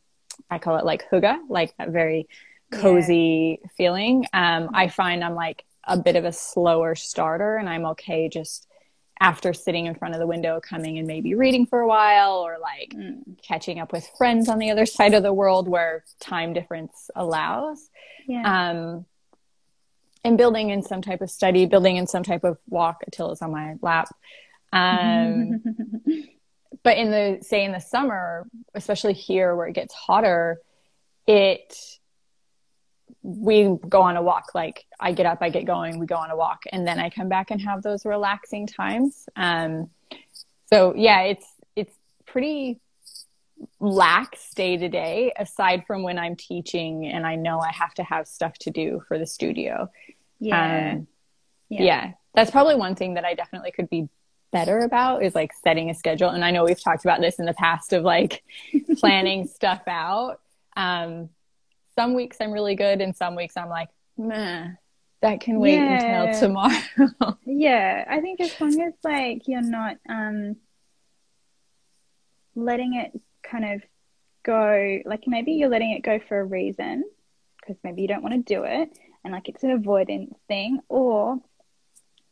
I 0.50 0.60
call 0.60 0.78
it 0.78 0.86
like 0.86 1.10
hygge, 1.10 1.38
like 1.50 1.76
that 1.78 1.90
very 1.90 2.28
cozy 2.72 3.60
yeah. 3.62 3.68
feeling. 3.78 4.26
Um, 4.34 4.70
I 4.74 4.88
find 4.88 5.24
I'm 5.24 5.36
like 5.36 5.66
a 5.84 5.98
bit 5.98 6.16
of 6.16 6.26
a 6.26 6.34
slower 6.34 6.96
starter 6.96 7.58
and 7.58 7.70
I'm 7.70 7.86
okay 7.88 8.30
just 8.30 8.68
after 9.20 9.54
sitting 9.54 9.86
in 9.86 9.94
front 9.94 10.16
of 10.16 10.20
the 10.20 10.26
window, 10.26 10.60
coming 10.60 10.98
and 10.98 11.06
maybe 11.06 11.36
reading 11.36 11.68
for 11.68 11.80
a 11.80 11.88
while 11.88 12.38
or 12.40 12.58
like 12.60 12.90
mm. 12.96 13.22
catching 13.44 13.80
up 13.80 13.94
with 13.94 14.10
friends 14.18 14.50
on 14.50 14.58
the 14.58 14.72
other 14.72 14.88
side 14.88 15.14
of 15.14 15.22
the 15.22 15.32
world 15.32 15.68
where 15.68 16.04
time 16.20 16.54
difference 16.54 17.12
allows. 17.16 17.90
Yeah. 18.28 18.70
Um, 18.72 19.06
and 20.24 20.38
building 20.38 20.70
in 20.70 20.84
some 20.84 21.02
type 21.02 21.22
of 21.22 21.30
study, 21.30 21.66
building 21.66 21.98
in 21.98 22.08
some 22.08 22.24
type 22.24 22.44
of 22.44 22.58
walk 22.70 23.02
until 23.06 23.32
it's 23.32 23.42
on 23.42 23.52
my 23.52 23.76
lap. 23.82 24.08
Um, 24.72 25.64
but 26.84 26.98
in 26.98 27.12
the, 27.12 27.40
say 27.42 27.64
in 27.64 27.72
the 27.72 27.80
summer, 27.80 28.48
especially 28.74 29.14
here 29.14 29.56
where 29.56 29.68
it 29.68 29.74
gets 29.74 29.94
hotter, 29.94 30.60
it 31.28 31.76
we 33.24 33.78
go 33.88 34.02
on 34.02 34.18
a 34.18 34.22
walk 34.22 34.56
like 34.56 34.86
i 35.00 35.12
get 35.12 35.26
up 35.26 35.40
i 35.42 35.50
get 35.50 35.66
going 35.66 36.00
we 36.00 36.08
go 36.08 36.16
on 36.16 36.32
a 36.32 36.36
walk 36.36 36.64
and 36.72 36.88
then 36.88 37.00
i 37.00 37.10
come 37.10 37.30
back 37.30 37.52
and 37.52 37.62
have 37.62 37.84
those 37.84 38.04
relaxing 38.06 38.66
times 38.66 39.30
um, 39.36 39.90
so 40.72 40.94
yeah 40.96 41.22
it's 41.22 41.46
it's 41.76 41.94
pretty 42.26 42.80
lax 43.80 44.54
day 44.54 44.78
to 44.78 44.90
day 44.90 45.32
aside 45.38 45.86
from 45.86 46.04
when 46.04 46.18
i'm 46.18 46.36
teaching 46.36 47.06
and 47.06 47.26
i 47.26 47.36
know 47.36 47.60
i 47.60 47.72
have 47.72 47.94
to 47.94 48.04
have 48.04 48.28
stuff 48.28 48.54
to 48.58 48.70
do 48.70 49.02
for 49.08 49.20
the 49.20 49.26
studio 49.26 49.90
yeah. 50.40 50.94
Um, 50.94 51.08
yeah. 51.70 51.84
yeah 51.84 52.12
that's 52.34 52.52
probably 52.52 52.76
one 52.76 52.96
thing 52.96 53.16
that 53.16 53.26
i 53.26 53.34
definitely 53.34 53.72
could 53.72 53.90
be 53.90 54.10
better 54.52 54.80
about 54.80 55.24
is 55.24 55.36
like 55.36 55.52
setting 55.54 55.90
a 55.90 55.94
schedule 55.94 56.30
and 56.30 56.44
i 56.44 56.52
know 56.52 56.64
we've 56.64 56.82
talked 56.82 57.06
about 57.06 57.22
this 57.22 57.40
in 57.40 57.46
the 57.46 57.54
past 57.54 57.94
of 57.94 58.04
like 58.04 58.44
planning 59.00 59.48
stuff 59.48 59.82
out 59.88 60.40
um, 60.76 61.30
some 61.96 62.14
weeks 62.14 62.38
I'm 62.40 62.52
really 62.52 62.76
good 62.76 63.02
and 63.02 63.16
some 63.16 63.36
weeks 63.36 63.58
I'm 63.58 63.70
like, 63.70 63.90
meh, 64.18 64.70
that 65.22 65.42
can 65.42 65.60
wait 65.60 65.76
yeah. 65.76 66.24
until 66.24 66.40
tomorrow. 66.40 67.38
yeah. 67.46 68.06
I 68.10 68.22
think 68.22 68.40
as 68.42 68.60
long 68.60 68.82
as 68.82 68.94
like 69.04 69.48
you're 69.48 69.62
not 69.62 69.98
um 70.10 70.56
letting 72.56 72.96
it 72.96 73.20
kind 73.44 73.74
of 73.74 73.82
go 74.44 75.00
like 75.06 75.24
maybe 75.28 75.54
you're 75.54 75.70
letting 75.70 75.92
it 75.92 76.04
go 76.04 76.20
for 76.28 76.40
a 76.40 76.44
reason 76.44 77.04
because 77.60 77.78
maybe 77.84 78.02
you 78.02 78.08
don't 78.08 78.24
want 78.24 78.34
to 78.34 78.54
do 78.54 78.64
it 78.64 78.90
and 79.24 79.34
like 79.34 79.50
it's 79.50 79.64
an 79.64 79.72
avoidance 79.72 80.34
thing 80.48 80.80
or 80.90 81.38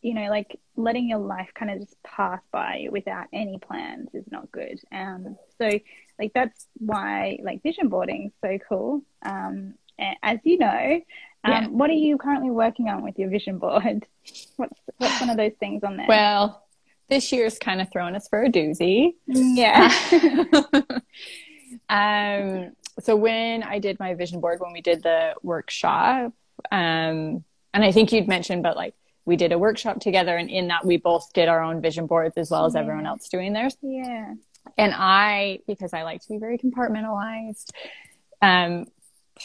you 0.01 0.13
know 0.13 0.29
like 0.29 0.59
letting 0.75 1.07
your 1.07 1.19
life 1.19 1.49
kind 1.53 1.71
of 1.71 1.79
just 1.79 2.01
pass 2.03 2.41
by 2.51 2.87
without 2.89 3.27
any 3.31 3.59
plans 3.59 4.09
is 4.13 4.25
not 4.31 4.51
good 4.51 4.79
um 4.91 5.37
so 5.59 5.69
like 6.19 6.33
that's 6.33 6.67
why 6.77 7.39
like 7.41 7.63
vision 7.63 7.87
boarding 7.87 8.25
is 8.27 8.33
so 8.41 8.59
cool. 8.67 9.01
Um, 9.23 9.75
as 10.21 10.39
you 10.43 10.57
know, 10.57 11.01
um, 11.43 11.51
yeah. 11.51 11.67
what 11.67 11.89
are 11.89 11.93
you 11.93 12.17
currently 12.17 12.51
working 12.51 12.89
on 12.89 13.03
with 13.03 13.17
your 13.17 13.29
vision 13.29 13.57
board? 13.57 14.05
What's 14.57 14.79
what's 14.97 15.21
one 15.21 15.29
of 15.29 15.37
those 15.37 15.53
things 15.59 15.83
on 15.83 15.95
there? 15.95 16.05
Well, 16.07 16.63
this 17.09 17.31
year's 17.31 17.57
kind 17.57 17.81
of 17.81 17.91
thrown 17.91 18.15
us 18.15 18.27
for 18.27 18.43
a 18.43 18.49
doozy. 18.49 19.13
Yeah. 19.27 19.91
um, 21.89 22.71
so 22.99 23.15
when 23.15 23.63
I 23.63 23.79
did 23.79 23.99
my 23.99 24.13
vision 24.13 24.41
board, 24.41 24.59
when 24.59 24.73
we 24.73 24.81
did 24.81 25.03
the 25.03 25.35
workshop, 25.41 26.33
um, 26.71 27.43
and 27.73 27.83
I 27.83 27.91
think 27.91 28.11
you'd 28.11 28.27
mentioned, 28.27 28.63
but 28.63 28.75
like 28.75 28.93
we 29.25 29.35
did 29.35 29.51
a 29.51 29.59
workshop 29.59 29.99
together, 29.99 30.35
and 30.35 30.49
in 30.49 30.67
that 30.67 30.85
we 30.85 30.97
both 30.97 31.31
did 31.33 31.47
our 31.47 31.61
own 31.61 31.81
vision 31.81 32.07
boards 32.07 32.35
as 32.37 32.51
well 32.51 32.65
as 32.65 32.73
yeah. 32.73 32.81
everyone 32.81 33.05
else 33.05 33.27
doing 33.29 33.53
theirs. 33.53 33.77
Yeah. 33.81 34.33
And 34.77 34.93
I, 34.95 35.59
because 35.67 35.93
I 35.93 36.03
like 36.03 36.21
to 36.21 36.29
be 36.29 36.37
very 36.37 36.57
compartmentalized, 36.57 37.69
um, 38.41 38.85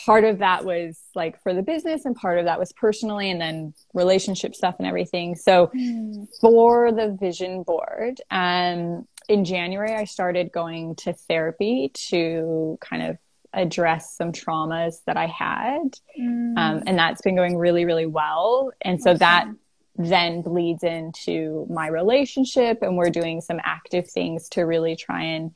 part 0.04 0.24
of 0.24 0.38
that 0.38 0.64
was 0.64 1.00
like 1.14 1.40
for 1.42 1.54
the 1.54 1.62
business 1.62 2.04
and 2.04 2.16
part 2.16 2.38
of 2.38 2.46
that 2.46 2.58
was 2.58 2.72
personally 2.72 3.30
and 3.30 3.40
then 3.40 3.74
relationship 3.92 4.54
stuff 4.54 4.76
and 4.78 4.86
everything. 4.86 5.34
So 5.34 5.68
mm. 5.68 6.26
for 6.40 6.92
the 6.92 7.16
vision 7.18 7.62
board, 7.62 8.20
um, 8.30 9.06
in 9.28 9.44
January, 9.44 9.94
I 9.94 10.04
started 10.04 10.52
going 10.52 10.96
to 10.96 11.12
therapy 11.12 11.90
to 12.08 12.78
kind 12.80 13.02
of 13.02 13.18
address 13.52 14.16
some 14.16 14.32
traumas 14.32 14.96
that 15.06 15.16
I 15.16 15.26
had. 15.26 15.98
Mm. 16.18 16.58
Um, 16.58 16.82
and 16.86 16.98
that's 16.98 17.22
been 17.22 17.36
going 17.36 17.56
really, 17.56 17.84
really 17.84 18.06
well. 18.06 18.72
And 18.82 19.00
so 19.00 19.14
that 19.14 19.48
then 19.96 20.42
bleeds 20.42 20.82
into 20.82 21.66
my 21.70 21.86
relationship 21.86 22.82
and 22.82 22.96
we're 22.96 23.10
doing 23.10 23.40
some 23.40 23.60
active 23.62 24.10
things 24.10 24.48
to 24.48 24.62
really 24.62 24.96
try 24.96 25.22
and 25.22 25.52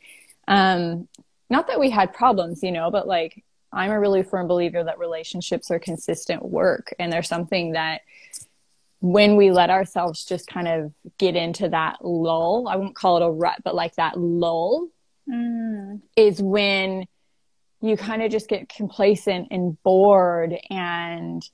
um 0.47 1.09
not 1.51 1.67
that 1.67 1.81
we 1.81 1.91
had 1.91 2.13
problems 2.13 2.63
you 2.63 2.71
know 2.71 2.91
but 2.91 3.09
like 3.09 3.43
i'm 3.73 3.91
a 3.91 4.01
really 4.01 4.23
firm 4.23 4.47
believer 4.47 4.85
that 4.85 4.99
relationships 4.99 5.71
are 5.71 5.79
consistent 5.79 6.45
work 6.45 6.93
and 6.99 7.13
there's 7.13 7.29
something 7.29 7.73
that 7.73 8.03
when 9.01 9.37
we 9.37 9.53
let 9.53 9.71
ourselves 9.71 10.25
just 10.25 10.49
kind 10.49 10.67
of 10.67 10.93
get 11.19 11.37
into 11.37 11.69
that 11.69 12.05
lull 12.05 12.67
i 12.69 12.77
won't 12.77 12.97
call 12.97 13.17
it 13.17 13.27
a 13.27 13.31
rut 13.31 13.59
but 13.65 13.75
like 13.75 13.95
that 13.97 14.19
lull 14.19 14.89
mm. 15.29 16.01
is 16.17 16.43
when 16.43 17.07
you 17.81 17.97
kind 17.97 18.23
of 18.23 18.31
just 18.31 18.49
get 18.49 18.69
complacent 18.69 19.49
and 19.51 19.81
bored 19.83 20.59
and 20.71 21.49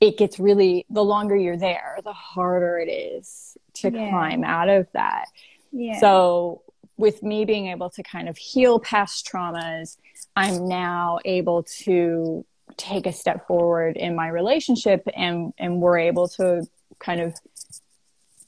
it 0.00 0.18
gets 0.18 0.38
really 0.38 0.86
the 0.90 1.02
longer 1.02 1.34
you're 1.34 1.56
there 1.56 1.98
the 2.04 2.12
harder 2.12 2.78
it 2.78 2.90
is 2.90 3.56
to 3.74 3.90
yeah. 3.90 4.10
climb 4.10 4.44
out 4.44 4.68
of 4.68 4.86
that 4.92 5.26
yeah. 5.72 5.98
so 5.98 6.62
with 6.96 7.22
me 7.22 7.44
being 7.44 7.66
able 7.66 7.90
to 7.90 8.02
kind 8.02 8.28
of 8.28 8.36
heal 8.36 8.78
past 8.78 9.28
traumas 9.30 9.96
i'm 10.36 10.68
now 10.68 11.18
able 11.24 11.62
to 11.62 12.44
take 12.76 13.06
a 13.06 13.12
step 13.12 13.46
forward 13.46 13.96
in 13.96 14.14
my 14.14 14.28
relationship 14.28 15.06
and 15.16 15.52
and 15.58 15.80
we're 15.80 15.98
able 15.98 16.28
to 16.28 16.66
kind 16.98 17.20
of 17.20 17.34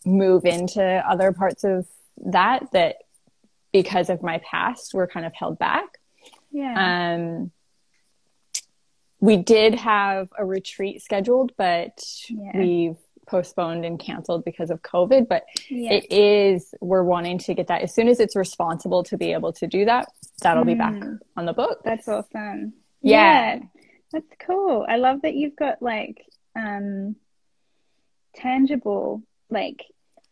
move 0.04 0.44
into 0.44 0.82
other 0.82 1.32
parts 1.32 1.64
of 1.64 1.86
that 2.16 2.70
that 2.72 2.96
because 3.72 4.10
of 4.10 4.22
my 4.22 4.38
past 4.38 4.94
were 4.94 5.06
kind 5.06 5.26
of 5.26 5.32
held 5.34 5.58
back 5.58 5.98
yeah 6.50 7.14
um 7.14 7.50
we 9.20 9.36
did 9.36 9.74
have 9.74 10.28
a 10.38 10.44
retreat 10.44 11.02
scheduled, 11.02 11.52
but 11.56 12.04
yeah. 12.28 12.52
we've 12.54 12.96
postponed 13.28 13.84
and 13.84 13.98
canceled 14.00 14.44
because 14.44 14.70
of 14.70 14.82
COVID. 14.82 15.28
But 15.28 15.44
yeah. 15.68 15.92
it 15.92 16.12
is, 16.12 16.74
we're 16.80 17.04
wanting 17.04 17.38
to 17.38 17.54
get 17.54 17.68
that 17.68 17.82
as 17.82 17.94
soon 17.94 18.08
as 18.08 18.18
it's 18.18 18.34
responsible 18.34 19.04
to 19.04 19.16
be 19.16 19.32
able 19.32 19.52
to 19.54 19.66
do 19.66 19.84
that, 19.84 20.08
that'll 20.40 20.64
mm. 20.64 20.68
be 20.68 20.74
back 20.74 20.94
mm. 20.94 21.18
on 21.36 21.46
the 21.46 21.52
book. 21.52 21.80
That's 21.84 22.08
awesome. 22.08 22.72
Yeah. 23.02 23.56
yeah. 23.56 23.58
That's 24.12 24.32
cool. 24.46 24.86
I 24.88 24.96
love 24.96 25.22
that 25.22 25.34
you've 25.34 25.56
got 25.56 25.82
like 25.82 26.24
um 26.56 27.14
tangible 28.34 29.22
like 29.50 29.84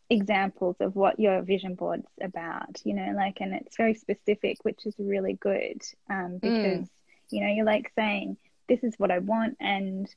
examples 0.08 0.76
of 0.80 0.96
what 0.96 1.20
your 1.20 1.42
vision 1.42 1.74
board's 1.74 2.06
about, 2.22 2.80
you 2.84 2.94
know, 2.94 3.12
like 3.14 3.38
and 3.40 3.54
it's 3.54 3.76
very 3.76 3.94
specific, 3.94 4.58
which 4.62 4.86
is 4.86 4.94
really 4.98 5.34
good. 5.34 5.82
Um 6.08 6.38
because 6.40 6.84
mm. 6.84 6.88
you 7.30 7.44
know, 7.44 7.52
you're 7.52 7.66
like 7.66 7.92
saying 7.94 8.38
this 8.68 8.82
is 8.82 8.94
what 8.96 9.10
I 9.10 9.18
want 9.18 9.58
and 9.60 10.08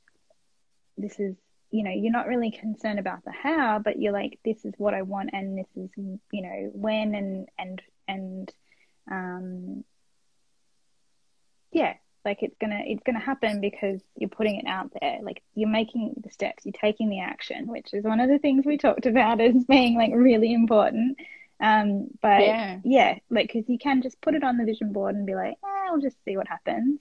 this 0.96 1.20
is 1.20 1.36
you 1.70 1.82
know 1.82 1.90
you're 1.90 2.12
not 2.12 2.26
really 2.26 2.50
concerned 2.50 2.98
about 2.98 3.24
the 3.24 3.32
how 3.32 3.78
but 3.78 4.00
you're 4.00 4.12
like 4.12 4.38
this 4.44 4.64
is 4.64 4.74
what 4.76 4.94
I 4.94 5.02
want 5.02 5.30
and 5.32 5.58
this 5.58 5.68
is 5.76 5.90
you 5.96 6.42
know 6.42 6.70
when 6.74 7.14
and 7.14 7.48
and 7.58 7.82
and 8.08 8.52
um 9.10 9.84
yeah 11.72 11.94
like 12.24 12.42
it's 12.42 12.56
gonna 12.60 12.80
it's 12.84 13.02
gonna 13.04 13.20
happen 13.20 13.60
because 13.60 14.00
you're 14.16 14.28
putting 14.28 14.56
it 14.56 14.66
out 14.66 14.90
there. 15.00 15.20
Like 15.22 15.42
you're 15.54 15.68
making 15.68 16.14
the 16.22 16.30
steps 16.30 16.66
you're 16.66 16.72
taking 16.72 17.08
the 17.08 17.20
action 17.20 17.66
which 17.66 17.94
is 17.94 18.04
one 18.04 18.20
of 18.20 18.28
the 18.28 18.38
things 18.38 18.66
we 18.66 18.76
talked 18.76 19.06
about 19.06 19.40
as 19.40 19.64
being 19.64 19.96
like 19.96 20.12
really 20.14 20.52
important. 20.52 21.18
Um 21.60 22.08
but 22.20 22.42
yeah, 22.42 22.78
yeah 22.84 23.18
like 23.30 23.52
because 23.52 23.68
you 23.68 23.78
can 23.78 24.02
just 24.02 24.20
put 24.20 24.34
it 24.34 24.44
on 24.44 24.56
the 24.56 24.64
vision 24.64 24.92
board 24.92 25.14
and 25.14 25.26
be 25.26 25.34
like 25.34 25.54
eh, 25.64 25.88
i'll 25.88 26.00
just 26.00 26.16
see 26.24 26.36
what 26.36 26.48
happens. 26.48 27.00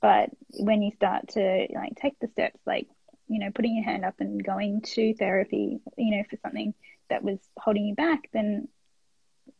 But 0.00 0.30
when 0.58 0.82
you 0.82 0.90
start 0.90 1.28
to 1.28 1.66
like 1.72 1.94
take 1.94 2.18
the 2.18 2.26
steps, 2.26 2.58
like, 2.66 2.88
you 3.28 3.38
know, 3.38 3.50
putting 3.54 3.74
your 3.76 3.84
hand 3.84 4.04
up 4.04 4.14
and 4.20 4.42
going 4.44 4.82
to 4.82 5.14
therapy, 5.14 5.80
you 5.96 6.16
know, 6.16 6.22
for 6.28 6.36
something 6.42 6.74
that 7.08 7.22
was 7.22 7.38
holding 7.56 7.86
you 7.86 7.94
back, 7.94 8.28
then 8.32 8.68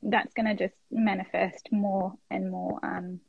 that's 0.02 0.34
going 0.34 0.46
to 0.46 0.54
just 0.54 0.76
manifest 0.90 1.68
more 1.70 2.14
and 2.30 2.50
more 2.50 2.78
um, 2.82 3.20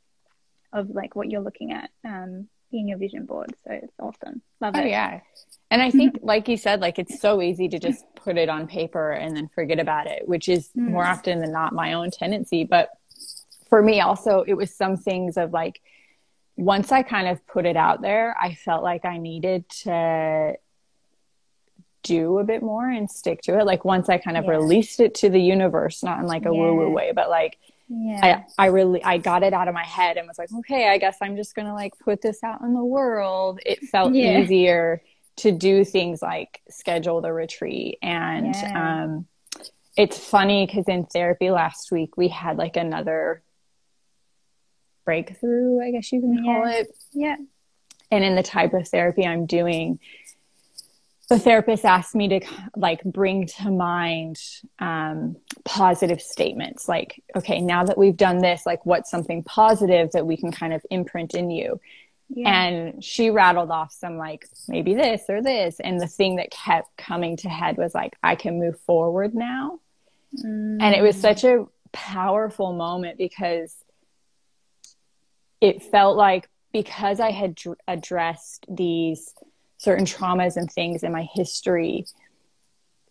of 0.72 0.90
like 0.90 1.14
what 1.14 1.30
you're 1.30 1.40
looking 1.40 1.72
at 1.72 1.90
um, 2.04 2.48
in 2.72 2.88
your 2.88 2.98
vision 2.98 3.26
board. 3.26 3.54
So 3.64 3.72
it's 3.72 3.92
awesome. 4.00 4.42
Love 4.60 4.74
Oh 4.76 4.80
it. 4.80 4.88
yeah. 4.90 5.20
And 5.70 5.80
I 5.82 5.90
think, 5.90 6.18
like 6.22 6.48
you 6.48 6.56
said, 6.56 6.80
like 6.80 6.98
it's 6.98 7.20
so 7.20 7.40
easy 7.42 7.68
to 7.68 7.78
just 7.78 8.04
put 8.16 8.36
it 8.36 8.48
on 8.48 8.66
paper 8.66 9.12
and 9.12 9.36
then 9.36 9.48
forget 9.54 9.78
about 9.78 10.06
it, 10.06 10.26
which 10.28 10.48
is 10.48 10.70
Mm. 10.76 10.88
more 10.90 11.04
often 11.04 11.40
than 11.40 11.52
not 11.52 11.72
my 11.72 11.92
own 11.92 12.10
tendency. 12.10 12.64
But 12.64 12.90
for 13.68 13.82
me, 13.82 14.00
also, 14.00 14.44
it 14.46 14.54
was 14.54 14.74
some 14.74 14.96
things 14.96 15.36
of 15.36 15.52
like, 15.52 15.80
once 16.56 16.92
I 16.92 17.02
kind 17.02 17.28
of 17.28 17.44
put 17.46 17.66
it 17.66 17.76
out 17.76 18.00
there, 18.00 18.36
I 18.40 18.54
felt 18.54 18.82
like 18.82 19.04
I 19.04 19.18
needed 19.18 19.68
to 19.82 20.54
do 22.02 22.38
a 22.38 22.44
bit 22.44 22.62
more 22.62 22.88
and 22.88 23.10
stick 23.10 23.40
to 23.42 23.58
it. 23.58 23.64
Like 23.64 23.84
once 23.84 24.08
I 24.08 24.18
kind 24.18 24.36
of 24.36 24.44
Yeah. 24.44 24.50
released 24.52 25.00
it 25.00 25.14
to 25.16 25.30
the 25.30 25.40
universe, 25.40 26.02
not 26.02 26.18
in 26.20 26.26
like 26.26 26.44
a 26.44 26.52
woo 26.52 26.74
woo 26.74 26.90
way, 26.90 27.12
but 27.12 27.30
like 27.30 27.58
Yeah. 27.88 28.42
I, 28.58 28.64
I 28.64 28.66
really 28.66 29.02
I 29.02 29.18
got 29.18 29.42
it 29.42 29.52
out 29.54 29.68
of 29.68 29.74
my 29.74 29.84
head 29.84 30.16
and 30.16 30.28
was 30.28 30.38
like, 30.38 30.52
okay, 30.60 30.88
I 30.88 30.98
guess 30.98 31.16
I'm 31.22 31.36
just 31.36 31.54
gonna 31.54 31.74
like 31.74 31.98
put 31.98 32.20
this 32.20 32.42
out 32.44 32.60
in 32.60 32.74
the 32.74 32.84
world. 32.84 33.60
It 33.64 33.80
felt 33.84 34.14
Yeah. 34.14 34.38
easier 34.38 35.02
to 35.36 35.50
do 35.50 35.84
things 35.84 36.22
like 36.22 36.60
schedule 36.70 37.20
the 37.20 37.32
retreat 37.32 37.98
and 38.02 38.54
Yeah. 38.54 39.02
um 39.04 39.26
it's 39.96 40.18
funny 40.18 40.66
because 40.66 40.86
in 40.88 41.06
therapy 41.06 41.50
last 41.50 41.90
week 41.90 42.16
we 42.16 42.28
had 42.28 42.56
like 42.58 42.76
another 42.76 43.42
breakthrough, 45.04 45.80
I 45.82 45.90
guess 45.90 46.10
you 46.12 46.20
can 46.20 46.42
call 46.44 46.66
Yeah. 46.68 46.78
it. 46.80 46.96
yeah. 47.12 47.36
And 48.10 48.24
in 48.24 48.34
the 48.36 48.42
type 48.42 48.74
of 48.74 48.86
therapy 48.88 49.26
I'm 49.26 49.46
doing, 49.46 49.98
the 51.30 51.38
therapist 51.38 51.84
asked 51.84 52.14
me 52.14 52.28
to 52.28 52.40
like 52.76 53.02
bring 53.02 53.46
to 53.46 53.70
mind 53.70 54.36
um, 54.78 55.36
positive 55.64 56.20
statements 56.20 56.86
like 56.86 57.22
okay 57.34 57.60
now 57.62 57.82
that 57.82 57.96
we've 57.96 58.16
done 58.16 58.38
this 58.38 58.66
like 58.66 58.84
what's 58.84 59.10
something 59.10 59.42
positive 59.42 60.12
that 60.12 60.26
we 60.26 60.36
can 60.36 60.52
kind 60.52 60.74
of 60.74 60.84
imprint 60.90 61.32
in 61.34 61.50
you 61.50 61.80
Yeah. 62.28 62.50
and 62.64 63.02
she 63.02 63.30
rattled 63.30 63.70
off 63.70 63.90
some 63.90 64.18
like 64.18 64.46
maybe 64.68 64.94
this 64.94 65.22
or 65.30 65.40
this 65.42 65.80
and 65.80 65.98
the 65.98 66.06
thing 66.06 66.36
that 66.36 66.50
kept 66.50 66.94
coming 66.98 67.38
to 67.38 67.48
head 67.48 67.78
was 67.78 67.94
like 67.94 68.12
i 68.22 68.34
can 68.34 68.58
move 68.60 68.78
forward 68.80 69.34
now 69.34 69.80
Mm. 70.44 70.78
and 70.80 70.94
it 70.94 71.00
was 71.00 71.16
such 71.18 71.44
a 71.44 71.64
powerful 71.92 72.72
moment 72.74 73.16
because 73.18 73.74
it 75.64 75.82
felt 75.82 76.14
like 76.18 76.50
because 76.74 77.20
I 77.20 77.30
had 77.30 77.54
dr- 77.54 77.78
addressed 77.88 78.66
these 78.68 79.32
certain 79.78 80.04
traumas 80.04 80.56
and 80.56 80.70
things 80.70 81.02
in 81.02 81.10
my 81.10 81.26
history, 81.32 82.04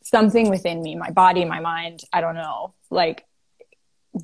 something 0.04 0.52
within 0.52 0.84
me, 0.84 0.96
my 0.96 1.10
body, 1.10 1.46
my 1.46 1.60
mind, 1.60 2.04
I 2.14 2.22
don't 2.22 2.36
know, 2.36 2.76
like 2.92 3.26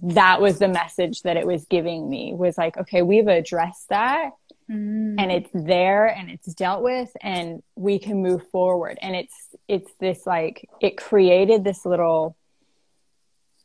that 0.03 0.39
was 0.39 0.59
the 0.59 0.67
message 0.67 1.23
that 1.23 1.37
it 1.37 1.47
was 1.47 1.65
giving 1.65 2.07
me 2.07 2.33
was 2.35 2.55
like, 2.55 2.77
okay, 2.77 3.01
we've 3.01 3.27
addressed 3.27 3.89
that 3.89 4.31
Mm. 4.69 5.15
and 5.17 5.31
it's 5.31 5.49
there 5.51 6.05
and 6.05 6.29
it's 6.29 6.53
dealt 6.53 6.83
with 6.83 7.09
and 7.21 7.63
we 7.75 7.97
can 7.97 8.21
move 8.21 8.47
forward 8.51 8.99
and 9.01 9.15
it's 9.15 9.33
it's 9.67 9.91
this 9.99 10.27
like 10.27 10.69
it 10.79 10.95
created 10.95 11.63
this 11.63 11.87
little 11.87 12.37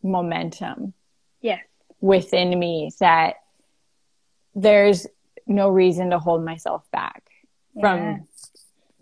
momentum 0.03 0.95
yes. 1.43 1.61
within 2.01 2.59
me 2.59 2.91
that 3.01 3.35
there's 4.55 5.07
no 5.47 5.69
reason 5.69 6.11
to 6.11 6.19
hold 6.19 6.45
myself 6.45 6.89
back 6.91 7.23
Yeah. 7.75 7.81
from 7.83 8.29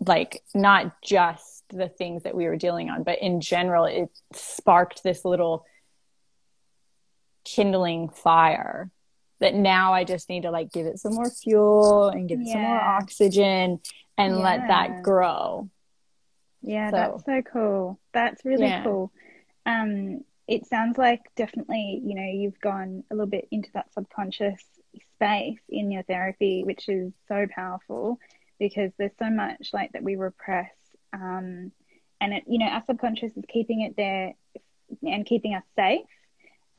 like 0.05 0.43
not 0.53 1.01
just 1.01 1.63
the 1.69 1.87
things 1.87 2.23
that 2.23 2.35
we 2.35 2.45
were 2.45 2.57
dealing 2.57 2.89
on 2.89 3.03
but 3.03 3.19
in 3.21 3.39
general 3.39 3.85
it 3.85 4.09
sparked 4.33 5.01
this 5.03 5.23
little 5.23 5.65
kindling 7.45 8.09
fire 8.09 8.89
that 9.39 9.53
now 9.53 9.93
I 9.93 10.03
just 10.03 10.29
need 10.29 10.43
to 10.43 10.51
like 10.51 10.71
give 10.71 10.85
it 10.85 10.99
some 10.99 11.13
more 11.15 11.29
fuel 11.29 12.07
and 12.09 12.27
give 12.29 12.39
it 12.39 12.47
some 12.47 12.61
more 12.61 12.79
oxygen 12.79 13.79
and 14.17 14.37
let 14.37 14.67
that 14.67 15.03
grow. 15.03 15.69
Yeah, 16.61 16.91
So- 16.91 16.95
that's 16.97 17.25
so 17.25 17.41
cool. 17.41 17.99
That's 18.13 18.45
really 18.45 18.67
Yeah. 18.67 18.83
cool. 18.83 19.11
Um, 19.65 20.23
it 20.47 20.65
sounds 20.67 20.97
like 20.97 21.21
definitely, 21.35 22.01
you 22.05 22.15
know, 22.15 22.23
you've 22.23 22.59
gone 22.61 23.03
a 23.11 23.15
little 23.15 23.29
bit 23.29 23.47
into 23.51 23.69
that 23.73 23.91
subconscious 23.93 24.63
space 25.15 25.59
in 25.69 25.91
your 25.91 26.03
therapy, 26.03 26.63
which 26.65 26.87
is 26.89 27.11
so 27.27 27.45
powerful 27.53 28.19
because 28.59 28.91
there's 28.97 29.11
so 29.19 29.29
much 29.29 29.69
like 29.73 29.91
that 29.93 30.03
we 30.03 30.15
repress. 30.15 30.71
Um, 31.13 31.71
and 32.21 32.33
it, 32.33 32.43
you 32.47 32.59
know, 32.59 32.67
our 32.67 32.83
subconscious 32.85 33.35
is 33.35 33.43
keeping 33.47 33.81
it 33.81 33.95
there 33.97 34.33
and 35.03 35.25
keeping 35.25 35.55
us 35.55 35.63
safe. 35.75 36.05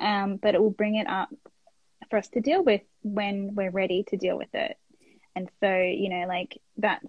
Um, 0.01 0.37
but 0.37 0.55
it 0.55 0.61
will 0.61 0.71
bring 0.71 0.97
it 0.97 1.07
up 1.07 1.29
for 2.11 2.19
us 2.19 2.29
to 2.31 2.41
deal 2.41 2.62
with 2.62 2.83
when 3.03 3.55
we're 3.55 3.71
ready 3.71 4.05
to 4.09 4.17
deal 4.17 4.37
with 4.37 4.55
it. 4.55 4.77
And 5.37 5.49
so, 5.61 5.77
you 5.77 6.09
know, 6.09 6.27
like 6.27 6.61
that's 6.77 7.07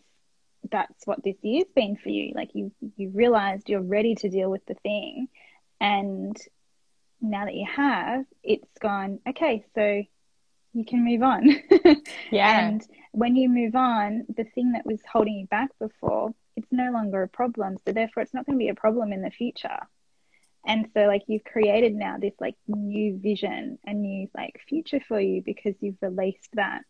that's 0.72 1.06
what 1.06 1.24
this 1.24 1.36
year's 1.42 1.70
been 1.76 1.96
for 1.96 2.10
you. 2.10 2.34
Like 2.36 2.50
you 2.54 2.72
you 2.96 3.10
realized 3.10 3.70
you're 3.70 3.82
ready 3.82 4.16
to 4.16 4.30
deal 4.30 4.50
with 4.50 4.66
the 4.66 4.74
thing, 4.76 5.28
and 5.80 6.36
now 7.22 7.46
that 7.46 7.56
you 7.56 7.68
have, 7.76 8.26
it's 8.44 8.78
gone. 8.80 9.20
Okay, 9.28 9.66
so 9.76 10.04
you 10.76 10.86
can 10.86 11.04
move 11.04 11.24
on. 11.24 11.50
Yeah. 12.32 12.68
And 12.68 12.86
when 13.12 13.36
you 13.36 13.50
move 13.50 13.76
on, 13.76 14.26
the 14.36 14.44
thing 14.44 14.74
that 14.74 14.86
was 14.86 15.00
holding 15.10 15.36
you 15.36 15.48
back 15.48 15.70
before, 15.80 16.34
it's 16.56 16.68
no 16.72 16.92
longer 16.92 17.24
a 17.24 17.28
problem. 17.28 17.78
So 17.86 17.94
therefore, 17.94 18.24
it's 18.24 18.34
not 18.34 18.46
going 18.46 18.58
to 18.58 18.64
be 18.64 18.70
a 18.70 18.76
problem 18.76 19.14
in 19.14 19.22
the 19.22 19.30
future. 19.30 19.80
And 20.68 20.90
so, 20.94 21.02
like, 21.06 21.24
you've 21.28 21.44
created 21.44 21.96
now 21.96 22.18
this 22.18 22.34
like 22.40 22.56
new 22.68 23.18
vision, 23.18 23.78
a 23.86 23.94
new 23.94 24.28
like 24.36 24.60
future 24.68 25.00
for 25.08 25.20
you 25.20 25.42
because 25.42 25.76
you've 25.80 26.02
released 26.02 26.50
that 26.54 26.82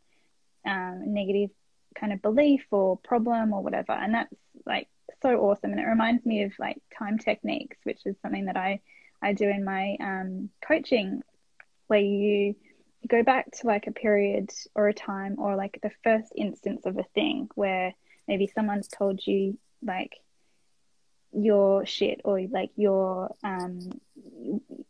um, 0.65 1.13
negative 1.13 1.51
kind 1.99 2.13
of 2.13 2.21
belief 2.21 2.65
or 2.71 2.97
problem 2.97 3.53
or 3.53 3.61
whatever. 3.61 3.91
And 3.91 4.13
that's 4.13 4.33
like 4.65 4.87
so 5.21 5.37
awesome. 5.41 5.71
And 5.71 5.79
it 5.79 5.85
reminds 5.85 6.25
me 6.25 6.43
of 6.43 6.53
like 6.57 6.77
time 6.97 7.19
techniques, 7.19 7.77
which 7.83 7.99
is 8.05 8.15
something 8.21 8.45
that 8.45 8.57
I 8.57 8.79
I 9.21 9.33
do 9.33 9.47
in 9.49 9.63
my 9.63 9.97
um, 9.99 10.49
coaching, 10.65 11.21
where 11.87 11.99
you 11.99 12.55
go 13.07 13.23
back 13.23 13.51
to 13.51 13.67
like 13.67 13.87
a 13.87 13.91
period 13.91 14.51
or 14.73 14.87
a 14.87 14.93
time 14.93 15.35
or 15.37 15.55
like 15.55 15.79
the 15.81 15.91
first 16.03 16.31
instance 16.35 16.85
of 16.85 16.97
a 16.97 17.03
thing 17.13 17.49
where 17.55 17.93
maybe 18.27 18.47
someone's 18.47 18.87
told 18.87 19.25
you 19.25 19.57
like 19.83 20.15
your 21.31 21.85
shit 21.85 22.21
or 22.23 22.39
like 22.49 22.71
your 22.75 23.35
um 23.43 23.79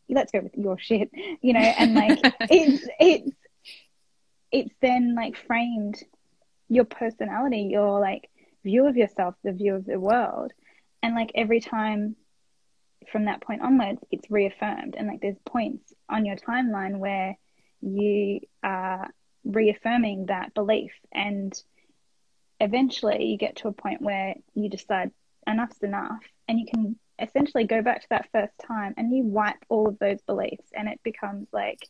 let's 0.08 0.32
go 0.32 0.40
with 0.40 0.56
your 0.56 0.78
shit 0.78 1.10
you 1.42 1.54
know 1.54 1.60
and 1.60 1.96
like 1.96 2.20
it's 2.50 2.88
it's 3.00 3.32
it's 4.52 4.76
then 4.82 5.16
like 5.16 5.36
framed 5.36 5.98
your 6.70 6.86
personality 6.86 7.70
your 7.72 8.00
like 8.00 8.30
view 8.66 8.88
of 8.88 8.98
yourself 8.98 9.36
the 9.44 9.54
view 9.54 9.76
of 9.76 9.86
the 9.86 10.00
world. 10.00 10.52
And 11.02 11.16
like 11.16 11.32
every 11.36 11.62
time 11.62 12.18
from 13.12 13.26
that 13.26 13.40
point 13.40 13.62
onwards 13.62 14.04
it's 14.12 14.30
reaffirmed. 14.30 14.96
And 14.98 15.08
like 15.08 15.22
there's 15.22 15.38
points 15.46 15.94
on 16.10 16.26
your 16.26 16.36
timeline 16.36 16.98
where 16.98 17.38
you 17.86 18.42
are 18.64 19.10
reaffirming 19.44 20.26
that 20.26 20.54
belief 20.54 20.92
and 21.12 21.62
eventually 22.60 23.26
you 23.26 23.38
get 23.38 23.58
to 23.58 23.68
a 23.68 23.74
point 23.74 24.02
where 24.02 24.36
you 24.56 24.70
decide 24.70 25.12
enough's 25.48 25.84
enough 25.84 26.24
and 26.48 26.60
you 26.60 26.66
can 26.66 26.98
essentially 27.20 27.66
go 27.66 27.82
back 27.82 28.02
to 28.02 28.08
that 28.10 28.30
first 28.32 28.54
time 28.68 28.94
and 28.98 29.16
you 29.16 29.24
wipe 29.24 29.64
all 29.70 29.88
of 29.88 30.00
those 30.00 30.22
beliefs 30.22 30.68
and 30.74 30.90
it 30.90 31.00
becomes 31.04 31.48
like 31.54 31.88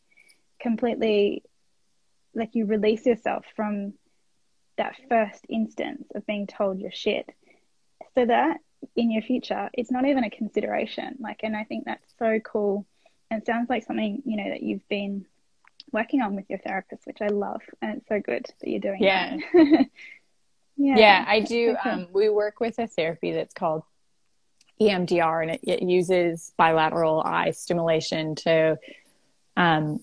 completely 0.60 1.44
like 2.34 2.50
you 2.54 2.66
release 2.66 3.06
yourself 3.06 3.46
from 3.56 3.94
that 4.78 4.96
first 5.10 5.46
instance 5.48 6.06
of 6.14 6.26
being 6.26 6.48
told 6.48 6.80
you're 6.80 6.92
shit. 6.92 7.30
So 8.14 8.26
that 8.26 8.58
in 8.96 9.10
your 9.10 9.22
future 9.22 9.70
it's 9.74 9.92
not 9.92 10.06
even 10.06 10.24
a 10.24 10.30
consideration. 10.30 11.16
Like 11.20 11.40
and 11.44 11.56
i 11.56 11.64
think 11.64 11.86
that's 11.86 12.14
so 12.20 12.40
cool. 12.40 12.86
And 13.32 13.44
sounds 13.46 13.70
like 13.70 13.86
something 13.86 14.22
you 14.26 14.38
know 14.38 14.50
that 14.50 14.62
you've 14.62 14.88
been 14.90 15.26
working 15.96 16.22
on 16.22 16.36
with 16.36 16.46
your 16.50 16.60
therapist 16.60 17.02
which 17.08 17.18
i 17.22 17.28
love 17.28 17.62
and 17.82 17.98
it's 17.98 18.08
so 18.08 18.20
good 18.20 18.46
that 18.60 18.70
you're 18.70 18.80
doing 18.90 19.02
Yeah. 19.02 19.38
that. 19.54 19.88
yeah 20.78 20.98
Yeah, 20.98 21.26
I 21.28 21.40
do. 21.40 21.76
Okay. 21.80 21.90
Um, 21.90 22.08
we 22.14 22.28
work 22.30 22.60
with 22.60 22.78
a 22.80 22.88
therapy 22.88 23.32
that's 23.32 23.54
called 23.54 23.84
EMDR, 24.82 25.42
and 25.44 25.52
it, 25.52 25.62
it 25.64 25.82
uses 25.84 26.52
bilateral 26.58 27.22
eye 27.24 27.52
stimulation 27.52 28.36
to 28.36 28.78
um, 29.56 30.02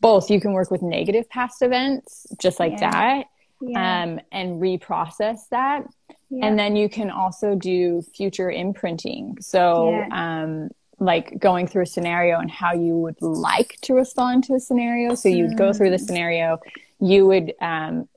both. 0.00 0.30
You 0.30 0.40
can 0.40 0.52
work 0.54 0.70
with 0.70 0.80
negative 0.80 1.28
past 1.28 1.60
events, 1.60 2.26
just 2.40 2.58
like 2.58 2.72
Yeah. 2.80 2.90
that, 2.90 3.24
yeah, 3.60 4.02
um, 4.04 4.20
and 4.32 4.48
reprocess 4.60 5.40
that. 5.50 5.84
yeah. 6.30 6.46
And 6.46 6.58
then 6.58 6.76
you 6.76 6.88
can 6.88 7.10
also 7.10 7.54
do 7.54 8.00
future 8.16 8.50
imprinting. 8.50 9.36
So, 9.40 10.02
um, 10.10 10.70
like 10.98 11.38
going 11.38 11.66
through 11.66 11.82
a 11.82 11.86
scenario 11.86 12.38
and 12.38 12.50
how 12.50 12.72
you 12.72 12.94
would 12.94 13.20
like 13.20 13.78
to 13.82 13.94
respond 13.94 14.44
to 14.44 14.54
a 14.54 14.60
scenario. 14.60 15.14
So 15.14 15.28
you'd 15.28 15.56
go 15.56 15.72
through 15.72 15.90
the 15.90 15.96
Mm. 15.96 16.06
scenario, 16.06 16.60
you 17.00 17.26
would, 17.26 17.54
um, 17.60 18.08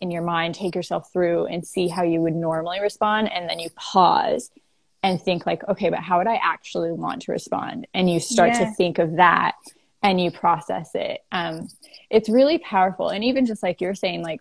in 0.00 0.10
your 0.10 0.22
mind, 0.22 0.54
take 0.54 0.74
yourself 0.74 1.12
through 1.12 1.46
and 1.46 1.66
see 1.66 1.88
how 1.88 2.02
you 2.02 2.20
would 2.20 2.34
normally 2.34 2.80
respond. 2.80 3.30
And 3.32 3.48
then 3.48 3.58
you 3.58 3.70
pause 3.70 4.50
and 5.02 5.20
think 5.20 5.46
like, 5.46 5.66
okay, 5.68 5.90
but 5.90 5.98
how 5.98 6.18
would 6.18 6.26
I 6.26 6.36
actually 6.42 6.92
want 6.92 7.22
to 7.22 7.32
respond? 7.32 7.86
And 7.92 8.08
you 8.08 8.20
start 8.20 8.54
to 8.54 8.70
think 8.74 8.98
of 8.98 9.16
that 9.16 9.56
and 10.02 10.20
you 10.20 10.30
process 10.30 10.90
it. 10.94 11.20
Um, 11.32 11.68
it's 12.08 12.28
really 12.28 12.58
powerful. 12.58 13.08
And 13.08 13.24
even 13.24 13.46
just 13.46 13.62
like 13.62 13.80
you're 13.80 13.94
saying, 13.94 14.22
like, 14.22 14.40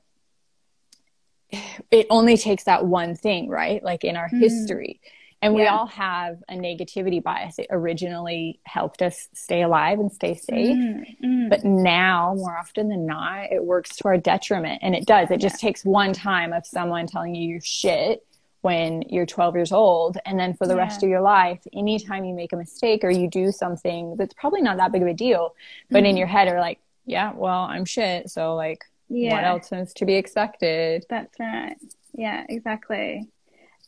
it 1.91 2.07
only 2.09 2.37
takes 2.37 2.65
that 2.65 2.85
one 2.85 3.15
thing, 3.15 3.49
right? 3.49 3.83
Like 3.83 4.03
in 4.03 4.15
our 4.15 4.29
mm. 4.29 4.39
history. 4.39 5.01
And 5.41 5.53
we 5.55 5.67
all 5.67 5.87
have 5.87 6.43
a 6.49 6.55
negativity 6.55 7.23
bias. 7.23 7.59
It 7.59 7.67
originally 7.69 8.59
helped 8.65 9.01
us 9.01 9.29
stay 9.33 9.61
alive 9.61 9.99
and 9.99 10.11
stay 10.11 10.35
safe. 10.35 10.75
Mm, 10.75 11.15
mm. 11.23 11.49
But 11.49 11.63
now, 11.63 12.33
more 12.35 12.57
often 12.57 12.89
than 12.89 13.05
not, 13.05 13.51
it 13.51 13.63
works 13.63 13.95
to 13.97 14.07
our 14.09 14.17
detriment. 14.17 14.79
And 14.83 14.93
it 14.95 15.05
does. 15.05 15.31
It 15.31 15.41
yeah. 15.41 15.47
just 15.47 15.61
takes 15.61 15.85
one 15.85 16.11
time 16.11 16.51
of 16.51 16.65
someone 16.65 17.07
telling 17.07 17.35
you 17.35 17.51
you're 17.51 17.61
shit 17.61 18.25
when 18.61 19.03
you're 19.03 19.25
12 19.25 19.55
years 19.55 19.71
old. 19.71 20.17
And 20.25 20.37
then 20.37 20.55
for 20.55 20.67
the 20.67 20.75
yeah. 20.75 20.81
rest 20.81 21.03
of 21.03 21.09
your 21.09 21.21
life, 21.21 21.61
anytime 21.73 22.25
you 22.25 22.33
make 22.33 22.51
a 22.51 22.57
mistake 22.57 23.05
or 23.05 23.09
you 23.09 23.29
do 23.29 23.53
something 23.53 24.17
that's 24.17 24.33
probably 24.33 24.61
not 24.61 24.75
that 24.77 24.91
big 24.91 25.01
of 25.01 25.07
a 25.07 25.13
deal, 25.13 25.55
but 25.89 25.99
mm-hmm. 25.99 26.07
in 26.07 26.17
your 26.17 26.27
head 26.27 26.49
are 26.49 26.59
like, 26.59 26.79
yeah, 27.05 27.31
well, 27.33 27.61
I'm 27.61 27.85
shit. 27.85 28.29
So, 28.29 28.55
like, 28.55 28.83
yeah. 29.07 29.35
what 29.35 29.43
else 29.45 29.71
is 29.71 29.93
to 29.93 30.05
be 30.05 30.15
expected? 30.15 31.05
That's 31.09 31.39
right. 31.39 31.77
Yeah, 32.13 32.45
exactly. 32.49 33.29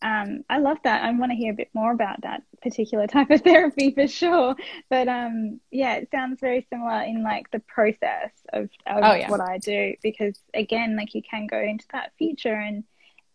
Um, 0.01 0.43
I 0.49 0.57
love 0.57 0.77
that. 0.83 1.03
I 1.03 1.11
want 1.11 1.31
to 1.31 1.35
hear 1.35 1.53
a 1.53 1.55
bit 1.55 1.69
more 1.73 1.91
about 1.91 2.21
that 2.21 2.43
particular 2.61 3.07
type 3.15 3.29
of 3.29 3.41
therapy 3.41 3.91
for 3.91 4.07
sure. 4.07 4.55
But 4.89 5.07
um, 5.07 5.59
yeah, 5.69 5.95
it 5.95 6.09
sounds 6.11 6.39
very 6.39 6.65
similar 6.69 7.03
in 7.03 7.23
like 7.23 7.51
the 7.51 7.59
process 7.59 8.31
of, 8.51 8.69
of 8.85 9.03
oh, 9.03 9.13
yeah. 9.13 9.29
what 9.29 9.41
I 9.41 9.57
do 9.57 9.95
because 10.01 10.39
again, 10.53 10.95
like 10.95 11.13
you 11.13 11.21
can 11.21 11.47
go 11.47 11.59
into 11.59 11.85
that 11.93 12.13
future 12.17 12.53
and 12.53 12.83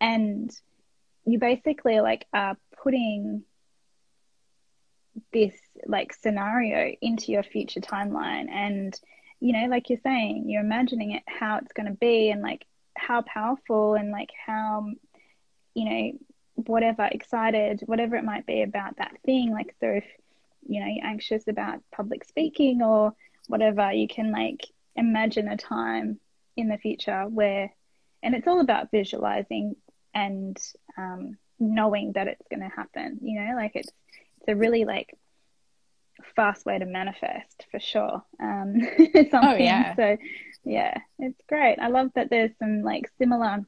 and 0.01 0.51
you 1.25 1.39
basically 1.39 2.01
like 2.01 2.27
are 2.33 2.57
putting 2.83 3.43
this 5.33 5.55
like 5.87 6.13
scenario 6.13 6.95
into 7.01 7.33
your 7.33 7.43
future 7.43 7.81
timeline 7.81 8.51
and 8.51 8.99
you 9.41 9.53
know 9.53 9.67
like 9.69 9.89
you're 9.89 9.99
saying 10.03 10.45
you're 10.47 10.63
imagining 10.63 11.13
it 11.13 11.23
how 11.27 11.57
it's 11.57 11.73
going 11.73 11.87
to 11.87 11.97
be 11.99 12.31
and 12.31 12.43
like 12.43 12.67
how 12.97 13.23
powerful 13.23 13.95
and 13.95 14.11
like 14.11 14.31
how 14.47 14.87
you 15.75 15.85
know 15.85 16.13
whatever 16.57 17.09
excited 17.11 17.83
whatever 17.87 18.17
it 18.17 18.25
might 18.25 18.47
be 18.47 18.63
about 18.63 18.97
that 18.97 19.17
thing 19.25 19.53
like 19.53 19.75
so 19.79 19.89
if 19.89 20.05
you 20.67 20.81
know 20.81 20.87
you're 20.87 21.07
anxious 21.07 21.47
about 21.49 21.81
public 21.95 22.25
speaking 22.25 22.83
or 22.83 23.15
whatever 23.47 23.93
you 23.93 24.09
can 24.09 24.33
like 24.33 24.67
imagine 24.97 25.49
a 25.49 25.57
time 25.57 26.19
in 26.57 26.69
the 26.69 26.79
future 26.79 27.25
where 27.29 27.73
and 28.23 28.35
it's 28.35 28.49
all 28.49 28.61
about 28.61 28.91
visualizing 28.91 29.77
and 30.15 30.59
um, 30.97 31.37
knowing 31.61 32.13
that 32.13 32.27
it's 32.27 32.49
going 32.49 32.61
to 32.61 32.75
happen 32.75 33.19
you 33.23 33.41
know 33.41 33.55
like 33.55 33.73
it's 33.75 33.91
it's 34.39 34.49
a 34.49 34.57
really 34.57 34.85
like 34.85 35.15
fast 36.35 36.65
way 36.65 36.79
to 36.79 36.87
manifest 36.87 37.67
for 37.71 37.79
sure 37.79 38.23
um, 38.41 38.81
something 39.31 39.35
oh, 39.35 39.57
yeah. 39.59 39.95
so 39.95 40.17
yeah 40.65 40.97
it's 41.19 41.41
great 41.49 41.79
i 41.79 41.89
love 41.89 42.11
that 42.15 42.31
there's 42.31 42.51
some 42.59 42.83
like 42.83 43.11
similar 43.19 43.65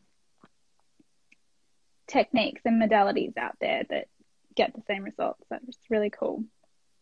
techniques 2.09 2.63
and 2.65 2.83
modalities 2.83 3.37
out 3.37 3.55
there 3.61 3.85
that 3.91 4.09
get 4.57 4.75
the 4.75 4.83
same 4.87 5.05
results. 5.05 5.45
That's 5.51 5.79
really 5.89 6.11
cool. 6.11 6.45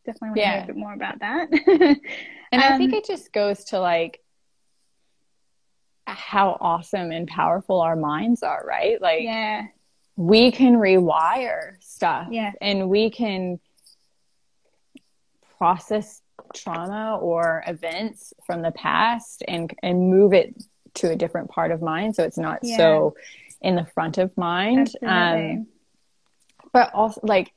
Definitely 0.05 0.29
want 0.29 0.37
to 0.37 0.47
hear 0.47 0.63
a 0.63 0.67
bit 0.67 0.77
more 0.77 0.93
about 0.93 1.19
that. 1.21 1.49
and 2.53 2.63
um, 2.63 2.73
I 2.73 2.77
think 2.77 2.93
um, 2.93 2.99
it 2.99 3.07
just 3.07 3.33
goes 3.33 3.65
to 3.67 3.81
like 3.81 4.21
how 6.07 6.57
awesome 6.61 7.11
and 7.11 7.27
powerful 7.27 7.81
our 7.81 7.97
minds 7.97 8.43
are, 8.43 8.65
right? 8.67 9.01
Like, 9.01 9.23
yeah, 9.23 9.65
we 10.17 10.53
can 10.53 10.75
rewire 10.75 11.83
stuff. 11.83 12.29
Yeah. 12.31 12.53
And 12.61 12.89
we 12.89 13.11
can 13.11 13.59
process 15.59 16.23
trauma 16.55 17.19
or 17.21 17.65
events 17.67 18.33
from 18.47 18.63
the 18.63 18.71
past 18.71 19.43
and 19.49 19.73
and 19.83 20.11
move 20.11 20.33
it 20.33 20.55
to 20.95 21.11
a 21.11 21.17
different 21.17 21.51
part 21.51 21.71
of 21.71 21.83
mind 21.83 22.15
so 22.15 22.23
it's 22.23 22.39
not 22.39 22.61
yeah. 22.63 22.77
so 22.77 23.17
in 23.67 23.75
the 23.75 23.85
front 23.85 24.17
of 24.17 24.35
mind. 24.37 24.93
Um, 25.05 25.67
but 26.73 26.95
also, 26.95 27.21
like, 27.25 27.53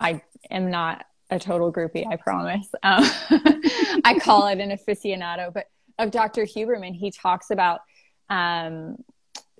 I 0.00 0.22
am 0.50 0.70
not 0.70 1.04
a 1.28 1.38
total 1.38 1.70
groupie, 1.70 2.06
I 2.10 2.16
promise. 2.16 2.66
Um, 2.82 3.04
I 4.04 4.18
call 4.18 4.46
it 4.46 4.58
an 4.58 4.70
aficionado, 4.70 5.52
but 5.52 5.66
of 5.98 6.10
Dr. 6.10 6.44
Huberman, 6.44 6.94
he 6.94 7.10
talks 7.10 7.50
about 7.50 7.80
um, 8.30 8.96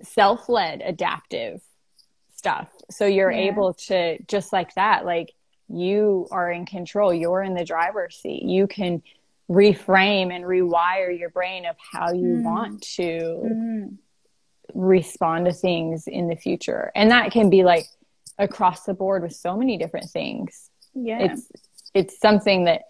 self 0.01 0.49
led 0.49 0.81
adaptive 0.83 1.61
stuff. 2.35 2.67
So 2.89 3.05
you're 3.05 3.29
yeah. 3.29 3.51
able 3.51 3.75
to, 3.75 4.17
just 4.23 4.51
like 4.51 4.73
that, 4.73 5.05
like, 5.05 5.31
you 5.69 6.27
are 6.31 6.51
in 6.51 6.65
control, 6.65 7.13
you're 7.13 7.43
in 7.43 7.53
the 7.53 7.63
driver's 7.63 8.17
seat. 8.17 8.41
You 8.41 8.65
can 8.65 9.03
reframe 9.47 10.33
and 10.33 10.43
rewire 10.45 11.17
your 11.17 11.29
brain 11.29 11.67
of 11.67 11.75
how 11.77 12.11
you 12.11 12.37
mm. 12.37 12.43
want 12.43 12.81
to 12.81 13.11
mm 13.11 13.97
respond 14.73 15.45
to 15.45 15.53
things 15.53 16.07
in 16.07 16.27
the 16.27 16.35
future. 16.35 16.91
And 16.95 17.11
that 17.11 17.31
can 17.31 17.49
be 17.49 17.63
like 17.63 17.85
across 18.37 18.83
the 18.83 18.93
board 18.93 19.23
with 19.23 19.33
so 19.33 19.55
many 19.55 19.77
different 19.77 20.09
things. 20.09 20.69
Yeah. 20.93 21.31
It's 21.31 21.51
it's 21.93 22.19
something 22.19 22.65
that 22.65 22.83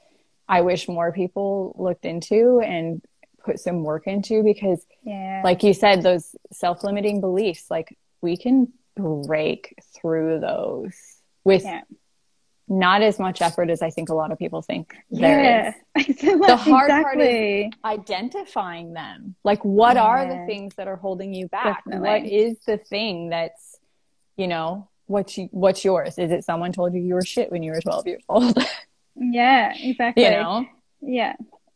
I 0.48 0.62
wish 0.62 0.88
more 0.88 1.12
people 1.12 1.76
looked 1.78 2.06
into 2.06 2.62
and 2.64 3.02
put 3.44 3.60
some 3.60 3.84
work 3.84 4.06
into 4.06 4.44
because 4.44 4.86
yeah. 5.04 5.42
like 5.44 5.64
you 5.64 5.74
said 5.74 6.04
those 6.04 6.36
self-limiting 6.52 7.22
beliefs 7.22 7.66
like 7.72 7.98
we 8.22 8.38
can 8.38 8.72
break 8.96 9.74
through 9.96 10.40
those 10.40 10.94
with 11.44 11.64
yeah 11.64 11.82
not 12.68 13.02
as 13.02 13.20
much 13.20 13.42
effort 13.42 13.70
as 13.70 13.82
I 13.82 13.90
think 13.90 14.10
a 14.10 14.14
lot 14.14 14.32
of 14.32 14.40
people 14.40 14.62
think 14.62 14.96
there 15.10 15.44
yeah, 15.44 15.74
is. 15.96 16.16
the 16.22 16.56
hard 16.56 16.90
exactly. 16.90 16.94
part 16.94 17.20
is 17.20 17.72
identifying 17.84 18.94
them. 18.94 19.36
Like, 19.44 19.64
what 19.66 19.96
yeah. 19.96 20.04
are 20.04 20.26
the 20.26 20.46
things 20.46 20.76
that 20.76 20.88
are 20.88 20.96
holding 20.96 21.34
you 21.34 21.48
back? 21.48 21.84
Definitely. 21.84 22.10
What 22.10 22.26
is 22.26 22.58
the 22.66 22.78
thing 22.78 23.30
that's, 23.30 23.80
you 24.38 24.48
know, 24.48 24.90
what's 25.08 25.38
you, 25.38 25.50
what's 25.52 25.84
yours? 25.84 26.18
Is 26.18 26.32
it 26.32 26.46
someone 26.46 26.72
told 26.72 26.94
you 26.94 27.02
you 27.02 27.16
were 27.16 27.26
shit 27.26 27.52
when 27.52 27.64
you 27.64 27.72
were 27.72 27.82
12 27.82 28.08
years 28.08 28.24
old? 28.30 28.58
yeah, 29.16 29.74
exactly. 29.78 30.24
You 30.24 30.32
know? 30.32 30.66
Yeah. 31.02 31.34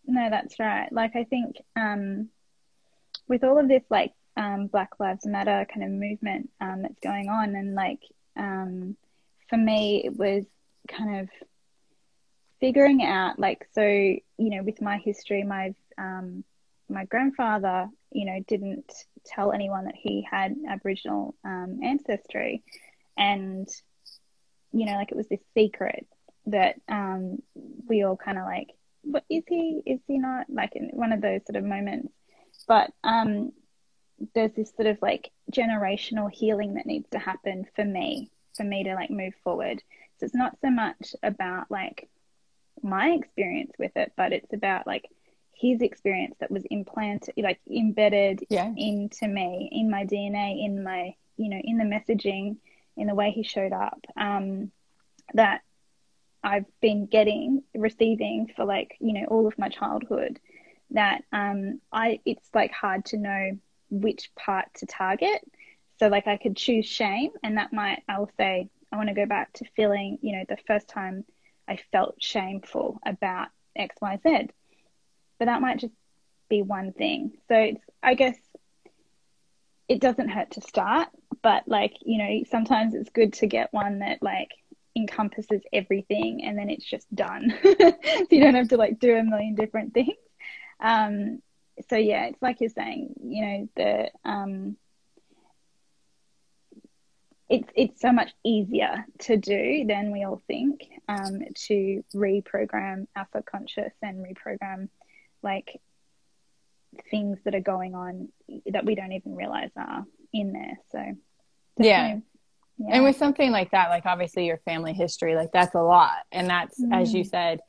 No, 0.07 0.29
that's 0.29 0.59
right. 0.59 0.91
Like, 0.91 1.15
I 1.15 1.25
think 1.25 1.57
um, 1.75 2.29
with 3.27 3.43
all 3.43 3.59
of 3.59 3.67
this, 3.67 3.83
like, 3.89 4.13
um, 4.37 4.67
Black 4.67 4.91
Lives 4.99 5.25
Matter 5.25 5.65
kind 5.73 5.83
of 5.85 5.91
movement 5.91 6.49
um, 6.61 6.81
that's 6.81 6.99
going 6.99 7.29
on, 7.29 7.55
and 7.55 7.73
like, 7.73 8.01
um, 8.35 8.97
for 9.49 9.57
me, 9.57 10.03
it 10.03 10.15
was 10.15 10.45
kind 10.87 11.21
of 11.21 11.29
figuring 12.59 13.03
out 13.03 13.37
like 13.37 13.67
so 13.73 13.81
you 13.83 14.21
know 14.37 14.63
with 14.63 14.81
my 14.81 14.97
history 14.97 15.43
my 15.43 15.73
um 15.97 16.43
my 16.89 17.03
grandfather 17.05 17.89
you 18.11 18.25
know 18.25 18.39
didn't 18.47 18.91
tell 19.25 19.51
anyone 19.51 19.85
that 19.85 19.95
he 19.95 20.25
had 20.29 20.55
aboriginal 20.69 21.35
um, 21.43 21.79
ancestry. 21.83 22.63
And 23.17 23.67
you 24.71 24.85
know 24.85 24.93
like 24.93 25.11
it 25.11 25.17
was 25.17 25.27
this 25.27 25.39
secret 25.53 26.05
that 26.47 26.75
um 26.89 27.41
we 27.87 28.03
all 28.03 28.17
kind 28.17 28.37
of 28.37 28.45
like 28.45 28.71
what 29.03 29.23
is 29.29 29.43
he 29.47 29.81
is 29.85 29.99
he 30.07 30.17
not? 30.17 30.47
Like 30.49 30.75
in 30.75 30.89
one 30.93 31.11
of 31.11 31.21
those 31.21 31.41
sort 31.45 31.57
of 31.57 31.63
moments. 31.63 32.13
But 32.67 32.91
um 33.03 33.51
there's 34.33 34.53
this 34.53 34.71
sort 34.75 34.87
of 34.87 34.97
like 35.01 35.31
generational 35.51 36.31
healing 36.31 36.75
that 36.75 36.85
needs 36.85 37.09
to 37.11 37.19
happen 37.19 37.65
for 37.75 37.83
me 37.83 38.31
for 38.55 38.63
me 38.63 38.83
to 38.85 38.95
like 38.95 39.09
move 39.09 39.33
forward 39.43 39.83
so 40.17 40.25
it's 40.25 40.35
not 40.35 40.57
so 40.61 40.69
much 40.69 41.15
about 41.23 41.69
like 41.69 42.09
my 42.81 43.09
experience 43.09 43.73
with 43.77 43.91
it, 43.95 44.13
but 44.15 44.33
it's 44.33 44.53
about 44.53 44.87
like 44.87 45.09
his 45.53 45.81
experience 45.81 46.35
that 46.39 46.51
was 46.51 46.63
implanted, 46.69 47.33
like 47.37 47.59
embedded 47.69 48.45
yeah. 48.49 48.71
into 48.75 49.27
me, 49.27 49.69
in 49.71 49.89
my 49.89 50.05
DNA, 50.05 50.63
in 50.63 50.83
my, 50.83 51.15
you 51.37 51.49
know, 51.49 51.59
in 51.63 51.77
the 51.77 51.83
messaging, 51.83 52.57
in 52.97 53.07
the 53.07 53.15
way 53.15 53.31
he 53.31 53.43
showed 53.43 53.73
up, 53.73 53.99
um, 54.17 54.71
that 55.33 55.61
I've 56.43 56.65
been 56.81 57.07
getting, 57.07 57.63
receiving 57.73 58.51
for 58.55 58.65
like, 58.65 58.95
you 58.99 59.13
know, 59.13 59.25
all 59.27 59.47
of 59.47 59.57
my 59.57 59.69
childhood. 59.69 60.39
That 60.91 61.23
um, 61.33 61.81
I, 61.91 62.19
it's 62.25 62.47
like 62.53 62.71
hard 62.71 63.05
to 63.05 63.17
know 63.17 63.57
which 63.89 64.29
part 64.35 64.67
to 64.75 64.85
target. 64.85 65.41
So 65.99 66.07
like 66.09 66.27
I 66.27 66.37
could 66.37 66.55
choose 66.55 66.85
shame, 66.85 67.31
and 67.41 67.57
that 67.57 67.73
might 67.73 68.03
I'll 68.07 68.29
say 68.37 68.69
I 68.91 68.97
want 68.97 69.09
to 69.09 69.15
go 69.15 69.25
back 69.25 69.53
to 69.53 69.65
feeling, 69.75 70.19
you 70.21 70.35
know, 70.37 70.45
the 70.47 70.57
first 70.67 70.87
time 70.87 71.25
I 71.67 71.77
felt 71.91 72.15
shameful 72.19 72.99
about 73.05 73.47
X, 73.75 73.95
Y, 74.01 74.19
Z. 74.23 74.49
But 75.39 75.45
that 75.45 75.61
might 75.61 75.79
just 75.79 75.93
be 76.49 76.61
one 76.61 76.93
thing. 76.93 77.33
So 77.47 77.55
it's, 77.55 77.81
I 78.01 78.13
guess 78.13 78.37
it 79.87 79.99
doesn't 79.99 80.29
hurt 80.29 80.51
to 80.51 80.61
start, 80.61 81.09
but 81.41 81.67
like, 81.67 81.93
you 82.01 82.17
know, 82.17 82.43
sometimes 82.49 82.93
it's 82.95 83.09
good 83.09 83.33
to 83.33 83.47
get 83.47 83.73
one 83.73 83.99
that 83.99 84.21
like 84.21 84.51
encompasses 84.95 85.61
everything 85.73 86.43
and 86.43 86.57
then 86.57 86.69
it's 86.69 86.85
just 86.85 87.13
done. 87.13 87.53
so 87.63 87.93
you 88.29 88.39
don't 88.39 88.55
have 88.55 88.69
to 88.69 88.77
like 88.77 88.99
do 88.99 89.15
a 89.15 89.23
million 89.23 89.55
different 89.55 89.93
things. 89.93 90.15
Um, 90.79 91.41
so 91.89 91.97
yeah, 91.97 92.27
it's 92.27 92.41
like 92.41 92.61
you're 92.61 92.69
saying, 92.69 93.15
you 93.23 93.45
know, 93.45 93.69
the, 93.75 94.29
um, 94.29 94.77
it's 97.47 97.69
it's 97.75 98.01
so 98.01 98.11
much 98.11 98.31
easier 98.43 99.05
to 99.19 99.37
do 99.37 99.85
than 99.87 100.11
we 100.11 100.23
all 100.23 100.41
think 100.47 100.81
um, 101.07 101.41
to 101.53 102.03
reprogram 102.15 103.07
our 103.15 103.27
subconscious 103.33 103.93
and 104.01 104.25
reprogram 104.25 104.89
like 105.43 105.79
things 107.11 107.37
that 107.45 107.55
are 107.55 107.61
going 107.61 107.93
on 107.93 108.29
that 108.67 108.85
we 108.85 108.95
don't 108.95 109.11
even 109.11 109.35
realize 109.35 109.69
are 109.77 110.05
in 110.33 110.53
there. 110.53 110.79
So 110.91 110.99
yeah. 111.77 112.17
yeah. 112.77 112.87
And 112.89 113.03
with 113.03 113.17
something 113.17 113.51
like 113.51 113.71
that, 113.71 113.89
like 113.89 114.05
obviously 114.05 114.45
your 114.45 114.57
family 114.57 114.93
history, 114.93 115.35
like 115.35 115.51
that's 115.51 115.75
a 115.75 115.81
lot. 115.81 116.25
And 116.31 116.49
that's, 116.49 116.79
mm. 116.81 116.93
as 116.93 117.13
you 117.13 117.23
mm. 117.23 117.29
said, 117.29 117.59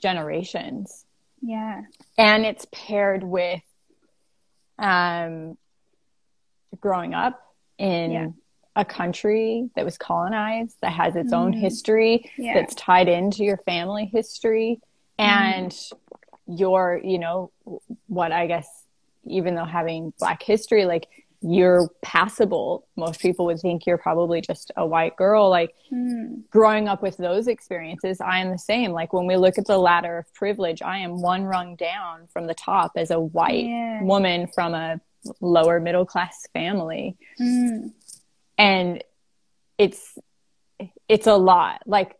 generations. 0.00 1.04
Yeah. 1.40 1.82
And 2.18 2.44
it's 2.44 2.66
paired 2.72 3.22
with 3.22 3.62
um, 4.78 5.56
growing 6.80 7.14
up 7.14 7.40
in 7.78 8.10
yeah. 8.10 8.26
A 8.76 8.84
country 8.84 9.68
that 9.74 9.84
was 9.84 9.98
colonized, 9.98 10.76
that 10.82 10.92
has 10.92 11.16
its 11.16 11.32
mm. 11.32 11.36
own 11.36 11.52
history, 11.52 12.30
yeah. 12.36 12.54
that's 12.54 12.74
tied 12.74 13.08
into 13.08 13.42
your 13.42 13.56
family 13.58 14.04
history. 14.04 14.80
And 15.18 15.72
mm. 15.72 15.92
your, 16.46 17.00
you 17.02 17.18
know, 17.18 17.50
what 18.06 18.32
I 18.32 18.46
guess, 18.46 18.68
even 19.26 19.54
though 19.54 19.64
having 19.64 20.12
Black 20.18 20.42
history, 20.42 20.84
like 20.84 21.08
you're 21.42 21.88
passable. 22.02 22.86
Most 22.96 23.20
people 23.20 23.46
would 23.46 23.60
think 23.60 23.86
you're 23.86 23.98
probably 23.98 24.40
just 24.40 24.72
a 24.76 24.86
white 24.86 25.16
girl. 25.16 25.48
Like 25.48 25.74
mm. 25.92 26.42
growing 26.50 26.88
up 26.88 27.02
with 27.02 27.16
those 27.16 27.46
experiences, 27.46 28.20
I 28.20 28.40
am 28.40 28.50
the 28.50 28.58
same. 28.58 28.92
Like 28.92 29.12
when 29.12 29.26
we 29.26 29.36
look 29.36 29.58
at 29.58 29.66
the 29.66 29.78
ladder 29.78 30.18
of 30.18 30.34
privilege, 30.34 30.82
I 30.82 30.98
am 30.98 31.20
one 31.20 31.44
rung 31.44 31.76
down 31.76 32.28
from 32.32 32.46
the 32.46 32.54
top 32.54 32.92
as 32.96 33.10
a 33.10 33.20
white 33.20 33.66
yeah. 33.66 34.02
woman 34.02 34.48
from 34.54 34.74
a 34.74 35.00
lower 35.40 35.80
middle 35.80 36.06
class 36.06 36.46
family. 36.52 37.16
And 38.58 39.02
it's 39.78 40.18
it's 41.08 41.26
a 41.26 41.36
lot. 41.36 41.82
Like 41.86 42.16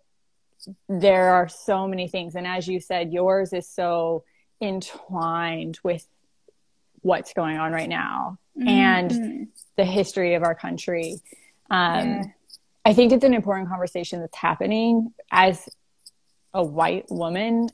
there 0.89 1.31
are 1.35 1.49
so 1.49 1.87
many 1.87 2.09
things 2.09 2.35
and 2.35 2.47
as 2.47 2.67
you 2.67 2.81
said 2.81 3.13
yours 3.13 3.53
is 3.53 3.69
so 3.69 4.25
entwined 4.61 5.79
with 5.85 6.05
what's 7.03 7.33
going 7.35 7.57
on 7.57 7.71
right 7.71 7.89
now 7.89 8.37
mm-hmm. 8.59 8.69
and 8.69 9.49
the 9.77 9.85
history 9.85 10.35
of 10.35 10.43
our 10.43 10.55
country. 10.55 11.21
Um, 11.71 12.09
yeah. 12.09 12.23
I 12.85 12.95
think 12.95 13.13
it's 13.13 13.25
an 13.25 13.35
important 13.35 13.69
conversation 13.69 14.21
that's 14.21 14.37
happening 14.37 15.13
as 15.31 15.69
a 16.55 16.63
white 16.65 17.07
woman. 17.11 17.69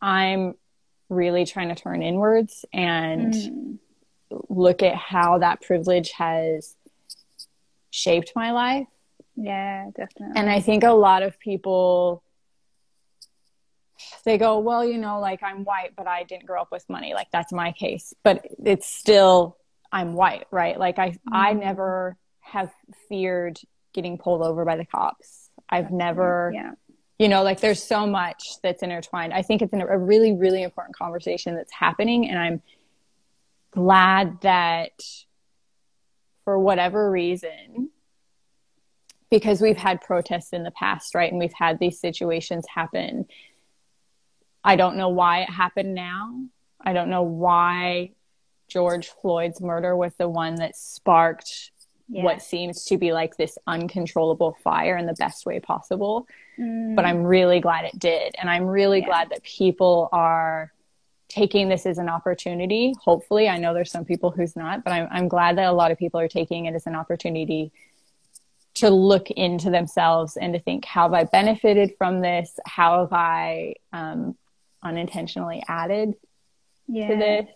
I'm 0.00 0.54
really 1.08 1.46
trying 1.46 1.68
to 1.68 1.74
turn 1.74 2.02
inwards 2.02 2.64
and 2.72 3.32
mm. 3.32 3.78
look 4.48 4.82
at 4.82 4.96
how 4.96 5.38
that 5.38 5.62
privilege 5.62 6.10
has 6.12 6.74
shaped 7.96 8.32
my 8.36 8.52
life. 8.52 8.86
Yeah, 9.36 9.86
definitely. 9.96 10.40
And 10.40 10.50
I 10.50 10.60
think 10.60 10.84
a 10.84 10.92
lot 10.92 11.22
of 11.22 11.38
people 11.38 12.22
they 14.24 14.36
go, 14.36 14.58
well, 14.58 14.84
you 14.84 14.98
know, 14.98 15.20
like 15.20 15.42
I'm 15.42 15.64
white, 15.64 15.96
but 15.96 16.06
I 16.06 16.24
didn't 16.24 16.44
grow 16.46 16.60
up 16.60 16.70
with 16.70 16.84
money. 16.88 17.14
Like 17.14 17.28
that's 17.32 17.52
my 17.52 17.72
case, 17.72 18.12
but 18.22 18.44
it's 18.62 18.86
still 18.86 19.56
I'm 19.90 20.14
white, 20.14 20.46
right? 20.50 20.78
Like 20.78 20.98
I 20.98 21.10
mm-hmm. 21.10 21.34
I 21.34 21.52
never 21.54 22.16
have 22.40 22.70
feared 23.08 23.58
getting 23.94 24.18
pulled 24.18 24.42
over 24.42 24.64
by 24.64 24.76
the 24.76 24.84
cops. 24.84 25.50
I've 25.68 25.90
never, 25.90 26.52
yeah. 26.54 26.72
you 27.18 27.28
know, 27.28 27.42
like 27.42 27.60
there's 27.60 27.82
so 27.82 28.06
much 28.06 28.60
that's 28.62 28.82
intertwined. 28.82 29.32
I 29.32 29.42
think 29.42 29.62
it's 29.62 29.72
a 29.72 29.98
really 29.98 30.34
really 30.34 30.62
important 30.62 30.96
conversation 30.96 31.54
that's 31.54 31.72
happening, 31.72 32.28
and 32.28 32.38
I'm 32.38 32.62
glad 33.70 34.40
that 34.42 35.02
for 36.46 36.58
whatever 36.58 37.10
reason 37.10 37.90
because 39.30 39.60
we've 39.60 39.76
had 39.76 40.00
protests 40.00 40.54
in 40.54 40.62
the 40.62 40.70
past, 40.70 41.14
right? 41.14 41.30
And 41.30 41.38
we've 41.38 41.52
had 41.52 41.78
these 41.78 42.00
situations 42.00 42.64
happen 42.72 43.26
I 44.66 44.74
don't 44.74 44.96
know 44.96 45.10
why 45.10 45.42
it 45.42 45.48
happened 45.48 45.94
now. 45.94 46.44
I 46.80 46.92
don't 46.92 47.08
know 47.08 47.22
why 47.22 48.10
George 48.68 49.06
Floyd's 49.06 49.60
murder 49.60 49.96
was 49.96 50.12
the 50.18 50.28
one 50.28 50.56
that 50.56 50.74
sparked 50.74 51.70
yeah. 52.08 52.24
what 52.24 52.42
seems 52.42 52.84
to 52.86 52.98
be 52.98 53.12
like 53.12 53.36
this 53.36 53.56
uncontrollable 53.68 54.56
fire 54.64 54.96
in 54.96 55.06
the 55.06 55.14
best 55.14 55.46
way 55.46 55.60
possible. 55.60 56.26
Mm. 56.58 56.96
But 56.96 57.04
I'm 57.04 57.22
really 57.22 57.60
glad 57.60 57.84
it 57.84 57.96
did. 57.96 58.34
And 58.40 58.50
I'm 58.50 58.66
really 58.66 58.98
yeah. 59.00 59.06
glad 59.06 59.30
that 59.30 59.44
people 59.44 60.08
are 60.10 60.72
taking 61.28 61.68
this 61.68 61.86
as 61.86 61.98
an 61.98 62.08
opportunity. 62.08 62.94
Hopefully, 63.02 63.48
I 63.48 63.58
know 63.58 63.74
there's 63.74 63.90
some 63.90 64.04
people 64.04 64.30
who's 64.30 64.56
not, 64.56 64.84
but 64.84 64.92
I'm, 64.92 65.08
I'm 65.10 65.28
glad 65.28 65.58
that 65.58 65.66
a 65.66 65.72
lot 65.72 65.90
of 65.90 65.98
people 65.98 66.20
are 66.20 66.28
taking 66.28 66.66
it 66.66 66.74
as 66.74 66.86
an 66.86 66.94
opportunity 66.94 67.72
to 68.74 68.90
look 68.90 69.30
into 69.30 69.70
themselves 69.70 70.36
and 70.36 70.52
to 70.52 70.60
think, 70.60 70.84
how 70.84 71.04
have 71.04 71.14
I 71.14 71.24
benefited 71.24 71.94
from 71.96 72.20
this? 72.20 72.58
How 72.66 73.00
have 73.00 73.12
I 73.12 73.74
um, 73.92 74.36
unintentionally 74.82 75.62
added 75.68 76.14
yeah, 76.86 77.08
to 77.08 77.16
this. 77.16 77.46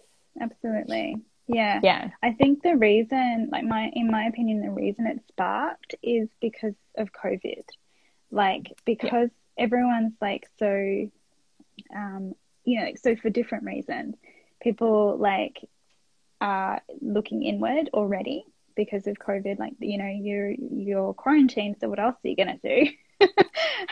Absolutely. 0.41 1.17
Yeah. 1.47 1.81
Yeah. 1.83 2.11
I 2.23 2.33
think 2.33 2.63
the 2.63 2.77
reason, 2.77 3.49
like 3.51 3.65
my, 3.65 3.91
in 3.93 4.11
my 4.11 4.27
opinion, 4.27 4.63
the 4.63 4.71
reason 4.71 5.07
it 5.07 5.21
sparked 5.29 5.95
is 6.03 6.29
because 6.41 6.75
of 6.97 7.11
COVID. 7.13 7.65
Like, 8.31 8.73
because 8.85 9.31
yeah. 9.57 9.65
everyone's 9.65 10.15
like 10.21 10.49
so, 10.59 11.11
um, 11.95 12.35
you 12.71 12.81
know, 12.81 12.93
so 13.03 13.17
for 13.17 13.31
different 13.31 13.65
reasons, 13.65 14.15
people 14.63 15.17
like 15.19 15.59
are 16.41 16.81
looking 17.01 17.43
inward 17.43 17.91
already 17.93 18.45
because 18.77 19.07
of 19.07 19.19
COVID. 19.19 19.59
Like, 19.59 19.75
you 19.81 19.99
know, 19.99 20.09
you're, 20.09 20.51
you're 20.51 21.15
quarantined, 21.15 21.77
so 21.81 21.89
what 21.89 21.99
else 21.99 22.17
are 22.25 22.29
you 22.29 22.37
to 22.37 22.59
do? 22.63 23.25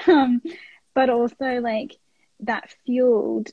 um, 0.12 0.40
but 0.94 1.10
also 1.10 1.60
like, 1.60 1.96
that 2.40 2.72
fueled 2.86 3.48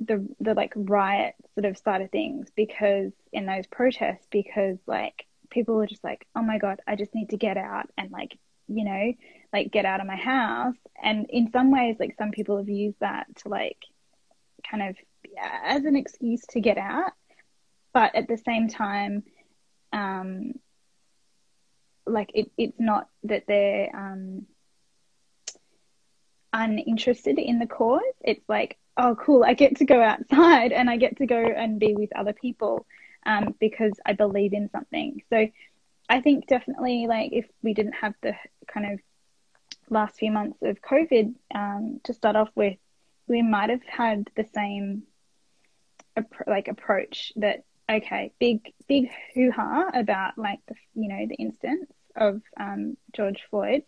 the 0.00 0.26
the 0.40 0.54
like 0.54 0.72
riot 0.76 1.34
sort 1.54 1.66
of 1.66 1.76
side 1.78 2.00
of 2.00 2.10
things 2.10 2.48
because 2.56 3.12
in 3.32 3.46
those 3.46 3.66
protests 3.66 4.26
because 4.30 4.78
like 4.86 5.26
people 5.50 5.74
were 5.76 5.86
just 5.86 6.02
like 6.02 6.26
oh 6.34 6.42
my 6.42 6.58
god 6.58 6.80
i 6.86 6.96
just 6.96 7.14
need 7.14 7.30
to 7.30 7.36
get 7.36 7.56
out 7.56 7.88
and 7.96 8.10
like 8.10 8.36
you 8.66 8.84
know 8.84 9.12
like 9.52 9.70
get 9.70 9.84
out 9.84 10.00
of 10.00 10.06
my 10.06 10.16
house 10.16 10.74
and 11.00 11.26
in 11.28 11.50
some 11.52 11.70
ways 11.70 11.96
like 12.00 12.16
some 12.18 12.32
people 12.32 12.56
have 12.56 12.68
used 12.68 12.98
that 13.00 13.26
to 13.36 13.48
like 13.48 13.78
kind 14.70 14.82
of 14.82 14.96
as 15.64 15.84
an 15.84 15.96
excuse 15.96 16.42
to 16.50 16.60
get 16.60 16.78
out 16.78 17.12
but 17.92 18.14
at 18.14 18.28
the 18.28 18.38
same 18.38 18.68
time 18.68 19.22
um 19.92 20.52
like 22.06 22.30
it, 22.34 22.50
it's 22.58 22.78
not 22.78 23.08
that 23.24 23.44
they're 23.46 23.90
um 23.94 24.46
uninterested 26.54 27.38
in 27.38 27.58
the 27.58 27.66
cause. 27.66 28.00
It's 28.22 28.48
like, 28.48 28.78
oh, 28.96 29.16
cool, 29.16 29.44
I 29.44 29.52
get 29.54 29.76
to 29.78 29.84
go 29.84 30.00
outside 30.00 30.72
and 30.72 30.88
I 30.88 30.96
get 30.96 31.18
to 31.18 31.26
go 31.26 31.36
and 31.36 31.78
be 31.78 31.94
with 31.94 32.16
other 32.16 32.32
people 32.32 32.86
um, 33.26 33.54
because 33.58 33.92
I 34.06 34.14
believe 34.14 34.54
in 34.54 34.70
something. 34.70 35.22
So 35.30 35.48
I 36.08 36.20
think 36.20 36.46
definitely, 36.46 37.06
like, 37.08 37.32
if 37.32 37.46
we 37.62 37.74
didn't 37.74 37.94
have 37.94 38.14
the 38.22 38.34
kind 38.66 38.92
of 38.92 39.00
last 39.90 40.16
few 40.16 40.30
months 40.30 40.58
of 40.62 40.80
COVID 40.80 41.34
um, 41.54 42.00
to 42.04 42.14
start 42.14 42.36
off 42.36 42.50
with, 42.54 42.78
we 43.26 43.42
might 43.42 43.70
have 43.70 43.84
had 43.86 44.28
the 44.36 44.44
same 44.54 45.04
like 46.46 46.68
approach 46.68 47.32
that 47.36 47.64
okay, 47.90 48.32
big 48.38 48.72
big 48.88 49.10
hoo 49.34 49.50
ha 49.50 49.90
about 49.92 50.38
like 50.38 50.60
the 50.68 50.74
you 50.94 51.08
know 51.08 51.26
the 51.28 51.36
instance 51.36 51.90
of 52.16 52.40
um, 52.58 52.96
George 53.14 53.42
Floyd, 53.50 53.82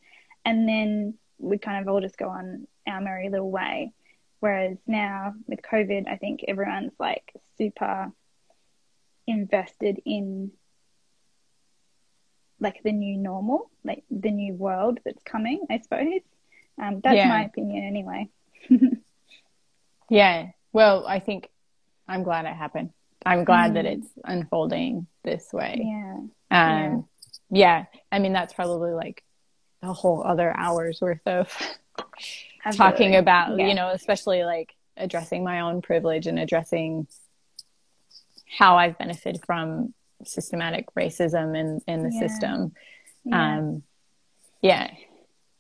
and 0.44 0.68
then 0.68 1.14
we 1.38 1.58
kind 1.58 1.80
of 1.80 1.92
all 1.92 2.00
just 2.00 2.18
go 2.18 2.28
on 2.28 2.66
our 2.86 3.00
merry 3.00 3.28
little 3.28 3.50
way. 3.50 3.92
Whereas 4.40 4.76
now 4.86 5.34
with 5.46 5.60
COVID, 5.62 6.08
I 6.08 6.16
think 6.16 6.44
everyone's 6.46 6.92
like 6.98 7.32
super 7.56 8.12
invested 9.26 10.00
in 10.04 10.52
like 12.60 12.82
the 12.82 12.92
new 12.92 13.16
normal, 13.18 13.70
like 13.84 14.04
the 14.10 14.30
new 14.30 14.54
world 14.54 15.00
that's 15.04 15.22
coming, 15.22 15.66
I 15.70 15.78
suppose. 15.78 16.20
Um, 16.80 17.00
that's 17.02 17.16
yeah. 17.16 17.28
my 17.28 17.44
opinion 17.44 17.84
anyway. 17.84 18.28
yeah. 20.10 20.48
Well, 20.72 21.06
I 21.06 21.20
think 21.20 21.48
I'm 22.08 22.22
glad 22.22 22.44
it 22.44 22.54
happened. 22.54 22.90
I'm 23.24 23.44
glad 23.44 23.72
mm. 23.72 23.74
that 23.74 23.86
it's 23.86 24.08
unfolding 24.24 25.06
this 25.24 25.52
way. 25.52 25.82
Yeah. 25.82 26.16
Um, 26.50 27.08
yeah. 27.50 27.58
yeah. 27.80 27.84
I 28.12 28.18
mean, 28.18 28.32
that's 28.32 28.52
probably 28.52 28.92
like 28.92 29.24
a 29.82 29.92
whole 29.92 30.22
other 30.22 30.54
hours 30.56 31.00
worth 31.00 31.26
of 31.26 31.52
talking 32.72 33.16
about, 33.16 33.58
yeah. 33.58 33.66
you 33.66 33.74
know, 33.74 33.90
especially 33.90 34.44
like 34.44 34.74
addressing 34.96 35.44
my 35.44 35.60
own 35.60 35.82
privilege 35.82 36.26
and 36.26 36.38
addressing 36.38 37.06
how 38.58 38.76
I've 38.76 38.96
benefited 38.96 39.44
from 39.44 39.92
systematic 40.24 40.86
racism 40.94 41.56
in, 41.56 41.80
in 41.86 42.02
the 42.02 42.12
yeah. 42.12 42.20
system. 42.20 42.72
Um, 43.32 43.82
yeah. 44.62 44.90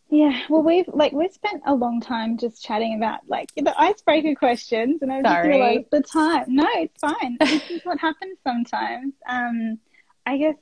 Yeah, 0.08 0.40
well, 0.48 0.62
we've 0.62 0.88
like 0.88 1.12
we've 1.12 1.32
spent 1.32 1.62
a 1.66 1.74
long 1.74 2.00
time 2.00 2.38
just 2.38 2.62
chatting 2.62 2.94
about 2.96 3.20
like 3.26 3.50
the 3.56 3.74
icebreaker 3.78 4.36
questions, 4.36 5.02
and 5.02 5.12
I 5.12 5.20
just 5.20 5.46
realized 5.46 5.86
the 5.90 6.00
time. 6.00 6.44
No, 6.48 6.68
it's 6.74 7.00
fine. 7.00 7.36
this 7.40 7.70
is 7.70 7.84
what 7.84 7.98
happens 7.98 8.38
sometimes. 8.44 9.14
Um, 9.28 9.78
I 10.24 10.36
guess 10.38 10.56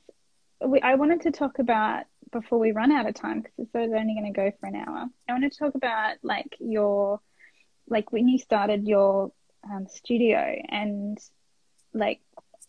we, 0.64 0.80
I 0.80 0.94
wanted 0.94 1.22
to 1.22 1.30
talk 1.30 1.58
about 1.58 2.04
before 2.32 2.58
we 2.58 2.72
run 2.72 2.90
out 2.90 3.06
of 3.06 3.14
time 3.14 3.42
because 3.42 3.54
it's 3.58 3.74
only 3.74 4.14
going 4.14 4.32
to 4.32 4.36
go 4.36 4.50
for 4.58 4.66
an 4.66 4.76
hour. 4.76 5.06
I 5.28 5.32
want 5.32 5.50
to 5.50 5.58
talk 5.58 5.74
about 5.74 6.16
like 6.22 6.56
your, 6.58 7.20
like 7.88 8.12
when 8.12 8.28
you 8.28 8.38
started 8.38 8.88
your 8.88 9.30
um, 9.64 9.86
studio 9.88 10.60
and 10.68 11.18
like 11.92 12.20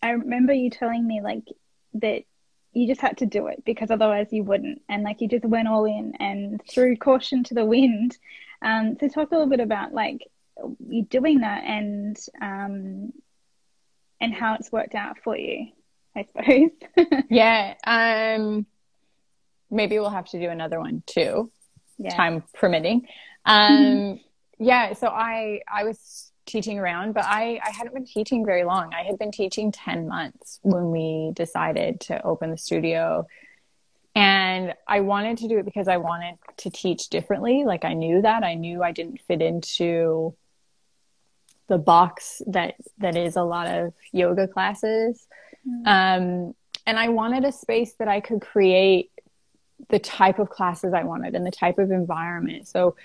I 0.01 0.11
remember 0.11 0.53
you 0.53 0.69
telling 0.69 1.05
me 1.05 1.21
like 1.21 1.45
that 1.95 2.23
you 2.76 2.88
just 2.88 3.01
had 3.01 3.17
to 3.17 3.26
do 3.26 3.47
it 3.47 3.63
because 3.65 3.89
otherwise 3.89 4.28
you 4.32 4.43
wouldn't, 4.43 4.82
and 4.89 5.03
like 5.03 5.21
you 5.21 5.28
just 5.30 5.45
went 5.45 5.67
all 5.67 5.86
in 5.86 6.13
and 6.19 6.61
threw 6.69 6.97
caution 6.97 7.43
to 7.45 7.53
the 7.53 7.65
wind. 7.65 8.17
Um, 8.61 8.97
so 8.99 9.07
talk 9.07 9.32
a 9.32 9.34
little 9.34 9.49
bit 9.49 9.61
about 9.61 9.93
like 9.93 10.28
you 10.88 11.03
doing 11.03 11.39
that 11.39 11.63
and 11.63 12.17
um, 12.41 13.13
and 14.19 14.34
how 14.34 14.55
it's 14.55 14.71
worked 14.71 14.93
out 14.93 15.17
for 15.23 15.38
you, 15.38 15.67
I 16.15 16.26
suppose. 16.26 16.71
yeah. 17.30 17.76
Um, 17.86 18.65
maybe 19.71 19.97
we'll 19.97 20.09
have 20.09 20.30
to 20.30 20.39
do 20.39 20.49
another 20.49 20.80
one 20.80 21.01
too, 21.05 21.51
yeah. 21.97 22.15
time 22.15 22.43
permitting. 22.53 23.07
Um, 23.45 24.19
yeah. 24.59 24.93
So 24.93 25.07
I 25.07 25.61
I 25.71 25.86
was 25.86 26.32
teaching 26.45 26.79
around, 26.79 27.13
but 27.13 27.25
I 27.25 27.59
I 27.63 27.71
hadn't 27.71 27.93
been 27.93 28.05
teaching 28.05 28.45
very 28.45 28.63
long. 28.63 28.93
I 28.93 29.03
had 29.03 29.17
been 29.17 29.31
teaching 29.31 29.71
ten 29.71 30.07
months 30.07 30.59
when 30.61 30.91
we 30.91 31.31
decided 31.33 31.99
to 32.01 32.23
open 32.23 32.51
the 32.51 32.57
studio. 32.57 33.27
And 34.17 34.73
I 34.87 35.01
wanted 35.01 35.39
to 35.39 35.49
do 35.49 35.57
it 35.57 35.65
because 35.65 35.89
I 35.89 35.97
wanted 35.97 36.37
to 36.57 36.69
teach 36.69 37.09
differently. 37.09 37.65
Like 37.65 37.83
I 37.83 37.93
knew 37.93 38.21
that. 38.21 38.43
I 38.43 38.53
knew 38.53 38.81
I 38.81 38.93
didn't 38.93 39.19
fit 39.27 39.41
into 39.41 40.35
the 41.67 41.77
box 41.77 42.41
that 42.47 42.75
that 42.99 43.15
is 43.15 43.35
a 43.35 43.43
lot 43.43 43.67
of 43.67 43.93
yoga 44.11 44.47
classes 44.47 45.27
mm-hmm. 45.67 45.87
um, 45.87 46.55
and 46.85 46.99
i 46.99 47.09
wanted 47.09 47.43
a 47.43 47.51
space 47.51 47.93
that 47.93 48.07
i 48.07 48.19
could 48.19 48.41
create 48.41 49.11
the 49.89 49.99
type 49.99 50.39
of 50.39 50.49
classes 50.49 50.93
i 50.93 51.03
wanted 51.03 51.35
and 51.35 51.45
the 51.45 51.51
type 51.51 51.79
of 51.79 51.91
environment 51.91 52.67
so 52.67 52.95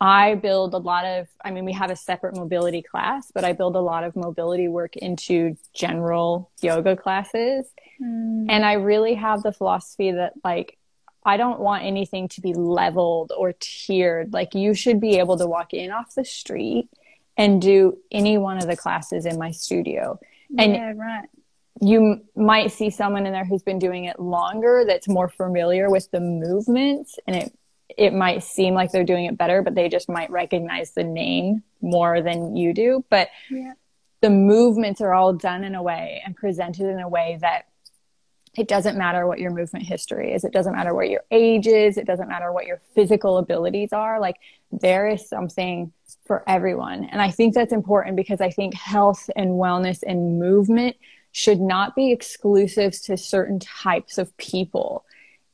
i 0.00 0.34
build 0.34 0.74
a 0.74 0.78
lot 0.78 1.04
of 1.04 1.28
i 1.44 1.50
mean 1.50 1.64
we 1.64 1.72
have 1.72 1.90
a 1.90 1.96
separate 1.96 2.36
mobility 2.36 2.82
class 2.82 3.30
but 3.34 3.44
i 3.44 3.52
build 3.52 3.76
a 3.76 3.80
lot 3.80 4.04
of 4.04 4.16
mobility 4.16 4.68
work 4.68 4.96
into 4.96 5.56
general 5.74 6.50
yoga 6.62 6.96
classes 6.96 7.66
mm. 8.02 8.46
and 8.48 8.64
i 8.64 8.74
really 8.74 9.14
have 9.14 9.42
the 9.42 9.52
philosophy 9.52 10.12
that 10.12 10.32
like 10.44 10.76
I 11.24 11.36
don't 11.36 11.60
want 11.60 11.84
anything 11.84 12.28
to 12.28 12.40
be 12.40 12.54
leveled 12.54 13.32
or 13.36 13.54
tiered. 13.60 14.32
Like 14.32 14.54
you 14.54 14.74
should 14.74 15.00
be 15.00 15.18
able 15.18 15.36
to 15.38 15.46
walk 15.46 15.74
in 15.74 15.90
off 15.90 16.14
the 16.14 16.24
street 16.24 16.88
and 17.36 17.60
do 17.60 17.98
any 18.10 18.38
one 18.38 18.58
of 18.58 18.66
the 18.66 18.76
classes 18.76 19.26
in 19.26 19.38
my 19.38 19.50
studio. 19.50 20.18
And 20.58 20.74
yeah, 20.74 20.92
right. 20.96 21.28
You 21.82 22.20
might 22.36 22.72
see 22.72 22.90
someone 22.90 23.26
in 23.26 23.32
there 23.32 23.44
who's 23.44 23.62
been 23.62 23.78
doing 23.78 24.04
it 24.04 24.20
longer 24.20 24.84
that's 24.86 25.08
more 25.08 25.28
familiar 25.28 25.88
with 25.88 26.10
the 26.10 26.20
movements 26.20 27.18
and 27.26 27.36
it 27.36 27.58
it 27.96 28.12
might 28.12 28.42
seem 28.42 28.74
like 28.74 28.92
they're 28.92 29.04
doing 29.04 29.26
it 29.26 29.38
better, 29.38 29.62
but 29.62 29.74
they 29.74 29.88
just 29.88 30.08
might 30.08 30.30
recognize 30.30 30.92
the 30.92 31.04
name 31.04 31.62
more 31.80 32.22
than 32.22 32.56
you 32.56 32.72
do. 32.72 33.04
But 33.10 33.28
yeah. 33.50 33.72
the 34.20 34.30
movements 34.30 35.00
are 35.00 35.14
all 35.14 35.32
done 35.32 35.64
in 35.64 35.74
a 35.74 35.82
way 35.82 36.22
and 36.24 36.36
presented 36.36 36.88
in 36.88 37.00
a 37.00 37.08
way 37.08 37.38
that 37.40 37.66
it 38.56 38.66
doesn't 38.66 38.98
matter 38.98 39.26
what 39.26 39.38
your 39.38 39.52
movement 39.52 39.86
history 39.86 40.32
is. 40.32 40.44
It 40.44 40.52
doesn't 40.52 40.74
matter 40.74 40.92
what 40.92 41.08
your 41.08 41.22
age 41.30 41.66
is. 41.66 41.96
It 41.96 42.06
doesn't 42.06 42.28
matter 42.28 42.52
what 42.52 42.66
your 42.66 42.80
physical 42.94 43.38
abilities 43.38 43.92
are. 43.92 44.20
Like 44.20 44.36
there 44.72 45.08
is 45.08 45.28
something 45.28 45.92
for 46.26 46.42
everyone. 46.48 47.04
And 47.04 47.22
I 47.22 47.30
think 47.30 47.54
that's 47.54 47.72
important 47.72 48.16
because 48.16 48.40
I 48.40 48.50
think 48.50 48.74
health 48.74 49.30
and 49.36 49.50
wellness 49.52 50.02
and 50.04 50.38
movement 50.40 50.96
should 51.32 51.60
not 51.60 51.94
be 51.94 52.10
exclusive 52.10 53.00
to 53.02 53.16
certain 53.16 53.60
types 53.60 54.18
of 54.18 54.36
people. 54.36 55.04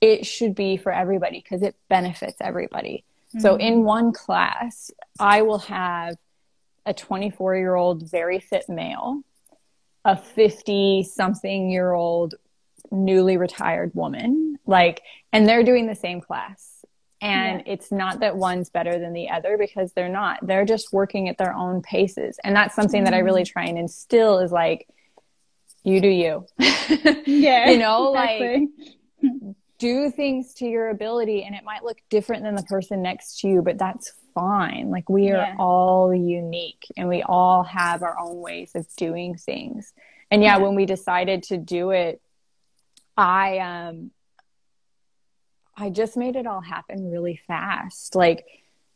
It 0.07 0.27
should 0.27 0.55
be 0.55 0.77
for 0.77 0.93
everybody 0.93 1.41
because 1.43 1.63
it 1.63 1.75
benefits 1.89 2.37
everybody. 2.41 3.05
Mm-hmm. 3.31 3.41
So 3.41 3.57
in 3.57 3.85
one 3.85 4.13
class, 4.13 4.91
I 5.19 5.43
will 5.43 5.59
have 5.59 6.17
a 6.85 6.95
24 6.95 7.57
year 7.57 7.75
old 7.75 8.09
very 8.11 8.39
fit 8.39 8.69
male, 8.69 9.23
a 10.05 10.17
50 10.17 11.03
something 11.03 11.71
year 11.71 11.93
old 11.93 12.35
newly 12.91 13.37
retired 13.37 13.91
woman, 13.95 14.59
like, 14.67 15.03
and 15.33 15.49
they're 15.49 15.65
doing 15.65 15.87
the 15.87 15.95
same 15.95 16.21
class 16.21 16.77
and 17.21 17.63
yeah. 17.67 17.73
it's 17.73 17.91
not 17.91 18.21
that 18.21 18.37
one's 18.37 18.69
better 18.69 18.99
than 18.99 19.13
the 19.13 19.31
other 19.31 19.57
because 19.57 19.93
they're 19.93 20.09
not. 20.09 20.47
They're 20.47 20.67
just 20.67 20.93
working 20.93 21.29
at 21.29 21.39
their 21.39 21.55
own 21.55 21.83
paces. 21.83 22.39
And 22.45 22.55
that's 22.55 22.75
something 22.75 23.01
mm-hmm. 23.01 23.11
that 23.11 23.15
I 23.15 23.21
really 23.21 23.43
mm-hmm. 23.43 23.53
try 23.53 23.65
and 23.65 23.79
instill 23.79 24.39
is 24.39 24.53
like, 24.53 24.87
you 25.83 26.01
do 26.01 26.09
you. 26.09 26.47
yeah. 27.27 27.71
you 27.71 27.79
know, 27.79 28.15
exactly. 28.15 28.49
like 28.49 28.69
do 29.79 30.11
things 30.11 30.55
to 30.55 30.67
your 30.67 30.91
ability 30.91 31.45
and 31.45 31.55
it 31.55 31.65
might 31.65 31.85
look 31.85 31.99
different 32.09 32.43
than 32.43 32.55
the 32.55 32.63
person 32.63 33.03
next 33.03 33.41
to 33.41 33.49
you, 33.49 33.63
but 33.63 33.79
that's 33.79 34.13
fine. 34.35 34.91
Like 34.91 35.09
we 35.09 35.31
are 35.31 35.49
yeah. 35.49 35.57
all 35.59 36.15
unique 36.15 36.87
and 36.97 37.09
we 37.09 37.23
all 37.23 37.63
have 37.63 38.03
our 38.03 38.19
own 38.19 38.41
ways 38.41 38.73
of 38.75 38.87
doing 38.97 39.37
things. 39.37 39.93
And 40.31 40.43
yeah, 40.43 40.57
yeah. 40.57 40.63
when 40.63 40.75
we 40.75 40.87
decided 40.87 41.43
to 41.45 41.59
do 41.59 41.91
it, 41.91 42.21
I 43.17 43.59
um 43.59 44.11
I 45.77 45.91
just 45.91 46.17
made 46.17 46.37
it 46.37 46.47
all 46.47 46.61
happen 46.63 47.11
really 47.11 47.41
fast. 47.47 48.15
Like 48.15 48.45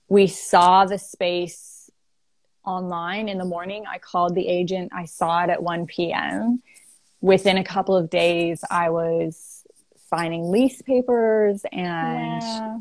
we 0.09 0.27
saw 0.27 0.87
the 0.87 0.99
space 0.99 1.91
online 2.65 3.29
in 3.29 3.39
the 3.39 3.45
morning. 3.45 3.85
I 3.89 3.99
called 3.99 4.35
the 4.35 4.47
agent. 4.47 4.93
I 4.95 5.05
saw 5.05 5.45
it 5.45 5.51
at 5.51 5.63
1 5.63 5.87
p.m. 5.87 6.63
Within 7.21 7.59
a 7.59 7.65
couple 7.65 7.97
of 7.97 8.11
days, 8.11 8.65
I 8.71 8.91
was 8.91 9.50
signing 10.13 10.51
lease 10.51 10.83
papers 10.83 11.63
and 11.73 12.43
yeah. 12.43 12.79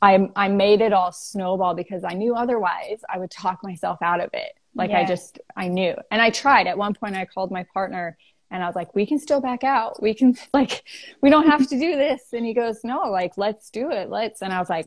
I, 0.00 0.28
I 0.36 0.48
made 0.48 0.80
it 0.80 0.92
all 0.92 1.12
snowball 1.12 1.74
because 1.74 2.04
I 2.04 2.14
knew 2.14 2.34
otherwise 2.34 3.00
I 3.08 3.18
would 3.18 3.30
talk 3.30 3.62
myself 3.62 3.98
out 4.02 4.20
of 4.20 4.30
it. 4.32 4.52
Like 4.74 4.90
yeah. 4.90 5.00
I 5.00 5.04
just, 5.04 5.40
I 5.56 5.68
knew. 5.68 5.94
And 6.10 6.22
I 6.22 6.30
tried. 6.30 6.66
At 6.66 6.78
one 6.78 6.94
point, 6.94 7.16
I 7.16 7.24
called 7.24 7.50
my 7.50 7.66
partner 7.74 8.16
and 8.50 8.62
I 8.62 8.66
was 8.66 8.76
like, 8.76 8.94
we 8.94 9.06
can 9.06 9.18
still 9.18 9.40
back 9.40 9.64
out. 9.64 10.00
We 10.00 10.14
can 10.14 10.36
like, 10.54 10.84
we 11.20 11.30
don't 11.30 11.48
have 11.48 11.68
to 11.68 11.78
do 11.78 11.96
this. 11.96 12.22
And 12.32 12.46
he 12.46 12.54
goes, 12.54 12.80
no, 12.84 13.10
like, 13.10 13.32
let's 13.36 13.70
do 13.70 13.90
it. 13.90 14.08
Let's. 14.08 14.42
And 14.42 14.52
I 14.52 14.58
was 14.58 14.70
like, 14.70 14.86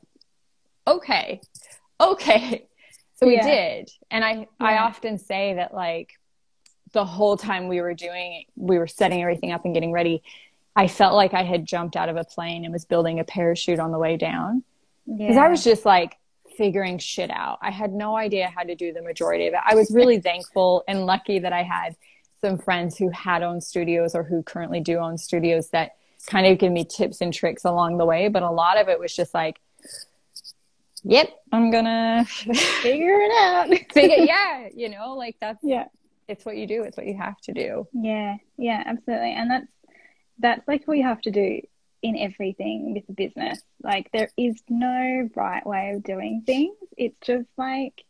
okay, 0.88 1.42
okay. 2.00 2.68
So 3.16 3.28
we 3.28 3.36
yeah. 3.36 3.46
did. 3.46 3.92
And 4.10 4.26
I, 4.26 4.32
yeah. 4.32 4.46
I 4.60 4.78
often 4.80 5.20
say 5.20 5.54
that 5.54 5.76
like 5.76 6.10
the 6.92 7.06
whole 7.06 7.38
time 7.38 7.68
we 7.68 7.80
were 7.80 7.94
doing, 7.94 8.46
we 8.56 8.80
were 8.80 8.88
setting 8.88 9.22
everything 9.22 9.52
up 9.52 9.64
and 9.64 9.76
getting 9.76 9.92
ready. 9.92 10.24
I 10.76 10.88
felt 10.88 11.14
like 11.14 11.34
I 11.34 11.44
had 11.44 11.66
jumped 11.66 11.96
out 11.96 12.10
of 12.10 12.18
a 12.18 12.24
plane 12.24 12.64
and 12.64 12.74
was 12.74 12.86
building 12.86 13.20
a 13.20 13.24
parachute 13.24 13.80
on 13.80 13.92
the 13.92 14.00
way 14.00 14.18
down. 14.18 14.64
Because 15.06 15.36
yeah. 15.36 15.44
I 15.44 15.50
was 15.50 15.64
just 15.64 15.86
like 15.86 16.18
figuring 16.58 16.98
shit 16.98 17.30
out. 17.30 17.60
I 17.62 17.72
had 17.72 17.92
no 17.92 18.16
idea 18.16 18.52
how 18.56 18.64
to 18.64 18.76
do 18.76 18.94
the 18.94 19.02
majority 19.02 19.48
of 19.48 19.54
it. 19.54 19.60
I 19.66 19.76
was 19.76 19.92
really 19.92 20.20
thankful 20.20 20.84
and 20.88 21.06
lucky 21.06 21.40
that 21.40 21.54
I 21.54 21.64
had 21.64 21.96
some 22.42 22.58
friends 22.58 22.98
who 22.98 23.10
had 23.10 23.44
owned 23.44 23.64
studios 23.64 24.16
or 24.16 24.24
who 24.24 24.44
currently 24.44 24.80
do 24.80 24.98
own 24.98 25.18
studios 25.18 25.70
that 25.70 25.96
kind 26.28 26.48
of 26.48 26.58
give 26.58 26.72
me 26.72 26.86
tips 26.86 27.22
and 27.22 27.34
tricks 27.34 27.66
along 27.66 27.98
the 27.98 28.06
way. 28.06 28.28
But 28.28 28.44
a 28.44 28.52
lot 28.52 28.80
of 28.80 28.90
it 28.90 29.00
was 29.00 29.16
just 29.16 29.34
like, 29.34 29.60
yep, 31.04 31.30
I'm 31.52 31.72
gonna 31.72 32.26
figure 32.82 33.20
it 33.20 33.32
out. 33.32 33.70
figure, 33.94 34.24
yeah, 34.26 34.68
you 34.74 34.90
know, 34.90 35.16
like 35.16 35.38
that's 35.40 35.60
yeah, 35.64 35.86
it's 36.28 36.46
what 36.46 36.58
you 36.58 36.68
do. 36.68 36.84
It's 36.84 36.98
what 36.98 37.06
you 37.06 37.18
have 37.18 37.40
to 37.42 37.54
do. 37.54 37.88
Yeah, 37.94 38.38
yeah, 38.58 38.84
absolutely, 38.86 39.34
and 39.34 39.52
that's 39.52 39.68
that's 40.42 40.68
like 40.68 40.88
what 40.88 40.98
you 40.98 41.04
have 41.04 41.22
to 41.22 41.32
do 41.32 41.62
in 42.02 42.18
everything 42.18 42.94
with 42.94 43.08
the 43.08 43.14
business. 43.14 43.62
Like 43.84 44.12
there 44.12 44.30
is 44.38 44.62
no 44.70 45.30
right 45.36 45.66
way 45.66 45.92
of 45.96 46.04
doing 46.04 46.44
things. 46.46 46.76
It's 46.98 47.18
just 47.22 47.48
like 47.58 48.04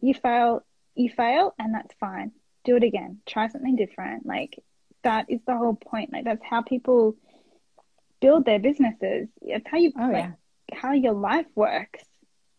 you 0.00 0.14
fail, 0.14 0.64
you 0.94 1.10
fail, 1.10 1.54
and 1.58 1.74
that's 1.74 1.94
fine 2.00 2.32
do 2.64 2.76
it 2.76 2.84
again, 2.84 3.20
try 3.26 3.48
something 3.48 3.76
different. 3.76 4.26
Like 4.26 4.62
that 5.02 5.26
is 5.28 5.40
the 5.46 5.56
whole 5.56 5.74
point. 5.74 6.12
Like 6.12 6.24
that's 6.24 6.44
how 6.44 6.62
people 6.62 7.16
build 8.20 8.44
their 8.44 8.58
businesses. 8.58 9.28
It's 9.40 9.66
how 9.68 9.78
you 9.78 9.92
oh, 9.98 10.06
like 10.06 10.14
yeah. 10.14 10.32
how 10.72 10.92
your 10.92 11.14
life 11.14 11.46
works. 11.54 12.04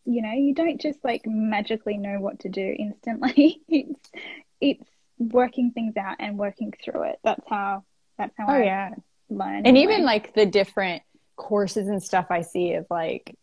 You 0.06 0.22
know, 0.22 0.34
you 0.34 0.54
don't 0.54 0.82
just 0.82 1.00
like 1.04 1.26
magically 1.26 1.98
know 1.98 2.20
what 2.20 2.42
to 2.42 2.50
do 2.50 2.76
instantly. 2.78 3.62
it's 3.68 4.12
it's 4.60 4.90
working 5.18 5.72
things 5.72 5.96
out 5.96 6.18
and 6.20 6.38
working 6.38 6.74
through 6.84 7.04
it. 7.04 7.20
That's 7.24 7.48
how 7.48 7.86
that's 8.18 8.34
how 8.38 8.46
oh, 8.48 8.54
I 8.54 8.64
yeah. 8.64 8.90
learn. 9.30 9.66
And 9.66 9.78
even 9.78 10.04
like 10.04 10.34
the 10.34 10.46
different 10.46 11.04
courses 11.36 11.88
and 11.88 12.02
stuff 12.02 12.28
I 12.30 12.42
see 12.42 12.74
of 12.74 12.86
like 12.90 13.36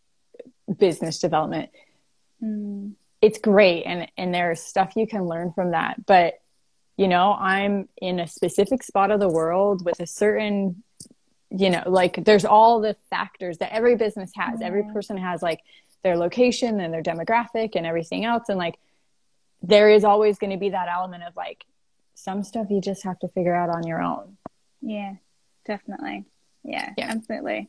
business 0.78 1.18
development. 1.18 1.70
Mm. 2.42 2.94
It's 3.20 3.38
great 3.38 3.82
and 3.84 4.08
and 4.16 4.34
there's 4.34 4.60
stuff 4.60 4.92
you 4.96 5.06
can 5.06 5.26
learn 5.26 5.52
from 5.52 5.72
that. 5.72 6.06
But 6.06 6.40
you 7.00 7.08
know 7.08 7.32
i'm 7.32 7.88
in 7.96 8.20
a 8.20 8.26
specific 8.26 8.82
spot 8.82 9.10
of 9.10 9.20
the 9.20 9.28
world 9.28 9.82
with 9.86 9.98
a 10.00 10.06
certain 10.06 10.82
you 11.48 11.70
know 11.70 11.82
like 11.86 12.22
there's 12.26 12.44
all 12.44 12.78
the 12.80 12.94
factors 13.08 13.56
that 13.56 13.72
every 13.72 13.96
business 13.96 14.30
has 14.36 14.56
mm-hmm. 14.56 14.64
every 14.64 14.82
person 14.92 15.16
has 15.16 15.40
like 15.40 15.60
their 16.04 16.18
location 16.18 16.78
and 16.78 16.92
their 16.92 17.02
demographic 17.02 17.70
and 17.74 17.86
everything 17.86 18.26
else 18.26 18.50
and 18.50 18.58
like 18.58 18.78
there 19.62 19.88
is 19.88 20.04
always 20.04 20.38
going 20.38 20.50
to 20.50 20.58
be 20.58 20.68
that 20.68 20.88
element 20.88 21.22
of 21.22 21.34
like 21.34 21.64
some 22.14 22.44
stuff 22.44 22.66
you 22.68 22.82
just 22.82 23.02
have 23.02 23.18
to 23.18 23.28
figure 23.28 23.54
out 23.54 23.70
on 23.70 23.86
your 23.86 24.02
own 24.02 24.36
yeah 24.82 25.14
definitely 25.66 26.24
yeah, 26.64 26.92
yeah. 26.96 27.06
absolutely 27.10 27.68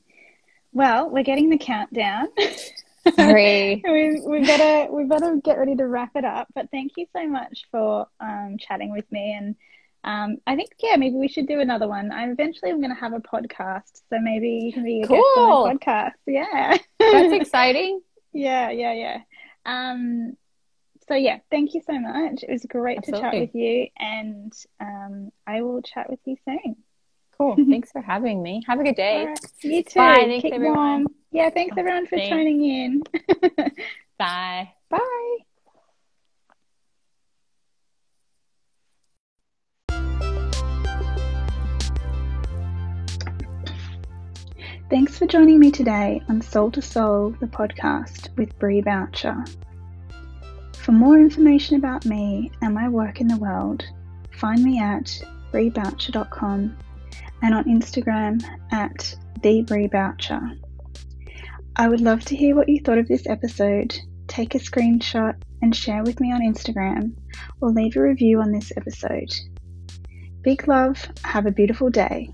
well 0.73 1.09
we're 1.09 1.23
getting 1.23 1.49
the 1.49 1.57
countdown 1.57 2.27
Sorry. 3.15 3.81
we, 3.83 4.21
we 4.21 4.45
better 4.45 4.91
we 4.91 5.05
better 5.05 5.35
get 5.43 5.57
ready 5.57 5.75
to 5.75 5.87
wrap 5.87 6.11
it 6.15 6.23
up. 6.23 6.47
But 6.53 6.69
thank 6.69 6.91
you 6.97 7.07
so 7.15 7.27
much 7.27 7.65
for 7.71 8.05
um, 8.19 8.57
chatting 8.59 8.91
with 8.91 9.11
me 9.11 9.33
and 9.33 9.55
um, 10.03 10.37
I 10.47 10.55
think 10.55 10.69
yeah, 10.81 10.95
maybe 10.97 11.15
we 11.15 11.27
should 11.27 11.47
do 11.47 11.59
another 11.59 11.87
one. 11.87 12.11
I 12.11 12.29
eventually 12.29 12.71
I'm 12.71 12.79
going 12.81 12.93
to 12.93 12.99
have 12.99 13.13
a 13.13 13.19
podcast, 13.19 14.01
so 14.09 14.19
maybe 14.19 14.49
you 14.49 14.73
can 14.73 14.83
be 14.83 15.01
a 15.01 15.07
Cool. 15.07 15.17
guest 15.17 15.37
on 15.37 15.63
my 15.67 15.73
podcast. 15.75 16.13
Yeah, 16.25 16.77
That's 16.99 17.33
exciting. 17.41 18.01
yeah, 18.33 18.71
yeah, 18.71 18.93
yeah. 18.93 19.17
Um, 19.65 20.37
so 21.07 21.13
yeah, 21.13 21.39
thank 21.51 21.73
you 21.75 21.81
so 21.85 21.99
much. 21.99 22.41
It 22.43 22.51
was 22.51 22.65
great 22.67 23.03
to 23.03 23.11
chat 23.11 23.33
with 23.33 23.53
you, 23.53 23.87
and 23.97 24.51
um, 24.79 25.31
I 25.45 25.61
will 25.61 25.81
chat 25.83 26.09
with 26.09 26.19
you 26.25 26.35
soon. 26.45 26.77
Cool. 27.41 27.55
Thanks 27.69 27.91
for 27.91 28.01
having 28.01 28.43
me. 28.43 28.61
Have 28.67 28.79
a 28.79 28.83
good 28.83 28.95
day. 28.95 29.25
Right. 29.25 29.39
You 29.63 29.83
too. 29.83 29.95
Bye. 29.97 30.15
Thanks, 30.27 30.43
Keep 30.43 30.53
everyone. 30.53 30.77
warm. 30.77 31.07
Yeah, 31.31 31.49
thanks 31.49 31.75
everyone 31.75 32.05
for 32.05 32.17
Thanks. 32.17 32.29
tuning 32.29 32.63
in. 32.65 33.03
Bye. 34.19 34.71
Bye. 34.89 35.37
Thanks 44.91 45.17
for 45.17 45.25
joining 45.25 45.57
me 45.57 45.71
today 45.71 46.21
on 46.29 46.41
Soul 46.41 46.69
to 46.71 46.81
Soul, 46.81 47.33
the 47.39 47.47
podcast 47.47 48.37
with 48.37 48.59
Bree 48.59 48.81
Boucher. 48.81 49.43
For 50.77 50.91
more 50.91 51.17
information 51.17 51.77
about 51.77 52.05
me 52.05 52.51
and 52.61 52.75
my 52.75 52.87
work 52.87 53.19
in 53.19 53.27
the 53.27 53.37
world, 53.37 53.83
find 54.31 54.61
me 54.63 54.79
at 54.79 55.05
breeboucher.com 55.51 56.77
and 57.41 57.53
on 57.53 57.63
Instagram 57.65 58.43
at 58.71 59.15
the. 59.41 60.57
I 61.75 61.87
would 61.87 62.01
love 62.01 62.23
to 62.25 62.35
hear 62.35 62.55
what 62.55 62.69
you 62.69 62.81
thought 62.81 62.97
of 62.97 63.07
this 63.07 63.27
episode. 63.27 63.97
Take 64.27 64.55
a 64.55 64.59
screenshot 64.59 65.35
and 65.61 65.75
share 65.75 66.03
with 66.03 66.19
me 66.19 66.31
on 66.31 66.41
Instagram 66.41 67.13
or 67.59 67.69
leave 67.69 67.95
a 67.95 68.01
review 68.01 68.39
on 68.39 68.51
this 68.51 68.71
episode. 68.77 69.31
Big 70.41 70.67
love, 70.67 71.07
have 71.23 71.45
a 71.45 71.51
beautiful 71.51 71.89
day. 71.89 72.29